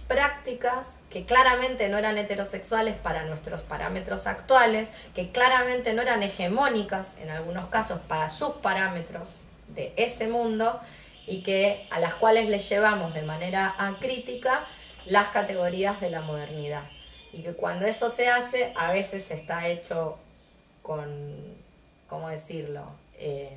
prácticas 0.07 0.87
que 1.11 1.25
claramente 1.25 1.89
no 1.89 1.99
eran 1.99 2.17
heterosexuales 2.17 2.97
para 2.97 3.25
nuestros 3.25 3.63
parámetros 3.63 4.29
actuales, 4.29 4.91
que 5.15 5.31
claramente 5.31 5.93
no 5.93 6.03
eran 6.03 6.23
hegemónicas 6.23 7.15
en 7.21 7.31
algunos 7.31 7.67
casos 7.69 8.01
para 8.07 8.29
sus 8.29 8.51
parámetros 8.55 9.43
de 9.75 9.93
ese 9.97 10.29
mundo 10.29 10.81
y 11.27 11.43
que 11.43 11.87
a 11.91 11.99
las 11.99 12.15
cuales 12.15 12.49
le 12.49 12.61
llevamos 12.61 13.13
de 13.13 13.23
manera 13.23 13.75
acrítica 13.77 14.67
las 15.05 15.29
categorías 15.29 16.01
de 16.01 16.11
la 16.11 16.21
modernidad. 16.21 16.85
Y 17.33 17.43
que 17.43 17.55
cuando 17.55 17.87
eso 17.87 18.09
se 18.09 18.29
hace, 18.29 18.73
a 18.77 18.93
veces 18.93 19.31
está 19.31 19.67
hecho 19.67 20.19
con, 20.83 21.57
¿cómo 22.09 22.29
decirlo? 22.29 22.85
Eh, 23.19 23.57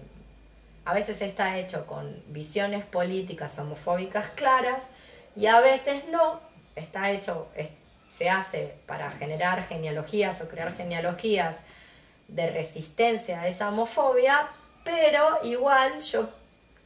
a 0.86 0.94
veces 0.94 1.22
está 1.22 1.58
hecho 1.58 1.86
con 1.86 2.22
visiones 2.28 2.84
políticas 2.84 3.58
homofóbicas 3.60 4.28
claras 4.32 4.90
y 5.36 5.46
a 5.46 5.60
veces 5.62 6.04
no, 6.12 6.42
está 6.76 7.12
hecho, 7.12 7.48
es- 7.56 7.70
se 8.10 8.30
hace 8.30 8.76
para 8.86 9.10
generar 9.12 9.64
genealogías 9.64 10.42
o 10.42 10.48
crear 10.48 10.76
genealogías 10.76 11.58
de 12.28 12.50
resistencia 12.52 13.42
a 13.42 13.48
esa 13.48 13.70
homofobia, 13.70 14.48
pero 14.84 15.40
igual 15.44 16.00
yo 16.02 16.30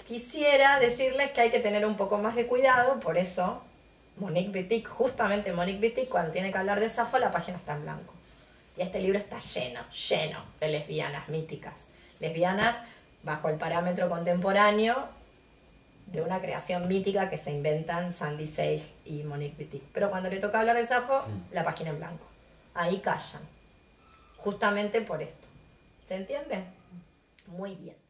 quisiera 0.08 0.80
decirles 0.80 1.32
que 1.32 1.42
hay 1.42 1.52
que 1.52 1.60
tener 1.60 1.86
un 1.86 1.98
poco 1.98 2.18
más 2.18 2.36
de 2.36 2.48
cuidado, 2.48 3.00
por 3.00 3.18
eso 3.18 3.62
Monique 4.18 4.58
Wittig, 4.58 4.88
justamente 4.88 5.52
Monique 5.52 5.82
Wittig, 5.82 6.10
cuando 6.10 6.32
tiene 6.32 6.52
que 6.52 6.58
hablar 6.58 6.80
de 6.80 6.90
Safo, 6.90 7.20
la 7.20 7.30
página 7.30 7.58
está 7.58 7.74
en 7.74 7.84
blanco. 7.84 8.14
Y 8.78 8.82
este 8.82 9.00
libro 9.00 9.20
está 9.20 9.40
lleno, 9.40 9.82
lleno 9.92 10.44
de 10.60 10.70
lesbianas 10.70 11.28
míticas. 11.30 11.74
Lesbianas 12.20 12.76
bajo 13.24 13.50
el 13.50 13.58
parámetro 13.58 14.08
contemporáneo 14.10 15.10
de 16.08 16.22
una 16.22 16.42
creación 16.42 16.88
mítica 16.88 17.30
que 17.30 17.38
se 17.38 17.52
inventan 17.52 18.14
Sandy 18.14 18.48
Sage 18.48 18.86
y 19.06 19.24
Monique 19.24 19.64
Wittig. 19.64 19.84
Pero 19.94 20.10
cuando 20.10 20.30
le 20.30 20.40
toca 20.40 20.60
hablar 20.60 20.78
de 20.78 20.88
Safo, 20.88 21.24
la 21.52 21.64
página 21.64 21.90
en 21.90 21.98
blanco. 21.98 22.26
Ahí 22.74 23.00
callan. 23.00 23.42
Justamente 24.38 25.02
por 25.02 25.22
esto. 25.22 25.48
¿Se 26.04 26.16
entiende? 26.16 26.64
Muy 27.48 27.76
bien. 27.76 28.07